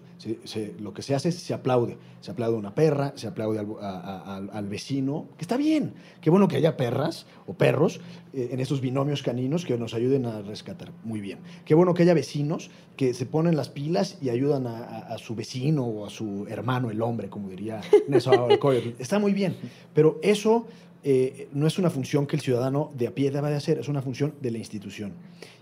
Lo 0.80 0.94
que 0.94 1.02
se 1.02 1.16
hace 1.16 1.30
es 1.30 1.36
se 1.36 1.54
aplaude. 1.54 1.98
Se 2.22 2.32
aplaude 2.32 2.56
a 2.56 2.60
una 2.60 2.74
perra, 2.74 3.14
se 3.16 3.28
aplaude 3.28 3.60
al, 3.60 4.68
vecino, 4.68 5.28
que 5.38 5.44
está 5.44 5.58
bien. 5.58 5.94
Qué 6.22 6.30
bueno 6.30 6.48
que 6.48 6.56
haya 6.56 6.78
perras 6.78 7.26
o 7.46 7.54
perros 7.54 8.00
eh, 8.34 8.50
en 8.52 8.60
estos 8.60 8.82
binomios 8.82 9.22
caninos 9.22 9.66
que 9.66 9.78
nos 9.78 9.94
ayuden 9.94 10.26
a 10.26 10.42
rescatar. 10.42 10.92
Muy 11.04 11.22
bien. 11.22 11.40
Qué 11.66 11.76
bueno 11.76 11.94
que 11.94 12.04
haya 12.04 12.14
vecinos 12.14 12.72
que 12.96 13.14
se 13.14 13.26
ponen 13.26 13.56
las 13.56 13.70
pilas 13.70 14.18
y 14.22 14.30
ayudan 14.30 14.66
a, 14.68 15.18
su 15.18 15.36
vecino 15.36 15.86
o 15.86 16.06
a 16.06 16.10
su 16.10 16.48
hermano, 16.50 16.90
el 16.90 17.02
hombre, 17.02 17.30
como 17.30 17.50
diría 17.50 17.82
Nezahualcóyotl. 18.08 19.02
Está 19.02 19.20
muy 19.20 19.34
bien. 19.34 19.56
Pero 19.94 20.20
eso 20.24 20.68
eh, 21.08 21.48
no 21.54 21.68
es 21.68 21.78
una 21.78 21.90
función 21.92 22.26
que 22.26 22.36
el 22.36 22.42
ciudadano 22.42 22.92
de 22.98 23.08
a 23.08 23.12
pie 23.16 23.30
deba 23.32 23.50
de 23.50 23.56
hacer, 23.56 23.78
es 23.78 23.88
una 23.88 24.02
función 24.02 24.34
de 24.42 24.50
la 24.52 24.58
institución. 24.58 25.14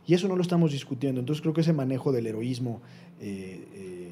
Y 0.07 0.13
eso 0.13 0.27
no 0.29 0.35
lo 0.37 0.41
estamos 0.41 0.71
discutiendo. 0.71 1.19
Entonces 1.19 1.41
creo 1.41 1.53
que 1.53 1.61
ese 1.61 1.73
manejo 1.73 2.11
del 2.13 2.25
heroísmo 2.27 2.81
eh, 3.21 3.63
eh, 3.75 4.09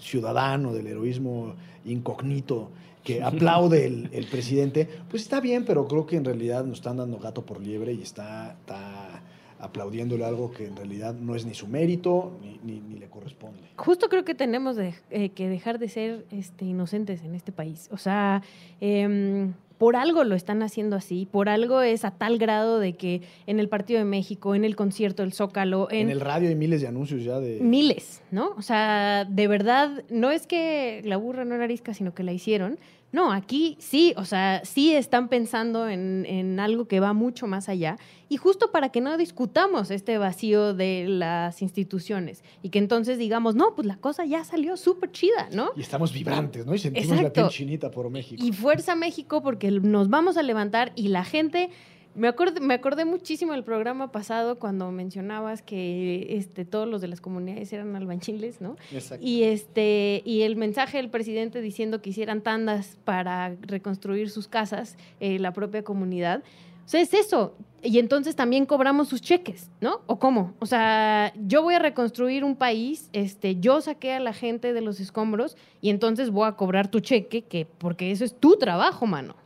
ciudadano, 0.00 0.72
del 0.72 0.86
heroísmo 0.86 1.54
incógnito 1.84 2.70
que 3.04 3.22
aplaude 3.22 3.86
el, 3.86 4.08
el 4.12 4.26
presidente, 4.26 4.88
pues 5.10 5.22
está 5.22 5.40
bien, 5.40 5.64
pero 5.64 5.86
creo 5.86 6.06
que 6.06 6.16
en 6.16 6.24
realidad 6.24 6.64
nos 6.64 6.78
están 6.78 6.96
dando 6.96 7.18
gato 7.18 7.44
por 7.46 7.60
liebre 7.60 7.92
y 7.92 8.02
está, 8.02 8.56
está 8.60 9.22
aplaudiéndole 9.58 10.24
algo 10.24 10.50
que 10.50 10.66
en 10.66 10.76
realidad 10.76 11.14
no 11.14 11.34
es 11.34 11.46
ni 11.46 11.54
su 11.54 11.66
mérito 11.66 12.32
ni, 12.42 12.58
ni- 12.64 12.80
ni 12.80 12.98
le 12.98 13.06
corresponde. 13.08 13.60
Justo 13.76 14.08
creo 14.08 14.24
que 14.24 14.34
tenemos 14.34 14.76
de- 14.76 14.94
eh, 15.10 15.30
que 15.30 15.48
dejar 15.48 15.78
de 15.78 15.88
ser 15.88 16.26
este, 16.30 16.64
inocentes 16.66 17.22
en 17.22 17.34
este 17.34 17.52
país. 17.52 17.88
O 17.90 17.96
sea, 17.96 18.42
em, 18.80 19.54
por 19.78 19.96
algo 19.96 20.24
lo 20.24 20.34
están 20.34 20.62
haciendo 20.62 20.96
así, 20.96 21.26
por 21.30 21.48
algo 21.48 21.82
es 21.82 22.04
a 22.04 22.10
tal 22.10 22.38
grado 22.38 22.78
de 22.78 22.94
que 22.94 23.22
en 23.46 23.60
el 23.60 23.68
Partido 23.68 23.98
de 23.98 24.04
México, 24.04 24.54
en 24.54 24.64
el 24.64 24.76
concierto 24.76 25.22
del 25.22 25.32
Zócalo, 25.32 25.88
En, 25.90 26.10
el 26.10 26.20
radio 26.20 26.48
hay 26.48 26.54
miles 26.54 26.80
de 26.80 26.88
anuncios 26.88 27.22
ya 27.22 27.40
de... 27.40 27.60
miles, 27.60 28.22
¿no? 28.30 28.50
O 28.56 28.62
sea, 28.62 29.24
de 29.24 29.48
verdad, 29.48 30.04
no 30.08 30.30
es 30.30 30.46
que 30.46 31.02
la 31.04 31.16
burra 31.16 31.44
no 31.44 31.54
era 31.54 31.64
arisca, 31.64 31.94
sino 31.94 32.14
que 32.14 32.22
la 32.22 32.32
hicieron. 32.32 32.78
No, 33.16 33.32
aquí 33.32 33.78
sí, 33.80 34.12
o 34.18 34.26
sea, 34.26 34.60
sí 34.66 34.94
están 34.94 35.28
pensando 35.28 35.88
en, 35.88 36.26
en 36.26 36.60
algo 36.60 36.86
que 36.86 37.00
va 37.00 37.14
mucho 37.14 37.46
más 37.46 37.70
allá. 37.70 37.96
Y 38.28 38.36
justo 38.36 38.70
para 38.70 38.90
que 38.90 39.00
no 39.00 39.16
discutamos 39.16 39.90
este 39.90 40.18
vacío 40.18 40.74
de 40.74 41.06
las 41.08 41.62
instituciones 41.62 42.44
y 42.62 42.68
que 42.68 42.78
entonces 42.78 43.16
digamos, 43.16 43.54
no, 43.54 43.74
pues 43.74 43.88
la 43.88 43.96
cosa 43.96 44.26
ya 44.26 44.44
salió 44.44 44.76
súper 44.76 45.12
chida, 45.12 45.48
¿no? 45.50 45.70
Y 45.76 45.80
estamos 45.80 46.12
vibrantes, 46.12 46.66
¿no? 46.66 46.74
Y 46.74 46.78
sentimos 46.78 47.22
la 47.22 47.32
piel 47.32 47.48
chinita 47.48 47.90
por 47.90 48.10
México. 48.10 48.44
Y 48.44 48.52
fuerza 48.52 48.94
México 48.94 49.42
porque 49.42 49.70
nos 49.70 50.10
vamos 50.10 50.36
a 50.36 50.42
levantar 50.42 50.92
y 50.94 51.08
la 51.08 51.24
gente... 51.24 51.70
Me 52.16 52.28
acordé, 52.28 52.60
me 52.60 52.72
acordé 52.72 53.04
muchísimo 53.04 53.52
del 53.52 53.62
programa 53.62 54.10
pasado 54.10 54.58
cuando 54.58 54.90
mencionabas 54.90 55.60
que 55.60 56.26
este, 56.30 56.64
todos 56.64 56.88
los 56.88 57.02
de 57.02 57.08
las 57.08 57.20
comunidades 57.20 57.70
eran 57.74 57.94
albañiles, 57.94 58.62
¿no? 58.62 58.76
Exacto. 58.90 59.24
Y 59.24 59.42
este 59.42 60.22
y 60.24 60.42
el 60.42 60.56
mensaje 60.56 60.96
del 60.96 61.10
presidente 61.10 61.60
diciendo 61.60 62.00
que 62.00 62.10
hicieran 62.10 62.40
tandas 62.40 62.96
para 63.04 63.54
reconstruir 63.60 64.30
sus 64.30 64.48
casas, 64.48 64.96
eh, 65.20 65.38
la 65.38 65.52
propia 65.52 65.84
comunidad. 65.84 66.42
O 66.86 66.88
sea, 66.88 67.00
es 67.00 67.12
eso. 67.12 67.54
Y 67.82 67.98
entonces 67.98 68.34
también 68.34 68.64
cobramos 68.64 69.08
sus 69.08 69.20
cheques, 69.20 69.70
¿no? 69.80 70.00
¿O 70.06 70.18
cómo? 70.18 70.54
O 70.58 70.66
sea, 70.66 71.32
yo 71.36 71.62
voy 71.62 71.74
a 71.74 71.78
reconstruir 71.78 72.44
un 72.44 72.56
país, 72.56 73.10
este, 73.12 73.56
yo 73.56 73.80
saqué 73.80 74.12
a 74.12 74.20
la 74.20 74.32
gente 74.32 74.72
de 74.72 74.80
los 74.80 75.00
escombros 75.00 75.56
y 75.80 75.90
entonces 75.90 76.30
voy 76.30 76.48
a 76.48 76.52
cobrar 76.52 76.88
tu 76.90 77.00
cheque, 77.00 77.42
que, 77.42 77.66
porque 77.66 78.10
eso 78.10 78.24
es 78.24 78.34
tu 78.34 78.56
trabajo, 78.56 79.06
mano, 79.06 79.36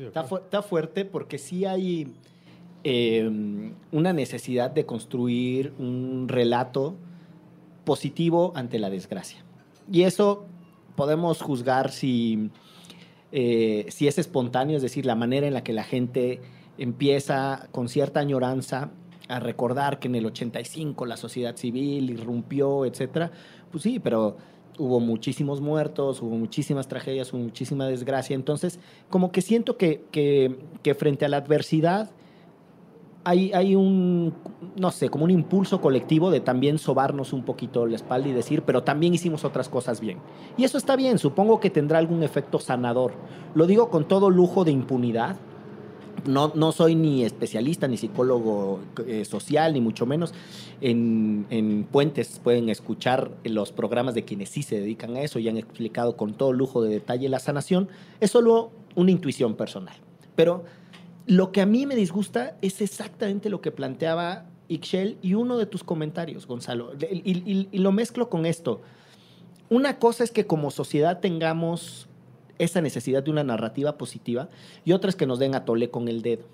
¿no? 0.00 0.06
Está, 0.08 0.24
fu- 0.24 0.36
está 0.38 0.62
fuerte 0.62 1.04
porque 1.04 1.38
sí 1.38 1.64
hay 1.64 2.08
eh, 2.84 3.30
una 3.92 4.12
necesidad 4.12 4.70
de 4.70 4.86
construir 4.86 5.72
un 5.78 6.26
relato 6.28 6.94
positivo 7.84 8.52
ante 8.54 8.78
la 8.78 8.90
desgracia. 8.90 9.38
Y 9.90 10.02
eso 10.02 10.44
podemos 10.96 11.40
juzgar 11.42 11.90
si, 11.90 12.50
eh, 13.32 13.86
si 13.88 14.08
es 14.08 14.18
espontáneo, 14.18 14.76
es 14.76 14.82
decir, 14.82 15.06
la 15.06 15.14
manera 15.14 15.46
en 15.46 15.54
la 15.54 15.64
que 15.64 15.72
la 15.72 15.84
gente 15.84 16.40
empieza 16.78 17.68
con 17.72 17.88
cierta 17.88 18.20
añoranza 18.20 18.90
a 19.28 19.40
recordar 19.40 19.98
que 19.98 20.08
en 20.08 20.14
el 20.16 20.26
85 20.26 21.06
la 21.06 21.16
sociedad 21.16 21.56
civil 21.56 22.10
irrumpió, 22.10 22.84
etcétera. 22.84 23.30
Pues 23.70 23.82
sí, 23.82 23.98
pero 23.98 24.36
hubo 24.78 25.00
muchísimos 25.00 25.60
muertos, 25.60 26.22
hubo 26.22 26.36
muchísimas 26.36 26.88
tragedias, 26.88 27.32
hubo 27.32 27.42
muchísima 27.42 27.86
desgracia. 27.86 28.34
Entonces, 28.34 28.78
como 29.10 29.30
que 29.32 29.42
siento 29.42 29.76
que, 29.76 30.04
que- 30.10 30.94
frente 30.94 31.24
a 31.24 31.28
la 31.28 31.36
adversidad 31.38 32.10
hay, 33.24 33.52
hay 33.52 33.76
un, 33.76 34.34
no 34.76 34.90
sé, 34.90 35.08
como 35.08 35.24
un 35.24 35.30
impulso 35.30 35.80
colectivo 35.80 36.30
de 36.32 36.40
también 36.40 36.78
sobarnos 36.78 37.32
un 37.32 37.44
poquito 37.44 37.86
la 37.86 37.94
espalda 37.94 38.28
y 38.28 38.32
decir, 38.32 38.62
pero 38.62 38.82
también 38.82 39.14
hicimos 39.14 39.44
otras 39.44 39.68
cosas 39.68 40.00
bien. 40.00 40.18
Y 40.56 40.64
eso 40.64 40.76
está 40.76 40.96
bien, 40.96 41.18
supongo 41.18 41.60
que 41.60 41.70
tendrá 41.70 41.98
algún 41.98 42.24
efecto 42.24 42.58
sanador. 42.58 43.12
Lo 43.54 43.66
digo 43.66 43.90
con 43.90 44.08
todo 44.08 44.28
lujo 44.28 44.64
de 44.64 44.72
impunidad. 44.72 45.36
No, 46.26 46.52
no 46.54 46.72
soy 46.72 46.94
ni 46.94 47.24
especialista 47.24 47.88
ni 47.88 47.96
psicólogo 47.96 48.80
eh, 49.06 49.24
social, 49.24 49.72
ni 49.72 49.80
mucho 49.80 50.06
menos. 50.06 50.32
En, 50.80 51.46
en 51.50 51.84
Puentes 51.84 52.40
pueden 52.42 52.68
escuchar 52.68 53.30
los 53.44 53.72
programas 53.72 54.14
de 54.14 54.24
quienes 54.24 54.50
sí 54.50 54.62
se 54.62 54.80
dedican 54.80 55.16
a 55.16 55.22
eso 55.22 55.38
y 55.38 55.48
han 55.48 55.56
explicado 55.56 56.16
con 56.16 56.34
todo 56.34 56.52
lujo 56.52 56.82
de 56.82 56.90
detalle 56.90 57.28
la 57.28 57.38
sanación. 57.38 57.88
Es 58.20 58.30
solo 58.30 58.70
una 58.94 59.10
intuición 59.10 59.54
personal. 59.54 59.96
Pero 60.34 60.64
lo 61.26 61.52
que 61.52 61.60
a 61.60 61.66
mí 61.66 61.86
me 61.86 61.94
disgusta 61.94 62.56
es 62.62 62.80
exactamente 62.80 63.48
lo 63.48 63.60
que 63.60 63.70
planteaba 63.70 64.46
Ixchel 64.68 65.18
y 65.22 65.34
uno 65.34 65.58
de 65.58 65.66
tus 65.66 65.84
comentarios, 65.84 66.46
Gonzalo. 66.46 66.92
Y, 67.00 67.78
lo 67.78 67.92
mezclo 67.92 68.28
con 68.28 68.46
esto. 68.46 68.80
Una 69.68 69.98
cosa 69.98 70.24
es 70.24 70.30
que 70.30 70.46
como 70.46 70.70
sociedad 70.70 71.20
tengamos 71.20 72.08
esa 72.58 72.80
necesidad 72.80 73.22
de 73.22 73.30
una 73.30 73.44
narrativa 73.44 73.96
positiva 73.98 74.48
y 74.84 74.92
otra 74.92 75.10
es 75.10 75.16
que 75.16 75.26
nos 75.26 75.38
den 75.38 75.54
a 75.54 75.64
tole 75.64 75.90
con 75.90 76.08
el 76.08 76.22
dedo. 76.22 76.44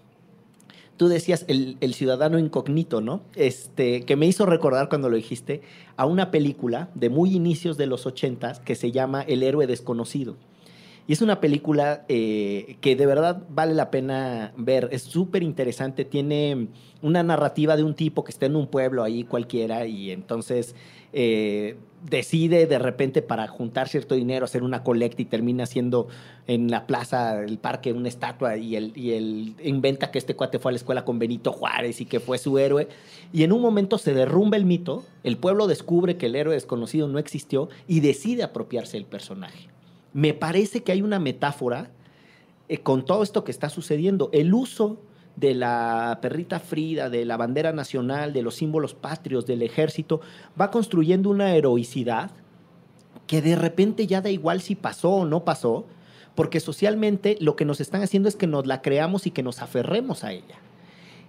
Tú 0.97 1.07
decías 1.07 1.45
el, 1.47 1.77
el 1.81 1.95
ciudadano 1.95 2.41
incógnito, 2.41 3.01
¿no? 3.01 3.23
Este, 3.37 4.05
que 4.05 4.17
me 4.17 4.27
hizo 4.27 4.47
recordar 4.47 4.89
cuando 4.89 5.09
lo 5.09 5.17
dijiste 5.17 5.63
a 5.97 6.07
una 6.07 6.33
película 6.33 6.91
de 6.95 7.09
muy 7.09 7.35
inicios 7.35 7.77
de 7.77 7.87
los 7.87 8.05
ochentas 8.05 8.59
que 8.59 8.75
se 8.75 8.91
llama 8.91 9.23
El 9.23 9.45
héroe 9.45 9.69
desconocido. 9.69 10.37
Y 11.09 11.15
es 11.15 11.23
una 11.23 11.41
película 11.41 12.05
eh, 12.11 12.77
que 12.83 12.95
de 12.95 13.07
verdad 13.07 13.43
vale 13.49 13.73
la 13.73 13.91
pena 13.91 14.53
ver. 14.59 14.91
Es 14.93 15.05
súper 15.05 15.43
interesante. 15.43 16.05
Tiene 16.05 16.69
una 17.01 17.23
narrativa 17.23 17.79
de 17.79 17.83
un 17.83 17.95
tipo 17.95 18.25
que 18.25 18.31
está 18.31 18.45
en 18.45 18.57
un 18.57 18.67
pueblo 18.67 19.03
ahí 19.03 19.25
cualquiera 19.25 19.87
y 19.87 20.11
entonces 20.11 20.75
eh, 21.15 21.79
decide 22.05 22.67
de 22.67 22.79
repente 22.79 23.23
para 23.23 23.49
juntar 23.49 23.89
cierto 23.89 24.17
dinero 24.17 24.45
hacer 24.45 24.63
una 24.63 24.83
colecta 24.85 25.23
y 25.23 25.25
termina 25.25 25.65
haciendo 25.65 26.09
en 26.47 26.71
la 26.71 26.87
plaza 26.87 27.37
del 27.37 27.57
parque 27.57 27.95
una 27.95 28.09
estatua 28.09 28.59
y 28.59 28.77
él, 28.77 28.93
y 28.95 29.13
él 29.13 29.55
inventa 29.65 30.11
que 30.11 30.19
este 30.19 30.37
cuate 30.37 30.59
fue 30.59 30.73
a 30.73 30.75
la 30.75 30.79
escuela 30.79 31.07
con 31.07 31.19
Benito 31.19 31.53
Juárez 31.53 32.03
y 32.03 32.05
que 32.05 32.21
fue 32.21 32.37
su 32.37 32.59
héroe. 32.59 32.87
Y 33.33 33.45
en 33.45 33.53
un 33.53 33.63
momento 33.63 33.97
se 33.97 34.13
derrumba 34.13 34.59
el 34.59 34.67
mito, 34.67 35.05
el 35.25 35.39
pueblo 35.39 35.69
descubre 35.69 36.19
que 36.19 36.27
el 36.27 36.37
héroe 36.37 36.53
desconocido 36.53 37.09
no 37.09 37.19
existió 37.19 37.71
y 37.87 38.01
decide 38.01 38.43
apropiarse 38.43 38.99
del 38.99 39.07
personaje 39.07 39.71
me 40.13 40.35
parece 40.35 40.83
que 40.83 40.93
hay 40.93 41.03
una 41.03 41.19
metáfora 41.19 41.91
eh, 42.69 42.79
con 42.79 43.05
todo 43.05 43.23
esto 43.23 43.45
que 43.45 43.51
está 43.51 43.69
sucediendo. 43.69 44.31
El 44.33 44.53
uso 44.55 45.01
de 45.37 45.55
la 45.55 46.19
perrita 46.21 46.59
Frida, 46.59 47.11
de 47.11 47.25
la 47.25 47.37
bandera 47.37 47.73
nacional, 47.73 48.33
de 48.33 48.43
los 48.43 48.57
símbolos 48.57 48.95
patrios, 48.95 49.47
del 49.47 49.63
ejército, 49.63 50.21
va 50.61 50.71
construyendo 50.71 51.31
una 51.31 51.55
heroicidad 51.55 52.33
que 53.27 53.41
de 53.43 53.55
repente 53.55 54.07
ya 54.07 54.21
da 54.21 54.31
igual 54.31 54.61
si 54.61 54.75
pasó 54.75 55.11
o 55.11 55.25
no 55.25 55.45
pasó, 55.45 55.87
porque 56.35 56.61
socialmente 56.61 57.37
lo 57.41 57.57
que 57.57 57.65
nos 57.65 57.81
están 57.81 58.03
haciendo 58.03 58.29
es 58.29 58.37
que 58.37 58.47
nos 58.47 58.67
la 58.67 58.83
creamos 58.83 59.27
y 59.27 59.31
que 59.31 59.43
nos 59.43 59.61
aferremos 59.61 60.25
a 60.25 60.33
ella. 60.33 60.57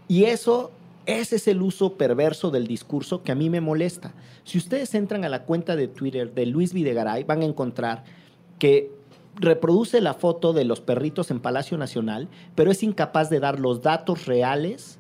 Y 0.08 0.24
eso, 0.24 0.72
ese 1.06 1.36
es 1.36 1.48
el 1.48 1.62
uso 1.62 1.94
perverso 1.94 2.52
del 2.52 2.68
discurso 2.68 3.22
que 3.22 3.32
a 3.32 3.36
mí 3.36 3.50
me 3.50 3.62
molesta. 3.62 4.14
Si 4.44 4.58
ustedes 4.58 4.96
entran 4.96 5.24
a 5.24 5.30
la 5.30 5.44
cuenta 5.44 5.76
de 5.76 5.88
Twitter 5.88 6.34
de 6.34 6.46
Luis 6.46 6.74
Videgaray, 6.74 7.26
van 7.26 7.42
a 7.42 7.46
encontrar 7.46 8.04
que 8.60 8.92
reproduce 9.36 10.02
la 10.02 10.14
foto 10.14 10.54
de 10.54 10.66
los 10.66 10.82
perritos 10.82 11.32
en 11.32 11.40
Palacio 11.40 11.78
Nacional, 11.78 12.28
pero 12.56 12.72
es 12.72 12.84
incapaz 12.84 13.30
de 13.30 13.40
dar 13.40 13.60
los 13.60 13.82
datos 13.82 14.26
reales 14.26 15.00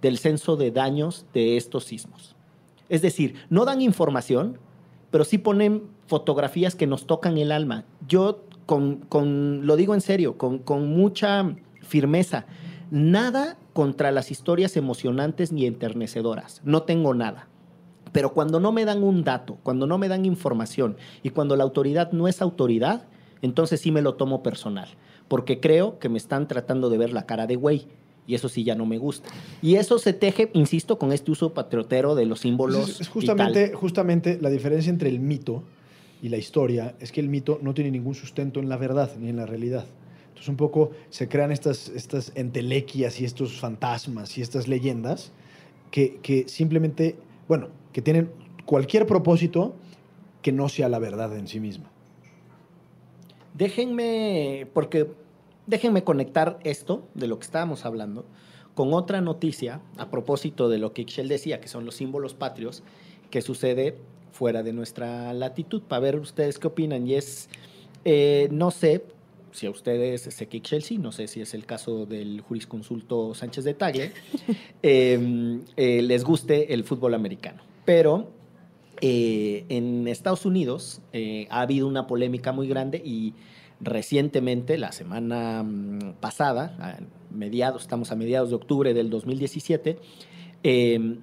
del 0.00 0.18
censo 0.18 0.56
de 0.56 0.70
daños 0.70 1.26
de 1.34 1.56
estos 1.56 1.84
sismos. 1.84 2.36
Es 2.88 3.02
decir, 3.02 3.34
no 3.50 3.64
dan 3.64 3.80
información, 3.80 4.58
pero 5.10 5.24
sí 5.24 5.38
ponen 5.38 5.84
fotografías 6.06 6.74
que 6.74 6.86
nos 6.86 7.06
tocan 7.06 7.38
el 7.38 7.52
alma. 7.52 7.84
Yo, 8.06 8.44
con, 8.66 9.66
lo 9.66 9.76
digo 9.76 9.94
en 9.94 10.00
serio, 10.00 10.38
con, 10.38 10.58
con 10.58 10.88
mucha 10.88 11.54
firmeza, 11.80 12.46
nada 12.90 13.56
contra 13.72 14.10
las 14.12 14.30
historias 14.30 14.76
emocionantes 14.76 15.52
ni 15.52 15.66
enternecedoras. 15.66 16.60
No 16.64 16.82
tengo 16.82 17.14
nada. 17.14 17.48
Pero 18.12 18.34
cuando 18.34 18.60
no 18.60 18.72
me 18.72 18.84
dan 18.84 19.02
un 19.02 19.24
dato, 19.24 19.58
cuando 19.62 19.86
no 19.86 19.98
me 19.98 20.08
dan 20.08 20.24
información 20.26 20.96
y 21.22 21.30
cuando 21.30 21.56
la 21.56 21.64
autoridad 21.64 22.12
no 22.12 22.28
es 22.28 22.42
autoridad, 22.42 23.06
entonces 23.40 23.80
sí 23.80 23.90
me 23.90 24.02
lo 24.02 24.14
tomo 24.14 24.42
personal. 24.42 24.88
Porque 25.28 25.60
creo 25.60 25.98
que 25.98 26.08
me 26.08 26.18
están 26.18 26.46
tratando 26.46 26.90
de 26.90 26.98
ver 26.98 27.12
la 27.12 27.26
cara 27.26 27.46
de 27.46 27.56
güey. 27.56 27.86
Y 28.26 28.34
eso 28.36 28.48
sí 28.48 28.62
ya 28.62 28.76
no 28.76 28.86
me 28.86 28.98
gusta. 28.98 29.28
Y 29.62 29.74
eso 29.76 29.98
se 29.98 30.12
teje, 30.12 30.50
insisto, 30.52 30.96
con 30.96 31.12
este 31.12 31.32
uso 31.32 31.54
patriotero 31.54 32.14
de 32.14 32.24
los 32.26 32.40
símbolos. 32.40 33.00
Es, 33.00 33.08
justamente, 33.08 33.72
justamente 33.74 34.38
la 34.40 34.48
diferencia 34.48 34.90
entre 34.90 35.08
el 35.08 35.18
mito 35.18 35.64
y 36.22 36.28
la 36.28 36.36
historia 36.36 36.94
es 37.00 37.10
que 37.10 37.20
el 37.20 37.28
mito 37.28 37.58
no 37.62 37.74
tiene 37.74 37.90
ningún 37.90 38.14
sustento 38.14 38.60
en 38.60 38.68
la 38.68 38.76
verdad 38.76 39.10
ni 39.18 39.28
en 39.28 39.36
la 39.36 39.46
realidad. 39.46 39.86
Entonces 40.28 40.48
un 40.48 40.56
poco 40.56 40.92
se 41.10 41.28
crean 41.28 41.50
estas, 41.50 41.88
estas 41.88 42.30
entelequias 42.36 43.20
y 43.20 43.24
estos 43.24 43.58
fantasmas 43.58 44.38
y 44.38 44.42
estas 44.42 44.68
leyendas 44.68 45.32
que, 45.90 46.20
que 46.22 46.48
simplemente, 46.48 47.16
bueno, 47.48 47.68
que 47.92 48.02
tienen 48.02 48.30
cualquier 48.66 49.06
propósito 49.06 49.74
que 50.42 50.52
no 50.52 50.68
sea 50.68 50.88
la 50.88 50.98
verdad 50.98 51.36
en 51.36 51.46
sí 51.46 51.60
misma. 51.60 51.90
Déjenme, 53.54 54.66
porque 54.72 55.10
déjenme 55.66 56.04
conectar 56.04 56.58
esto 56.64 57.06
de 57.14 57.26
lo 57.26 57.38
que 57.38 57.44
estábamos 57.44 57.84
hablando 57.84 58.24
con 58.74 58.94
otra 58.94 59.20
noticia 59.20 59.80
a 59.98 60.10
propósito 60.10 60.68
de 60.68 60.78
lo 60.78 60.92
que 60.92 61.02
Ixchel 61.02 61.28
decía, 61.28 61.60
que 61.60 61.68
son 61.68 61.84
los 61.84 61.96
símbolos 61.96 62.34
patrios, 62.34 62.82
que 63.30 63.42
sucede 63.42 63.96
fuera 64.32 64.62
de 64.62 64.72
nuestra 64.72 65.34
latitud, 65.34 65.82
para 65.82 66.00
ver 66.00 66.16
ustedes 66.16 66.58
qué 66.58 66.68
opinan. 66.68 67.06
Y 67.06 67.14
es, 67.14 67.48
eh, 68.04 68.48
no 68.50 68.70
sé 68.70 69.04
si 69.52 69.66
a 69.66 69.70
ustedes, 69.70 70.22
sé 70.22 70.46
que 70.48 70.56
Ixchel 70.56 70.82
sí, 70.82 70.96
no 70.96 71.12
sé 71.12 71.28
si 71.28 71.42
es 71.42 71.52
el 71.52 71.66
caso 71.66 72.06
del 72.06 72.40
jurisconsulto 72.40 73.34
Sánchez 73.34 73.64
de 73.64 73.74
Tagle, 73.74 74.12
em, 74.82 75.60
eh, 75.76 76.00
les 76.00 76.24
guste 76.24 76.72
el 76.72 76.84
fútbol 76.84 77.12
americano. 77.12 77.71
Pero 77.84 78.28
eh, 79.00 79.64
en 79.68 80.06
Estados 80.06 80.46
Unidos 80.46 81.00
eh, 81.12 81.48
ha 81.50 81.62
habido 81.62 81.88
una 81.88 82.06
polémica 82.06 82.52
muy 82.52 82.68
grande 82.68 83.02
y 83.04 83.34
recientemente, 83.80 84.78
la 84.78 84.92
semana 84.92 85.64
mm, 85.64 86.14
pasada, 86.20 86.76
a 86.78 86.98
mediados, 87.34 87.82
estamos 87.82 88.12
a 88.12 88.14
mediados 88.14 88.50
de 88.50 88.56
octubre 88.56 88.94
del 88.94 89.10
2017, 89.10 89.98
em, 90.62 91.18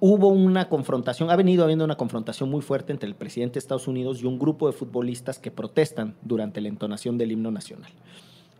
hubo 0.00 0.28
una 0.28 0.68
confrontación, 0.68 1.30
ha 1.30 1.36
venido 1.36 1.64
habiendo 1.64 1.86
una 1.86 1.96
confrontación 1.96 2.50
muy 2.50 2.60
fuerte 2.60 2.92
entre 2.92 3.08
el 3.08 3.14
presidente 3.14 3.54
de 3.54 3.60
Estados 3.60 3.88
Unidos 3.88 4.20
y 4.20 4.26
un 4.26 4.38
grupo 4.38 4.66
de 4.66 4.74
futbolistas 4.74 5.38
que 5.38 5.50
protestan 5.50 6.14
durante 6.20 6.60
la 6.60 6.68
entonación 6.68 7.16
del 7.16 7.32
himno 7.32 7.50
nacional. 7.50 7.90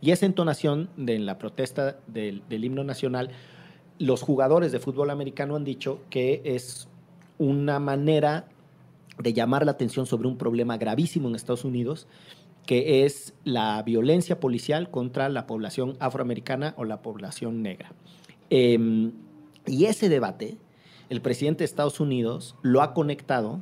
Y 0.00 0.10
esa 0.10 0.24
entonación 0.24 0.88
de 0.96 1.18
la 1.18 1.36
protesta 1.36 1.98
del, 2.06 2.42
del 2.48 2.64
himno 2.64 2.82
nacional, 2.82 3.30
los 3.98 4.22
jugadores 4.22 4.72
de 4.72 4.80
fútbol 4.80 5.10
americano 5.10 5.54
han 5.54 5.64
dicho 5.64 6.00
que 6.08 6.40
es 6.44 6.88
una 7.38 7.78
manera 7.78 8.48
de 9.18 9.32
llamar 9.32 9.64
la 9.64 9.72
atención 9.72 10.06
sobre 10.06 10.28
un 10.28 10.36
problema 10.36 10.76
gravísimo 10.76 11.28
en 11.28 11.34
Estados 11.34 11.64
Unidos, 11.64 12.06
que 12.66 13.04
es 13.04 13.34
la 13.44 13.82
violencia 13.82 14.40
policial 14.40 14.90
contra 14.90 15.28
la 15.28 15.46
población 15.46 15.96
afroamericana 16.00 16.74
o 16.76 16.84
la 16.84 17.02
población 17.02 17.62
negra. 17.62 17.92
Em, 18.50 19.12
y 19.66 19.84
ese 19.84 20.08
debate, 20.08 20.58
el 21.10 21.20
presidente 21.20 21.60
de 21.60 21.66
Estados 21.66 22.00
Unidos 22.00 22.56
lo 22.62 22.82
ha 22.82 22.94
conectado 22.94 23.60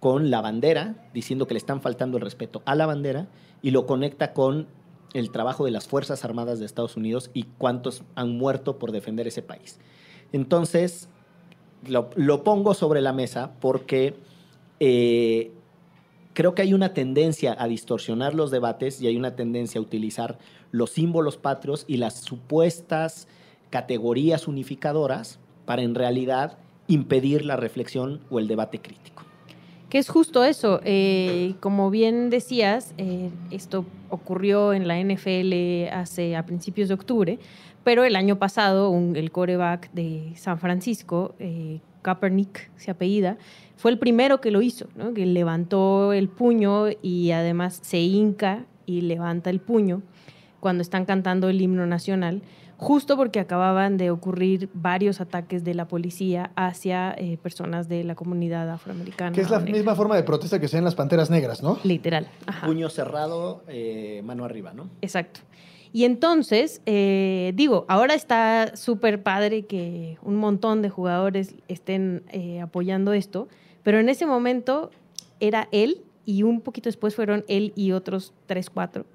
con 0.00 0.30
la 0.30 0.40
bandera, 0.40 1.08
diciendo 1.12 1.46
que 1.46 1.54
le 1.54 1.58
están 1.58 1.80
faltando 1.80 2.18
el 2.18 2.22
respeto 2.22 2.62
a 2.64 2.74
la 2.74 2.86
bandera, 2.86 3.28
y 3.62 3.70
lo 3.70 3.86
conecta 3.86 4.32
con 4.32 4.68
el 5.14 5.30
trabajo 5.30 5.64
de 5.64 5.70
las 5.70 5.88
Fuerzas 5.88 6.24
Armadas 6.24 6.58
de 6.58 6.66
Estados 6.66 6.96
Unidos 6.96 7.30
y 7.32 7.44
cuántos 7.58 8.04
han 8.14 8.36
muerto 8.36 8.78
por 8.78 8.92
defender 8.92 9.26
ese 9.26 9.42
país. 9.42 9.78
Entonces, 10.32 11.08
lo, 11.88 12.44
pongo 12.44 12.74
sobre 12.74 13.00
la 13.00 13.12
mesa 13.12 13.52
porque 13.60 14.14
eh, 14.80 15.52
creo 16.34 16.54
que 16.54 16.62
hay 16.62 16.74
una 16.74 16.92
tendencia 16.92 17.56
a 17.58 17.66
distorsionar 17.66 18.34
los 18.34 18.50
debates 18.50 19.00
y 19.00 19.06
hay 19.06 19.16
una 19.16 19.36
tendencia 19.36 19.78
a 19.78 19.82
utilizar 19.82 20.38
los 20.70 20.90
símbolos 20.90 21.36
patrios 21.36 21.84
y 21.88 21.96
las 21.96 22.20
supuestas 22.20 23.28
categorías 23.70 24.46
unificadoras 24.46 25.38
para 25.64 25.82
en 25.82 25.94
realidad 25.94 26.58
impedir 26.88 27.44
la 27.44 27.56
reflexión 27.56 28.20
o 28.30 28.38
el 28.38 28.48
debate 28.48 28.80
crítico. 28.80 29.24
Que 29.88 29.98
es 29.98 30.08
justo 30.08 30.44
eso. 30.44 30.80
Eh, 30.84 31.54
como 31.60 31.90
bien 31.90 32.28
decías, 32.28 32.92
eh, 32.98 33.30
esto 33.50 33.84
ocurrió 34.10 34.72
en 34.72 34.88
la 34.88 34.98
NFL 34.98 35.88
hace 35.92 36.36
a 36.36 36.44
principios 36.44 36.88
de 36.88 36.94
octubre, 36.94 37.38
pero 37.86 38.02
el 38.02 38.16
año 38.16 38.36
pasado 38.36 38.92
el 39.14 39.30
coreback 39.30 39.92
de 39.92 40.32
San 40.34 40.58
Francisco, 40.58 41.36
eh, 41.38 41.78
Kaepernick, 42.02 42.68
se 42.74 42.90
apellida, 42.90 43.36
fue 43.76 43.92
el 43.92 43.98
primero 44.00 44.40
que 44.40 44.50
lo 44.50 44.60
hizo, 44.60 44.88
que 45.14 45.24
levantó 45.24 46.12
el 46.12 46.28
puño 46.28 46.86
y 47.00 47.30
además 47.30 47.78
se 47.80 47.98
hinca 47.98 48.64
y 48.86 49.02
levanta 49.02 49.50
el 49.50 49.60
puño 49.60 50.02
cuando 50.58 50.82
están 50.82 51.04
cantando 51.04 51.48
el 51.48 51.60
himno 51.60 51.86
nacional, 51.86 52.42
justo 52.76 53.16
porque 53.16 53.38
acababan 53.38 53.98
de 53.98 54.10
ocurrir 54.10 54.68
varios 54.74 55.20
ataques 55.20 55.62
de 55.62 55.74
la 55.74 55.86
policía 55.86 56.50
hacia 56.56 57.14
eh, 57.16 57.38
personas 57.40 57.88
de 57.88 58.02
la 58.02 58.16
comunidad 58.16 58.68
afroamericana. 58.68 59.30
Que 59.30 59.42
es 59.42 59.50
la 59.50 59.60
misma 59.60 59.94
forma 59.94 60.16
de 60.16 60.24
protesta 60.24 60.58
que 60.58 60.66
se 60.66 60.76
en 60.78 60.84
las 60.84 60.96
Panteras 60.96 61.30
Negras, 61.30 61.62
¿no? 61.62 61.78
Literal. 61.84 62.26
Puño 62.64 62.90
cerrado, 62.90 63.62
eh, 63.68 64.22
mano 64.24 64.44
arriba, 64.44 64.72
¿no? 64.74 64.90
Exacto. 65.02 65.38
Y 65.96 66.04
entonces, 66.04 66.82
eh, 66.84 67.52
digo, 67.54 67.86
ahora 67.88 68.12
está 68.12 68.76
súper 68.76 69.22
padre 69.22 69.62
que 69.62 70.18
un 70.20 70.36
montón 70.36 70.82
de 70.82 70.90
jugadores 70.90 71.54
estén 71.68 72.22
eh, 72.32 72.60
apoyando 72.60 73.14
esto, 73.14 73.48
pero 73.82 73.98
en 73.98 74.10
ese 74.10 74.26
momento 74.26 74.90
era 75.40 75.70
él 75.72 76.02
y 76.26 76.42
un 76.42 76.60
poquito 76.60 76.90
después 76.90 77.14
fueron 77.14 77.46
él 77.48 77.72
y 77.76 77.92
otros 77.92 78.34
tres, 78.44 78.68
cuatro. 78.68 79.06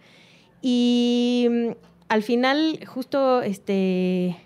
Y 0.64 1.46
mm, 1.52 1.68
al 2.10 2.24
final, 2.24 2.80
justo 2.88 3.44
este, 3.44 4.38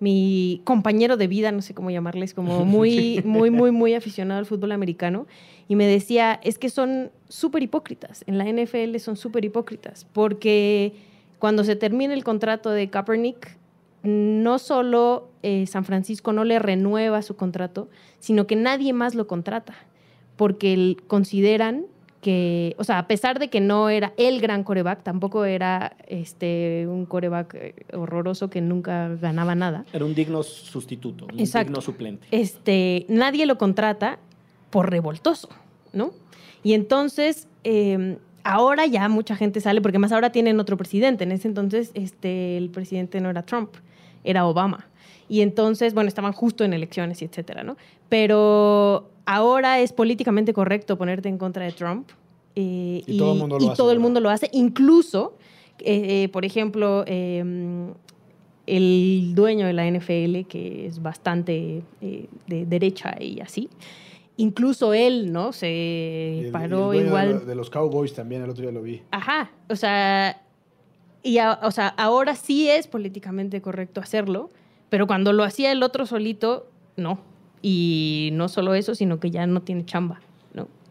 mi 0.00 0.62
compañero 0.64 1.18
de 1.18 1.26
vida, 1.26 1.52
no 1.52 1.60
sé 1.60 1.74
cómo 1.74 1.90
llamarles, 1.90 2.32
como 2.32 2.64
muy, 2.64 3.20
muy, 3.22 3.50
muy, 3.50 3.70
muy 3.70 3.92
aficionado 3.92 4.38
al 4.38 4.46
fútbol 4.46 4.72
americano, 4.72 5.26
y 5.68 5.76
me 5.76 5.86
decía, 5.86 6.40
es 6.42 6.56
que 6.56 6.70
son 6.70 7.10
súper 7.28 7.62
hipócritas, 7.62 8.24
en 8.26 8.38
la 8.38 8.50
NFL 8.50 8.96
son 8.96 9.18
súper 9.18 9.44
hipócritas, 9.44 10.06
porque 10.14 11.11
cuando 11.42 11.64
se 11.64 11.74
termina 11.74 12.14
el 12.14 12.22
contrato 12.22 12.70
de 12.70 12.88
Kaepernick, 12.88 13.58
no 14.04 14.60
solo 14.60 15.32
eh, 15.42 15.66
San 15.66 15.84
Francisco 15.84 16.32
no 16.32 16.44
le 16.44 16.60
renueva 16.60 17.20
su 17.20 17.34
contrato, 17.34 17.88
sino 18.20 18.46
que 18.46 18.54
nadie 18.54 18.92
más 18.92 19.16
lo 19.16 19.26
contrata, 19.26 19.74
porque 20.36 20.96
consideran 21.08 21.86
que, 22.20 22.76
o 22.78 22.84
sea, 22.84 23.00
a 23.00 23.08
pesar 23.08 23.40
de 23.40 23.50
que 23.50 23.60
no 23.60 23.88
era 23.88 24.12
el 24.18 24.40
gran 24.40 24.62
coreback, 24.62 25.02
tampoco 25.02 25.44
era 25.44 25.96
este, 26.06 26.86
un 26.86 27.06
coreback 27.06 27.54
eh, 27.54 27.74
horroroso 27.92 28.48
que 28.48 28.60
nunca 28.60 29.08
ganaba 29.16 29.56
nada. 29.56 29.84
Era 29.92 30.04
un 30.04 30.14
digno 30.14 30.44
sustituto, 30.44 31.26
un 31.26 31.38
digno 31.38 31.80
suplente. 31.80 32.28
Este, 32.30 33.04
nadie 33.08 33.46
lo 33.46 33.58
contrata 33.58 34.20
por 34.70 34.92
revoltoso, 34.92 35.48
¿no? 35.92 36.12
Y 36.62 36.74
entonces 36.74 37.48
em, 37.64 38.18
ahora 38.44 38.86
ya 38.86 39.08
mucha 39.08 39.36
gente 39.36 39.60
sale, 39.60 39.80
porque 39.80 39.98
más 39.98 40.12
ahora 40.12 40.30
tienen 40.30 40.60
otro 40.60 40.76
presidente. 40.76 41.24
En 41.24 41.32
ese 41.32 41.48
entonces 41.48 41.90
este, 41.94 42.56
el 42.56 42.70
presidente 42.70 43.20
no 43.20 43.30
era 43.30 43.42
Trump, 43.42 43.70
era 44.24 44.46
Obama. 44.46 44.86
Y 45.28 45.40
entonces, 45.40 45.94
bueno, 45.94 46.08
estaban 46.08 46.32
justo 46.32 46.64
en 46.64 46.72
elecciones 46.72 47.22
y 47.22 47.24
etcétera, 47.24 47.62
¿no? 47.62 47.76
Pero 48.08 49.10
ahora 49.24 49.80
es 49.80 49.92
políticamente 49.92 50.52
correcto 50.52 50.98
ponerte 50.98 51.28
en 51.28 51.38
contra 51.38 51.64
de 51.64 51.72
Trump. 51.72 52.10
Eh, 52.54 53.02
y, 53.06 53.18
todo 53.18 53.32
el 53.32 53.38
mundo 53.38 53.58
lo 53.58 53.66
hace. 53.66 53.76
Todo 53.76 53.92
el 53.92 54.00
mundo 54.00 54.20
lo 54.20 54.30
hace. 54.30 54.50
Incluso, 54.52 55.36
eh, 55.78 56.24
eh, 56.24 56.28
por 56.28 56.44
ejemplo, 56.44 57.04
em, 57.06 57.94
el 58.66 59.32
dueño 59.34 59.66
de 59.66 59.72
la 59.72 59.86
NFL, 59.86 60.46
que 60.48 60.86
es 60.86 61.00
bastante 61.00 61.82
de 62.00 62.66
derecha 62.66 63.16
y 63.20 63.40
así, 63.40 63.68
incluso 64.36 64.94
él, 64.94 65.32
¿no? 65.32 65.52
Se 65.52 66.48
paró 66.52 66.94
igual. 66.94 67.46
De, 67.46 67.54
los 67.54 67.70
Cowboys 67.70 68.14
también, 68.14 68.42
el 68.42 68.50
otro 68.50 68.62
día 68.62 68.72
lo 68.72 68.82
vi. 68.82 69.02
Ajá, 69.10 69.50
o 69.68 69.76
sea, 69.76 70.42
y 71.22 71.38
o 71.38 71.70
sea, 71.70 71.88
ahora 71.88 72.34
sí 72.34 72.68
es 72.68 72.86
políticamente 72.86 73.60
correcto 73.60 74.00
hacerlo, 74.00 74.50
Pero 74.88 75.06
cuando 75.06 75.32
lo 75.32 75.44
hacía 75.44 75.72
el 75.72 75.82
otro 75.82 76.04
solito, 76.04 76.68
no. 76.96 77.20
Y 77.62 78.30
no 78.32 78.48
solo 78.48 78.74
eso, 78.74 78.94
sino 78.94 79.20
que 79.20 79.30
ya 79.30 79.46
no 79.46 79.62
tiene 79.62 79.86
chamba. 79.86 80.20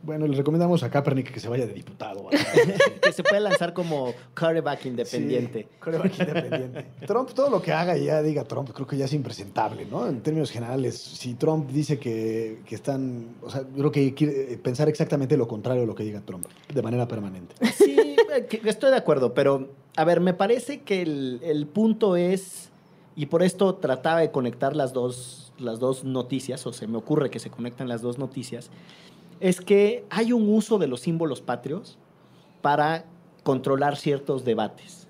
Bueno, 0.03 0.25
le 0.27 0.35
recomendamos 0.35 0.81
a 0.83 0.89
Kaepernick 0.89 1.31
que 1.31 1.39
se 1.39 1.47
vaya 1.47 1.67
de 1.67 1.73
diputado. 1.73 2.27
que 3.01 3.11
se 3.13 3.21
puede 3.23 3.39
lanzar 3.39 3.73
como 3.73 4.13
quarterback 4.37 4.85
independiente. 4.87 5.63
Sí, 5.71 5.77
quarterback 5.79 6.19
independiente. 6.19 6.85
Trump, 7.05 7.29
todo 7.33 7.49
lo 7.49 7.61
que 7.61 7.71
haga 7.71 7.95
y 7.97 8.05
ya 8.05 8.21
diga 8.23 8.43
Trump, 8.45 8.71
creo 8.71 8.87
que 8.87 8.97
ya 8.97 9.05
es 9.05 9.13
impresentable, 9.13 9.85
¿no? 9.85 10.07
En 10.07 10.21
términos 10.21 10.49
generales, 10.49 10.97
si 10.97 11.35
Trump 11.35 11.69
dice 11.69 11.99
que, 11.99 12.61
que 12.65 12.73
están, 12.75 13.35
o 13.43 13.49
sea, 13.49 13.61
creo 13.75 13.91
que 13.91 14.13
quiere 14.15 14.57
pensar 14.57 14.89
exactamente 14.89 15.37
lo 15.37 15.47
contrario 15.47 15.81
de 15.81 15.87
lo 15.87 15.95
que 15.95 16.03
diga 16.03 16.21
Trump, 16.21 16.45
de 16.73 16.81
manera 16.81 17.07
permanente. 17.07 17.53
Sí, 17.75 18.15
que- 18.49 18.61
estoy 18.65 18.89
de 18.91 18.97
acuerdo, 18.97 19.33
pero 19.35 19.69
a 19.95 20.03
ver, 20.03 20.19
me 20.19 20.33
parece 20.33 20.81
que 20.81 21.01
el, 21.03 21.39
el 21.43 21.67
punto 21.67 22.15
es, 22.15 22.69
y 23.15 23.27
por 23.27 23.43
esto 23.43 23.75
trataba 23.75 24.21
de 24.21 24.31
conectar 24.31 24.75
las 24.75 24.93
dos, 24.93 25.51
las 25.59 25.79
dos 25.79 26.03
noticias, 26.05 26.65
o 26.65 26.73
se 26.73 26.87
me 26.87 26.97
ocurre 26.97 27.29
que 27.29 27.37
se 27.39 27.49
conectan 27.51 27.87
las 27.87 28.01
dos 28.01 28.17
noticias, 28.17 28.69
es 29.41 29.59
que 29.59 30.05
hay 30.09 30.31
un 30.31 30.47
uso 30.47 30.77
de 30.77 30.87
los 30.87 31.01
símbolos 31.01 31.41
patrios 31.41 31.97
para 32.61 33.05
controlar 33.43 33.97
ciertos 33.97 34.45
debates. 34.45 35.07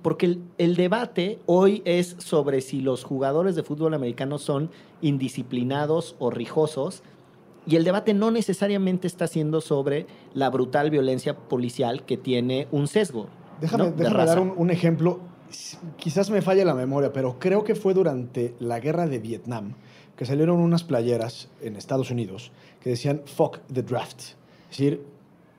Porque 0.00 0.26
el, 0.26 0.42
el 0.58 0.76
debate 0.76 1.40
hoy 1.46 1.82
es 1.84 2.16
sobre 2.18 2.60
si 2.60 2.80
los 2.80 3.04
jugadores 3.04 3.56
de 3.56 3.62
fútbol 3.62 3.94
americano 3.94 4.38
son 4.38 4.70
indisciplinados 5.02 6.14
o 6.18 6.30
rijosos, 6.30 7.02
y 7.66 7.76
el 7.76 7.84
debate 7.84 8.12
no 8.12 8.30
necesariamente 8.30 9.06
está 9.06 9.26
siendo 9.26 9.60
sobre 9.60 10.06
la 10.34 10.50
brutal 10.50 10.90
violencia 10.90 11.34
policial 11.36 12.04
que 12.04 12.16
tiene 12.16 12.68
un 12.70 12.86
sesgo. 12.86 13.28
Déjame, 13.60 13.84
¿no? 13.84 13.92
déjame 13.92 14.26
dar 14.26 14.38
un, 14.38 14.52
un 14.54 14.70
ejemplo. 14.70 15.20
Quizás 15.96 16.30
me 16.30 16.42
falle 16.42 16.64
la 16.64 16.74
memoria, 16.74 17.12
pero 17.12 17.38
creo 17.38 17.64
que 17.64 17.74
fue 17.74 17.94
durante 17.94 18.54
la 18.58 18.80
guerra 18.80 19.06
de 19.06 19.18
Vietnam 19.18 19.74
que 20.16 20.24
salieron 20.24 20.60
unas 20.60 20.84
playeras 20.84 21.48
en 21.60 21.76
Estados 21.76 22.10
Unidos 22.10 22.50
que 22.82 22.90
decían 22.90 23.22
fuck 23.24 23.58
the 23.72 23.82
draft. 23.82 24.20
Es 24.70 24.78
decir, 24.78 25.02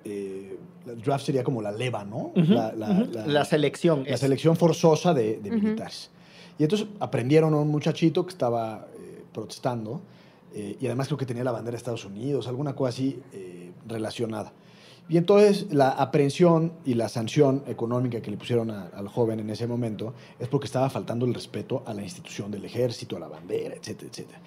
eh, 0.03 0.57
el 0.87 1.01
draft 1.01 1.25
sería 1.25 1.43
como 1.43 1.61
la 1.61 1.71
leva, 1.71 2.03
¿no? 2.05 2.31
Ujú, 2.35 2.41
la, 2.53 2.71
la- 2.73 2.89
ujú. 2.91 3.11
la- 3.11 3.25
La 3.27 3.45
selección. 3.45 4.03
la 4.03 4.11
es. 4.15 4.19
selección 4.19 4.55
forzosa 4.55 5.13
de, 5.13 5.37
de 5.39 5.49
Ujú. 5.49 5.59
militares. 5.59 6.09
Y 6.59 6.63
entonces 6.63 6.87
aprendieron 6.99 7.53
a 7.53 7.57
un 7.57 7.67
muchachito 7.69 8.23
que 8.25 8.29
estaba 8.31 8.87
eh, 8.97 9.23
protestando 9.33 10.01
eh, 10.53 10.77
y 10.79 10.85
además 10.85 11.07
creo 11.07 11.17
que 11.17 11.25
tenía 11.25 11.43
la 11.43 11.51
bandera 11.51 11.71
de 11.71 11.77
Estados 11.77 12.05
Unidos, 12.05 12.47
alguna 12.47 12.73
cosa 12.75 12.89
así 12.89 13.19
eh, 13.33 13.71
relacionada. 13.87 14.53
Y 15.07 15.17
entonces 15.17 15.67
la 15.71 15.89
aprehensión 15.89 16.73
y 16.83 16.95
la 16.95 17.09
sanción 17.09 17.63
económica 17.67 18.21
que 18.21 18.31
le 18.31 18.37
pusieron 18.37 18.71
al 18.71 19.07
joven 19.07 19.39
en 19.39 19.49
ese 19.51 19.67
momento 19.67 20.15
es 20.39 20.47
porque 20.47 20.65
estaba 20.65 20.89
faltando 20.89 21.25
el 21.25 21.33
respeto 21.33 21.83
a 21.85 21.93
la 21.93 22.01
institución 22.01 22.49
del 22.49 22.65
ejército, 22.65 23.15
a 23.15 23.19
la 23.19 23.27
bandera, 23.27 23.75
etcétera, 23.75 24.09
etcétera. 24.09 24.39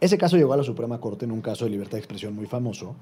Ese 0.00 0.18
caso 0.18 0.36
llegó 0.36 0.52
a 0.52 0.56
la 0.56 0.64
Suprema 0.64 0.98
Corte 0.98 1.26
en 1.26 1.30
un 1.30 1.40
caso 1.40 1.64
de 1.64 1.70
libertad 1.70 1.92
de 1.92 1.98
expresión 1.98 2.34
muy 2.34 2.46
famoso 2.46 2.96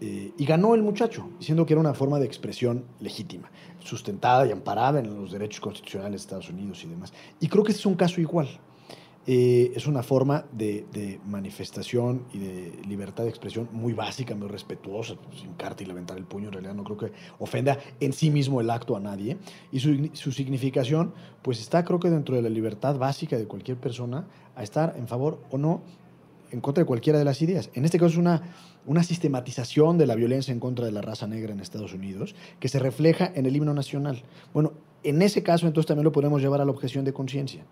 eh, 0.00 0.32
y 0.36 0.44
ganó 0.44 0.74
el 0.74 0.82
muchacho, 0.82 1.30
diciendo 1.38 1.64
que 1.64 1.72
era 1.72 1.80
una 1.80 1.94
forma 1.94 2.18
de 2.18 2.26
expresión 2.26 2.84
legítima, 3.00 3.50
sustentada 3.78 4.46
y 4.46 4.52
amparada 4.52 5.00
en 5.00 5.14
los 5.14 5.32
derechos 5.32 5.60
constitucionales 5.60 6.20
de 6.20 6.24
Estados 6.24 6.50
Unidos 6.50 6.82
y 6.84 6.88
demás. 6.88 7.12
Y 7.40 7.48
creo 7.48 7.64
que 7.64 7.70
este 7.70 7.80
es 7.80 7.86
un 7.86 7.94
caso 7.94 8.20
igual. 8.20 8.48
Eh, 9.26 9.72
es 9.74 9.86
una 9.86 10.02
forma 10.02 10.44
de, 10.52 11.18
manifestación 11.26 12.24
y 12.32 12.38
de 12.38 12.82
libertad 12.86 13.24
de 13.24 13.30
expresión 13.30 13.68
muy 13.72 13.94
básica, 13.94 14.34
muy 14.34 14.48
respetuosa, 14.48 15.14
sin 15.40 15.54
carta 15.54 15.82
y 15.82 15.86
levantar 15.86 16.18
el 16.18 16.24
puño, 16.24 16.48
en 16.48 16.52
realidad 16.52 16.74
no 16.74 16.84
creo 16.84 16.98
que 16.98 17.12
ofenda 17.38 17.78
en 18.00 18.12
sí 18.12 18.30
mismo 18.30 18.60
el 18.60 18.68
acto 18.68 18.96
a 18.96 19.00
nadie. 19.00 19.38
Y 19.72 19.80
su, 19.80 20.10
su 20.12 20.32
significación, 20.32 21.14
pues 21.42 21.60
está 21.60 21.84
creo 21.84 22.00
que 22.00 22.10
dentro 22.10 22.36
de 22.36 22.42
la 22.42 22.50
libertad 22.50 22.98
básica 22.98 23.38
de 23.38 23.46
cualquier 23.46 23.78
persona 23.78 24.26
a 24.56 24.62
estar 24.62 24.94
en 24.98 25.08
favor 25.08 25.40
o 25.50 25.58
no 25.58 25.82
en 26.50 26.60
contra 26.60 26.82
de 26.82 26.86
cualquiera 26.86 27.18
de 27.18 27.24
las 27.24 27.42
ideas. 27.42 27.70
En 27.74 27.84
este 27.84 27.98
caso 27.98 28.12
es 28.12 28.16
una, 28.16 28.42
una 28.86 29.02
sistematización 29.02 29.98
de 29.98 30.06
la 30.06 30.14
violencia 30.14 30.52
en 30.52 30.60
contra 30.60 30.84
de 30.84 30.92
la 30.92 31.00
raza 31.00 31.26
negra 31.26 31.52
en 31.52 31.60
Estados 31.60 31.92
Unidos 31.92 32.36
que 32.60 32.68
se 32.68 32.78
refleja 32.78 33.30
en 33.34 33.46
el 33.46 33.56
himno 33.56 33.74
nacional. 33.74 34.22
Bueno, 34.52 34.72
en 35.02 35.20
ese 35.22 35.42
caso 35.42 35.66
entonces 35.66 35.88
también 35.88 36.04
lo 36.04 36.12
podemos 36.12 36.40
llevar 36.40 36.60
a 36.60 36.64
la 36.64 36.70
objeción 36.70 37.04
de 37.04 37.12
conciencia, 37.12 37.64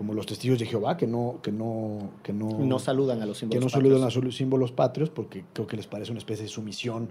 como 0.00 0.14
los 0.14 0.24
testigos 0.24 0.58
de 0.58 0.64
Jehová 0.64 0.96
que 0.96 1.06
no 1.06 1.40
que 1.42 1.52
no 1.52 2.12
que 2.22 2.32
no, 2.32 2.48
No 2.58 2.78
saludan 2.78 3.20
a 3.20 3.26
los 3.26 3.36
que 3.36 3.40
símbolos. 3.40 3.64
no 3.64 3.66
patrios. 3.70 3.72
saludan 4.00 4.10
a 4.10 4.24
los 4.24 4.34
símbolos 4.34 4.72
patrios 4.72 5.10
porque 5.10 5.44
creo 5.52 5.66
que 5.66 5.76
les 5.76 5.86
parece 5.86 6.10
una 6.10 6.20
especie 6.20 6.44
de 6.44 6.48
sumisión 6.48 7.10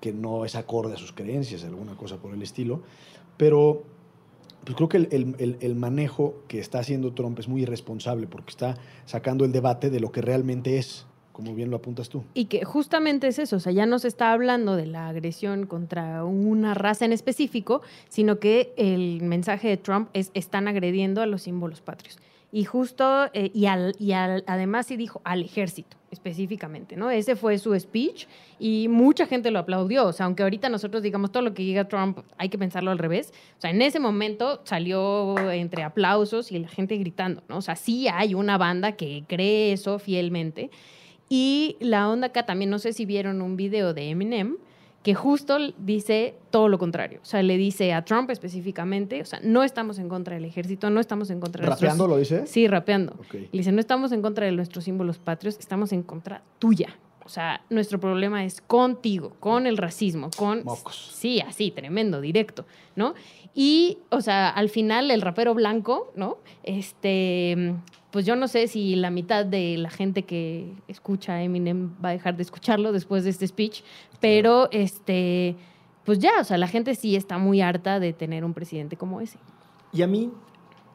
que 0.00 0.14
no 0.14 0.46
es 0.46 0.54
acorde 0.56 0.94
a 0.94 0.96
sus 0.96 1.12
creencias, 1.12 1.64
alguna 1.64 1.98
cosa 1.98 2.16
por 2.16 2.32
el 2.32 2.40
estilo. 2.40 2.80
Pero 3.36 3.82
pues 4.64 4.74
creo 4.74 4.88
que 4.88 4.96
el, 4.96 5.08
el- 5.10 5.34
el- 5.38 5.56
el 5.60 5.74
manejo 5.76 6.36
que 6.48 6.60
está 6.60 6.78
haciendo 6.78 7.12
Trump 7.12 7.38
es 7.38 7.46
muy 7.46 7.60
irresponsable 7.64 8.26
porque 8.26 8.48
está 8.48 8.74
sacando 9.04 9.44
el 9.44 9.52
debate 9.52 9.90
de 9.90 10.00
lo 10.00 10.10
que 10.10 10.22
realmente 10.22 10.78
es, 10.78 11.04
como 11.32 11.54
bien 11.54 11.68
lo 11.68 11.76
apuntas 11.76 12.08
tú. 12.08 12.24
Y 12.32 12.46
que 12.46 12.64
justamente 12.64 13.26
es 13.26 13.38
eso, 13.38 13.56
o 13.56 13.60
sea, 13.60 13.72
ya 13.72 13.84
no 13.84 13.98
se 13.98 14.08
está 14.08 14.32
hablando 14.32 14.76
de 14.76 14.86
la 14.86 15.08
agresión 15.08 15.66
contra 15.66 16.24
una 16.24 16.72
raza 16.72 17.04
en 17.04 17.12
específico, 17.12 17.82
sino 18.08 18.38
que 18.38 18.72
el 18.78 19.20
mensaje 19.20 19.68
de 19.68 19.76
Trump 19.76 20.08
es 20.14 20.30
están 20.32 20.68
agrediendo 20.68 21.20
a 21.20 21.26
los 21.26 21.42
símbolos 21.42 21.82
patrios. 21.82 22.18
Y 22.52 22.64
justo, 22.64 23.26
eh, 23.32 23.50
y, 23.54 23.66
al, 23.66 23.94
y 23.98 24.12
al- 24.12 24.42
además 24.46 24.86
sí 24.86 24.96
dijo 24.96 25.20
al 25.24 25.42
ejército 25.42 25.96
específicamente, 26.10 26.96
¿no? 26.96 27.08
Ese 27.08 27.36
fue 27.36 27.56
su 27.58 27.78
speech 27.78 28.26
y 28.58 28.88
mucha 28.88 29.26
gente 29.26 29.52
lo 29.52 29.60
aplaudió. 29.60 30.06
O 30.06 30.12
sea, 30.12 30.26
aunque 30.26 30.42
ahorita 30.42 30.68
nosotros 30.68 31.02
digamos 31.04 31.30
todo 31.30 31.44
lo 31.44 31.54
que 31.54 31.62
diga 31.62 31.86
Trump, 31.86 32.18
hay 32.36 32.48
que 32.48 32.58
pensarlo 32.58 32.90
al 32.90 32.98
revés. 32.98 33.32
O 33.56 33.60
sea, 33.60 33.70
en 33.70 33.80
ese 33.80 34.00
momento 34.00 34.60
salió 34.64 35.38
entre 35.50 35.84
aplausos 35.84 36.50
y 36.50 36.58
la 36.58 36.66
gente 36.68 36.96
gritando, 36.96 37.44
¿no? 37.48 37.58
O 37.58 37.62
sea, 37.62 37.76
sí 37.76 38.08
hay 38.08 38.34
una 38.34 38.58
banda 38.58 38.92
que 38.92 39.22
cree 39.28 39.72
eso 39.72 40.00
fielmente. 40.00 40.70
Y 41.28 41.76
la 41.78 42.08
onda 42.10 42.26
acá 42.28 42.44
también, 42.44 42.70
no 42.70 42.80
sé 42.80 42.92
si 42.92 43.06
vieron 43.06 43.40
un 43.40 43.56
video 43.56 43.94
de 43.94 44.10
Eminem 44.10 44.56
que 45.02 45.14
justo 45.14 45.56
dice 45.78 46.34
todo 46.50 46.68
lo 46.68 46.78
contrario. 46.78 47.20
O 47.22 47.24
sea, 47.24 47.42
le 47.42 47.56
dice 47.56 47.92
a 47.94 48.04
Trump 48.04 48.28
específicamente, 48.30 49.22
o 49.22 49.24
sea, 49.24 49.40
no 49.42 49.62
estamos 49.62 49.98
en 49.98 50.08
contra 50.10 50.34
del 50.34 50.44
ejército, 50.44 50.90
no 50.90 51.00
estamos 51.00 51.30
en 51.30 51.40
contra 51.40 51.62
de 51.62 51.68
nuestros- 51.68 51.88
¿Rapeando 51.88 52.06
lo 52.06 52.18
dice? 52.18 52.46
Sí, 52.46 52.68
rapeando. 52.68 53.16
Le 53.32 53.48
dice, 53.50 53.72
no 53.72 53.80
estamos 53.80 54.12
en 54.12 54.20
contra 54.20 54.44
de 54.46 54.52
nuestros 54.52 54.84
símbolos 54.84 55.18
patrios, 55.18 55.58
estamos 55.58 55.92
en 55.92 56.02
contra 56.02 56.42
tuya. 56.58 56.98
O 57.24 57.28
sea, 57.28 57.62
nuestro 57.70 58.00
problema 58.00 58.44
es 58.44 58.60
contigo, 58.60 59.32
con 59.40 59.66
el 59.66 59.76
racismo, 59.76 60.30
con... 60.36 60.64
Mocos. 60.64 61.10
Sí, 61.14 61.40
así, 61.40 61.70
tremendo, 61.70 62.20
directo, 62.20 62.66
¿no? 62.96 63.14
Y, 63.54 63.98
o 64.10 64.20
sea, 64.20 64.48
al 64.50 64.68
final 64.68 65.10
el 65.10 65.20
rapero 65.22 65.54
blanco, 65.54 66.12
¿no? 66.16 66.38
Este, 66.62 67.74
pues 68.10 68.26
yo 68.26 68.36
no 68.36 68.48
sé 68.48 68.66
si 68.66 68.96
la 68.96 69.10
mitad 69.10 69.46
de 69.46 69.76
la 69.76 69.90
gente 69.90 70.24
que 70.24 70.72
escucha 70.88 71.34
a 71.34 71.42
Eminem 71.42 71.90
va 72.04 72.10
a 72.10 72.12
dejar 72.12 72.36
de 72.36 72.42
escucharlo 72.42 72.92
después 72.92 73.24
de 73.24 73.30
este 73.30 73.46
speech, 73.46 73.82
pero, 74.20 74.68
este, 74.72 75.56
pues 76.04 76.18
ya, 76.18 76.32
o 76.40 76.44
sea, 76.44 76.58
la 76.58 76.66
gente 76.66 76.94
sí 76.94 77.16
está 77.16 77.38
muy 77.38 77.60
harta 77.60 78.00
de 78.00 78.12
tener 78.12 78.44
un 78.44 78.54
presidente 78.54 78.96
como 78.96 79.20
ese. 79.20 79.38
Y 79.92 80.02
a 80.02 80.06
mí, 80.06 80.30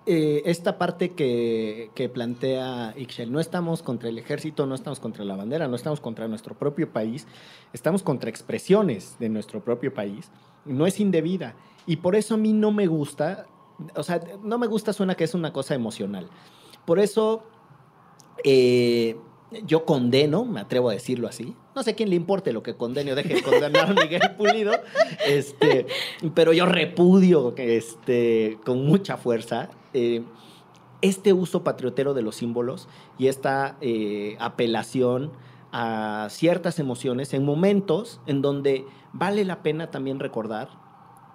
eh, 0.06 0.44
esta 0.46 0.78
parte 0.78 1.12
que, 1.14 1.90
que 1.96 2.10
plantea 2.10 2.94
Ixchel, 2.98 3.32
no 3.32 3.40
estamos 3.40 3.82
contra 3.82 4.10
el 4.10 4.18
ejército, 4.18 4.66
no 4.66 4.76
estamos 4.76 5.00
contra 5.00 5.26
la 5.26 5.36
bandera, 5.36 5.68
no 5.68 5.76
estamos 5.76 6.00
contra 6.00 6.28
nuestro 6.28 6.56
propio 6.56 6.92
país, 6.92 7.28
estamos 7.74 8.04
contra 8.04 8.30
expresiones 8.30 9.18
de 9.20 9.30
nuestro 9.30 9.64
propio 9.64 9.94
país, 9.94 10.32
no 10.66 10.86
es 10.86 11.00
indebida. 11.00 11.56
Y 11.88 11.98
por 11.98 12.16
eso 12.16 12.36
a 12.36 12.38
mí 12.38 12.54
no 12.54 12.72
me 12.72 12.88
gusta, 12.88 13.46
o 13.96 14.04
sea, 14.04 14.22
no 14.44 14.58
me 14.58 14.68
gusta 14.68 14.94
suena 14.94 15.16
que 15.16 15.24
es 15.24 15.34
una 15.34 15.54
cosa 15.54 15.76
emocional. 15.76 16.30
Por 16.86 17.00
eso 17.00 17.44
eh, 18.44 19.18
yo 19.66 19.86
condeno, 19.86 20.46
me 20.46 20.60
atrevo 20.60 20.90
a 20.90 20.94
decirlo 20.94 21.28
así. 21.28 21.56
No 21.76 21.84
sé 21.84 21.96
quién 21.96 22.10
le 22.10 22.16
importe 22.16 22.54
lo 22.54 22.64
que 22.64 22.76
condene 22.76 23.12
o 23.12 23.16
deje 23.16 23.36
de 23.36 23.44
condenar 23.44 23.90
a 23.90 23.94
Miguel 23.94 24.22
Pulido, 24.38 24.74
este, 25.28 25.88
pero 26.34 26.54
yo 26.54 26.66
repudio 26.66 27.54
este, 27.58 28.58
con 28.66 28.86
mucha 28.86 29.18
fuerza 29.18 29.70
eh, 29.94 30.24
este 31.02 31.34
uso 31.34 31.64
patriotero 31.64 32.14
de 32.14 32.22
los 32.22 32.38
símbolos 32.38 32.88
y 33.18 33.28
esta 33.28 33.78
eh, 33.82 34.38
apelación 34.40 35.32
a 35.72 36.28
ciertas 36.30 36.80
emociones 36.80 37.34
en 37.34 37.44
momentos 37.44 38.22
en 38.28 38.42
donde 38.42 38.86
vale 39.12 39.44
la 39.44 39.62
pena 39.62 39.92
también 39.92 40.20
recordar 40.20 40.70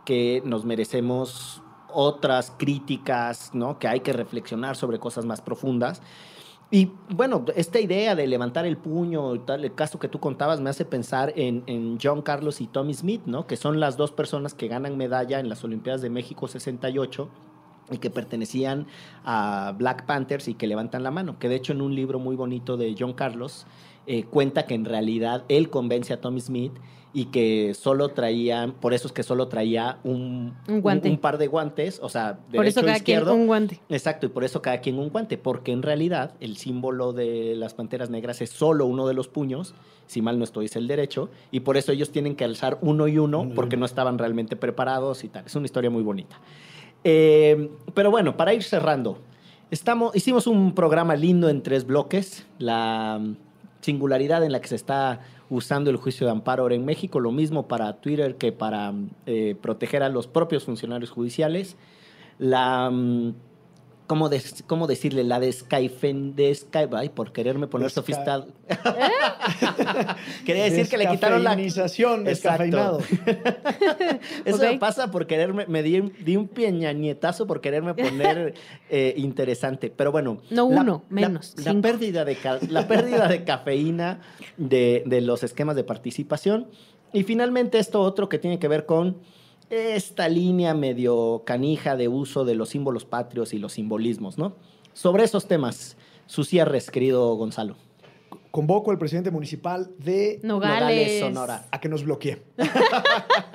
que 0.07 0.43
nos 0.45 0.65
merecemos 0.65 1.63
otras 1.95 2.53
críticas, 2.57 3.51
¿no? 3.55 3.79
Que 3.79 3.89
hay 3.89 4.01
que 4.01 4.13
reflexionar 4.13 4.77
sobre 4.77 4.99
cosas 4.99 5.25
más 5.25 5.41
profundas. 5.41 6.03
Y 6.73 6.93
bueno, 7.09 7.45
esta 7.57 7.81
idea 7.81 8.15
de 8.15 8.29
levantar 8.29 8.65
el 8.65 8.77
puño 8.77 9.41
tal, 9.41 9.65
el 9.65 9.75
caso 9.75 9.99
que 9.99 10.07
tú 10.07 10.21
contabas 10.21 10.61
me 10.61 10.71
hace 10.71 10.85
pensar 10.85 11.33
en, 11.35 11.65
en 11.67 11.99
John 12.01 12.23
Carlos 12.23 12.61
y 12.61 12.69
Tommy 12.69 12.95
Smith, 12.95 13.23
¿no? 13.27 13.47
Que 13.47 13.57
son 13.57 13.81
las 13.81 13.97
dos 13.97 14.13
personas 14.13 14.55
que 14.55 14.69
ganan 14.69 14.97
medalla 14.97 15.41
en 15.41 15.49
las 15.49 15.65
Olimpiadas 15.65 16.01
de 16.01 16.11
México 16.11 16.47
68 16.47 17.29
y 17.91 17.99
que 17.99 18.11
pertenecían 18.11 18.87
a 19.25 19.75
Black 19.77 20.07
Panthers 20.07 20.47
y 20.47 20.55
que 20.55 20.69
levantan 20.69 21.03
la 21.03 21.11
mano. 21.11 21.39
Que 21.41 21.49
de 21.49 21.57
hecho 21.57 21.73
en 21.73 21.83
un 21.83 21.95
libro 21.95 22.21
muy 22.21 22.37
bonito 22.37 22.77
de 22.77 22.95
John 22.97 23.15
Carlos, 23.15 23.67
eh, 24.07 24.25
cuenta 24.25 24.67
que 24.67 24.75
en 24.75 24.85
realidad 24.85 25.45
él 25.49 25.71
convence 25.71 26.13
a 26.13 26.21
Tommy 26.21 26.41
Smith 26.41 26.73
y 27.13 27.27
que 27.27 27.75
solo 27.75 28.11
traían, 28.11 28.73
por 28.73 28.95
eso 28.95 29.09
es 29.09 29.13
que 29.13 29.23
solo 29.23 29.49
traía 29.49 29.99
un, 30.05 30.55
Un 30.69 30.81
guante. 30.81 31.11
un, 31.11 31.19
par 31.19 31.39
de 31.39 31.49
guantes, 31.49 31.99
o 32.03 32.09
sea, 32.09 32.39
Por 32.55 32.67
eso 32.67 32.81
derecho 32.81 32.81
cada 32.83 33.05
quien 33.05 33.19
izquierdo. 33.19 33.35
un 33.35 33.47
guante. 33.47 33.81
Exacto, 33.89 34.27
y 34.27 34.29
por 34.29 34.45
eso 34.45 34.63
cada 34.63 34.81
quien 34.81 34.99
un 34.99 35.09
guante, 35.11 35.37
porque 35.37 35.73
en 35.73 35.83
realidad 35.83 36.35
el 36.41 36.57
símbolo 36.57 37.13
de 37.13 37.55
las 37.57 37.75
panteras 37.75 38.11
negras 38.11 38.41
es 38.41 38.51
solo 38.51 38.87
uno 38.87 39.09
de 39.09 39.15
los 39.15 39.27
puños, 39.27 39.75
si 40.07 40.23
mal 40.23 40.39
no 40.39 40.45
estoy, 40.45 40.67
es 40.67 40.77
el 40.77 40.87
derecho, 40.87 41.31
y 41.51 41.61
por 41.61 41.77
eso 41.77 41.91
ellos 41.91 42.11
tienen 42.11 42.37
que 42.37 42.45
alzar 42.45 42.79
uno 42.81 43.09
y 43.09 43.19
uno, 43.19 43.51
porque 43.55 43.77
no 43.77 43.87
estaban 43.87 44.17
realmente 44.17 44.55
preparados 44.55 45.25
y 45.25 45.29
tal. 45.29 45.47
Es 45.47 45.55
una 45.57 45.67
historia 45.67 45.91
muy 45.91 46.03
bonita. 46.03 46.39
Eh, 47.03 47.71
pero 47.95 48.11
bueno, 48.11 48.37
para 48.37 48.55
ir 48.55 48.63
cerrando, 48.63 49.19
estamos, 49.71 50.15
hicimos 50.15 50.47
un 50.47 50.75
programa 50.75 51.17
lindo 51.17 51.49
en 51.49 51.63
tres 51.63 51.87
bloques. 51.87 52.47
La 52.59 53.21
singularidad 53.81 54.45
en 54.45 54.53
la 54.53 54.61
que 54.61 54.69
se 54.69 54.77
está 54.77 55.21
usando 55.49 55.91
el 55.91 55.97
juicio 55.97 56.27
de 56.27 56.33
amparo 56.33 56.63
ahora 56.63 56.75
en 56.75 56.85
México, 56.85 57.21
lo 57.21 57.33
mismo 57.33 57.69
para 57.69 58.01
Twitter 58.01 58.37
que 58.37 58.53
para 58.53 58.93
mm, 58.93 59.11
eh, 59.27 59.57
proteger 59.61 60.03
a 60.03 60.09
los 60.09 60.27
propios 60.27 60.65
funcionarios 60.65 61.11
judiciales. 61.11 61.77
La. 62.39 62.91
¿Cómo, 64.11 64.29
des- 64.29 64.65
cómo 64.67 64.89
decirle? 64.89 65.23
La 65.23 65.39
descaifen, 65.39 66.35
desca- 66.35 66.89
ay, 66.99 67.11
por 67.11 67.31
quererme 67.31 67.69
poner 67.69 67.91
Desca- 67.91 67.95
sofistado. 67.95 68.49
Quería 70.45 70.65
decir 70.65 70.89
que 70.89 70.99
le 70.99 71.07
quitaron 71.07 71.45
la, 71.45 71.55
descafeinado. 71.55 72.99
Eso 74.45 74.57
Ok. 74.57 74.79
pasa 74.81 75.13
por 75.13 75.29
quererme, 75.29 75.65
me 75.69 75.85
di, 75.85 76.01
di 76.25 76.35
un 76.37 76.49
piñañetazo 76.49 77.47
por 77.47 77.61
quererme 77.61 77.95
poner 77.95 78.55
eh, 78.91 79.15
interesante. 79.17 79.93
Pero 79.95 80.11
bueno. 80.11 80.39
No 80.51 80.69
la- 80.69 80.81
uno, 80.81 81.05
la- 81.09 81.15
menos, 81.15 81.55
La, 81.59 81.71
cinco. 81.71 81.83
pérdida 81.83 82.25
de, 82.25 82.37
la 82.69 82.89
pérdida 82.89 83.29
de 83.29 83.45
cafeína 83.45 84.19
de, 84.57 85.05
de 85.07 85.21
los 85.21 85.45
esquemas 85.45 85.77
de 85.77 85.85
participación. 85.85 86.67
Y 87.13 87.23
finalmente 87.23 87.79
esto 87.79 88.01
otro 88.01 88.29
que 88.29 88.39
tiene 88.41 88.59
que 88.59 88.67
ver 88.67 88.87
con 88.87 89.19
esta 89.71 90.29
línea 90.29 90.75
medio 90.75 91.43
canija 91.47 91.97
de 91.97 92.09
uso 92.09 92.45
de 92.45 92.55
los 92.55 92.71
símbolos 92.71 93.05
patrios 93.05 93.55
y 93.55 93.59
los 93.59 93.75
simbolismos, 93.75 94.37
¿no? 94.37 94.55
Sobre 94.93 95.25
esos 95.25 95.47
temas, 95.47 95.97
sus 96.27 96.49
cierres, 96.49 96.91
querido 96.91 97.35
Gonzalo. 97.37 97.77
Convoco 98.51 98.91
al 98.91 98.99
presidente 98.99 99.31
municipal 99.31 99.91
de 99.99 100.41
Nogales. 100.43 101.21
Sonora. 101.21 101.67
a 101.71 101.81
que 101.81 101.89
nos 101.89 102.05
bloquee. 102.05 102.43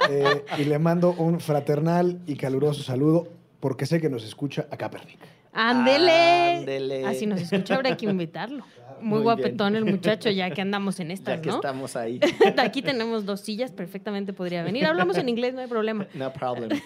Eh, 0.07 0.45
y 0.59 0.65
le 0.65 0.77
mando 0.77 1.15
un 1.17 1.39
fraternal 1.39 2.19
y 2.27 2.35
caluroso 2.35 2.83
saludo 2.83 3.27
porque 3.59 3.87
sé 3.87 3.99
que 3.99 4.07
nos 4.07 4.23
escucha 4.23 4.67
a 4.69 4.77
Kaepernick. 4.77 5.17
Ándele. 5.55 6.57
Ándele. 6.59 7.05
Así 7.05 7.25
nos 7.25 7.41
escucha, 7.41 7.75
habrá 7.75 7.95
que 7.95 8.05
invitarlo. 8.05 8.63
Muy, 9.01 9.17
Muy 9.17 9.21
guapetón 9.23 9.73
bien. 9.73 9.85
el 9.87 9.91
muchacho, 9.91 10.29
ya 10.29 10.49
que 10.51 10.61
andamos 10.61 10.99
en 10.99 11.09
Ya 11.09 11.13
estas, 11.15 11.39
que 11.41 11.49
¿no? 11.49 11.55
estamos 11.55 11.95
ahí. 11.95 12.19
Aquí 12.57 12.81
tenemos 12.81 13.25
dos 13.25 13.41
sillas, 13.41 13.71
perfectamente 13.71 14.31
podría 14.33 14.63
venir. 14.63 14.85
Hablamos 14.85 15.17
en 15.17 15.27
inglés, 15.29 15.53
no 15.53 15.61
hay 15.61 15.67
problema. 15.67 16.07
No 16.13 16.31
problem. 16.31 16.69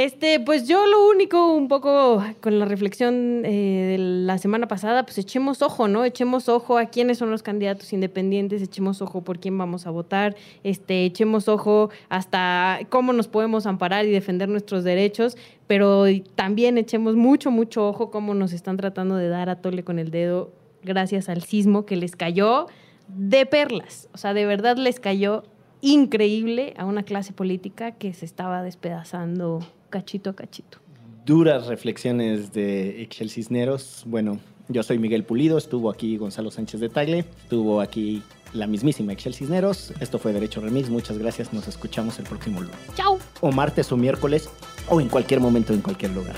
Este, 0.00 0.40
pues 0.40 0.66
yo 0.66 0.86
lo 0.86 1.10
único, 1.10 1.52
un 1.52 1.68
poco 1.68 2.24
con 2.40 2.58
la 2.58 2.64
reflexión 2.64 3.42
eh, 3.44 3.84
de 3.90 3.98
la 3.98 4.38
semana 4.38 4.66
pasada, 4.66 5.04
pues 5.04 5.18
echemos 5.18 5.60
ojo, 5.60 5.88
¿no? 5.88 6.06
Echemos 6.06 6.48
ojo 6.48 6.78
a 6.78 6.86
quiénes 6.86 7.18
son 7.18 7.30
los 7.30 7.42
candidatos 7.42 7.92
independientes, 7.92 8.62
echemos 8.62 9.02
ojo 9.02 9.20
por 9.20 9.40
quién 9.40 9.58
vamos 9.58 9.86
a 9.86 9.90
votar, 9.90 10.36
este, 10.64 11.04
echemos 11.04 11.48
ojo 11.48 11.90
hasta 12.08 12.78
cómo 12.88 13.12
nos 13.12 13.28
podemos 13.28 13.66
amparar 13.66 14.06
y 14.06 14.10
defender 14.10 14.48
nuestros 14.48 14.84
derechos, 14.84 15.36
pero 15.66 16.04
también 16.34 16.78
echemos 16.78 17.14
mucho, 17.14 17.50
mucho 17.50 17.86
ojo 17.86 18.10
cómo 18.10 18.32
nos 18.32 18.54
están 18.54 18.78
tratando 18.78 19.16
de 19.16 19.28
dar 19.28 19.50
a 19.50 19.56
tole 19.56 19.84
con 19.84 19.98
el 19.98 20.10
dedo 20.10 20.50
gracias 20.82 21.28
al 21.28 21.42
sismo 21.42 21.84
que 21.84 21.96
les 21.96 22.16
cayó 22.16 22.68
de 23.06 23.44
perlas. 23.44 24.08
O 24.14 24.16
sea, 24.16 24.32
de 24.32 24.46
verdad 24.46 24.78
les 24.78 24.98
cayó 24.98 25.42
increíble 25.82 26.72
a 26.78 26.86
una 26.86 27.02
clase 27.02 27.34
política 27.34 27.92
que 27.92 28.14
se 28.14 28.24
estaba 28.24 28.62
despedazando 28.62 29.60
cachito 29.90 30.30
a 30.30 30.34
cachito. 30.36 30.78
Duras 31.26 31.66
reflexiones 31.66 32.52
de 32.52 33.02
Excel 33.02 33.30
Cisneros. 33.30 34.02
Bueno, 34.06 34.40
yo 34.68 34.82
soy 34.82 34.98
Miguel 34.98 35.24
Pulido, 35.24 35.58
estuvo 35.58 35.90
aquí 35.90 36.16
Gonzalo 36.16 36.50
Sánchez 36.50 36.80
de 36.80 36.88
Tagle, 36.88 37.18
estuvo 37.42 37.80
aquí 37.80 38.22
la 38.52 38.66
mismísima 38.66 39.12
Excel 39.12 39.34
Cisneros. 39.34 39.92
Esto 40.00 40.18
fue 40.18 40.32
Derecho 40.32 40.60
Remix, 40.60 40.88
muchas 40.88 41.18
gracias, 41.18 41.52
nos 41.52 41.68
escuchamos 41.68 42.18
el 42.18 42.24
próximo 42.24 42.60
lunes. 42.60 42.76
¡Chao! 42.96 43.18
O 43.42 43.52
martes 43.52 43.92
o 43.92 43.96
miércoles, 43.96 44.48
o 44.88 45.00
en 45.00 45.08
cualquier 45.08 45.40
momento, 45.40 45.72
en 45.72 45.82
cualquier 45.82 46.12
lugar. 46.12 46.34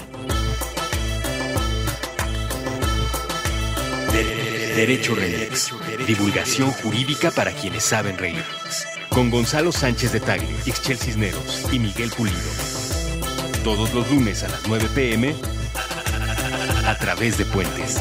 De- 4.12 4.74
Derecho 4.76 5.14
Remix. 5.14 5.72
Divulgación 6.06 6.70
jurídica 6.70 7.30
para 7.30 7.52
quienes 7.52 7.82
saben 7.84 8.16
reír. 8.18 8.42
Con 9.10 9.30
Gonzalo 9.30 9.72
Sánchez 9.72 10.12
de 10.12 10.20
Tagle, 10.20 10.48
Ixchel 10.66 10.96
Cisneros 10.96 11.66
y 11.72 11.78
Miguel 11.78 12.10
Pulido. 12.16 12.36
Todos 13.64 13.94
los 13.94 14.10
lunes 14.10 14.43
a 14.43 14.48
las 14.48 14.66
9 14.66 14.89
pm 14.93 15.36
a 16.84 16.98
través 16.98 17.39
de 17.39 17.44
Puentes. 17.44 18.01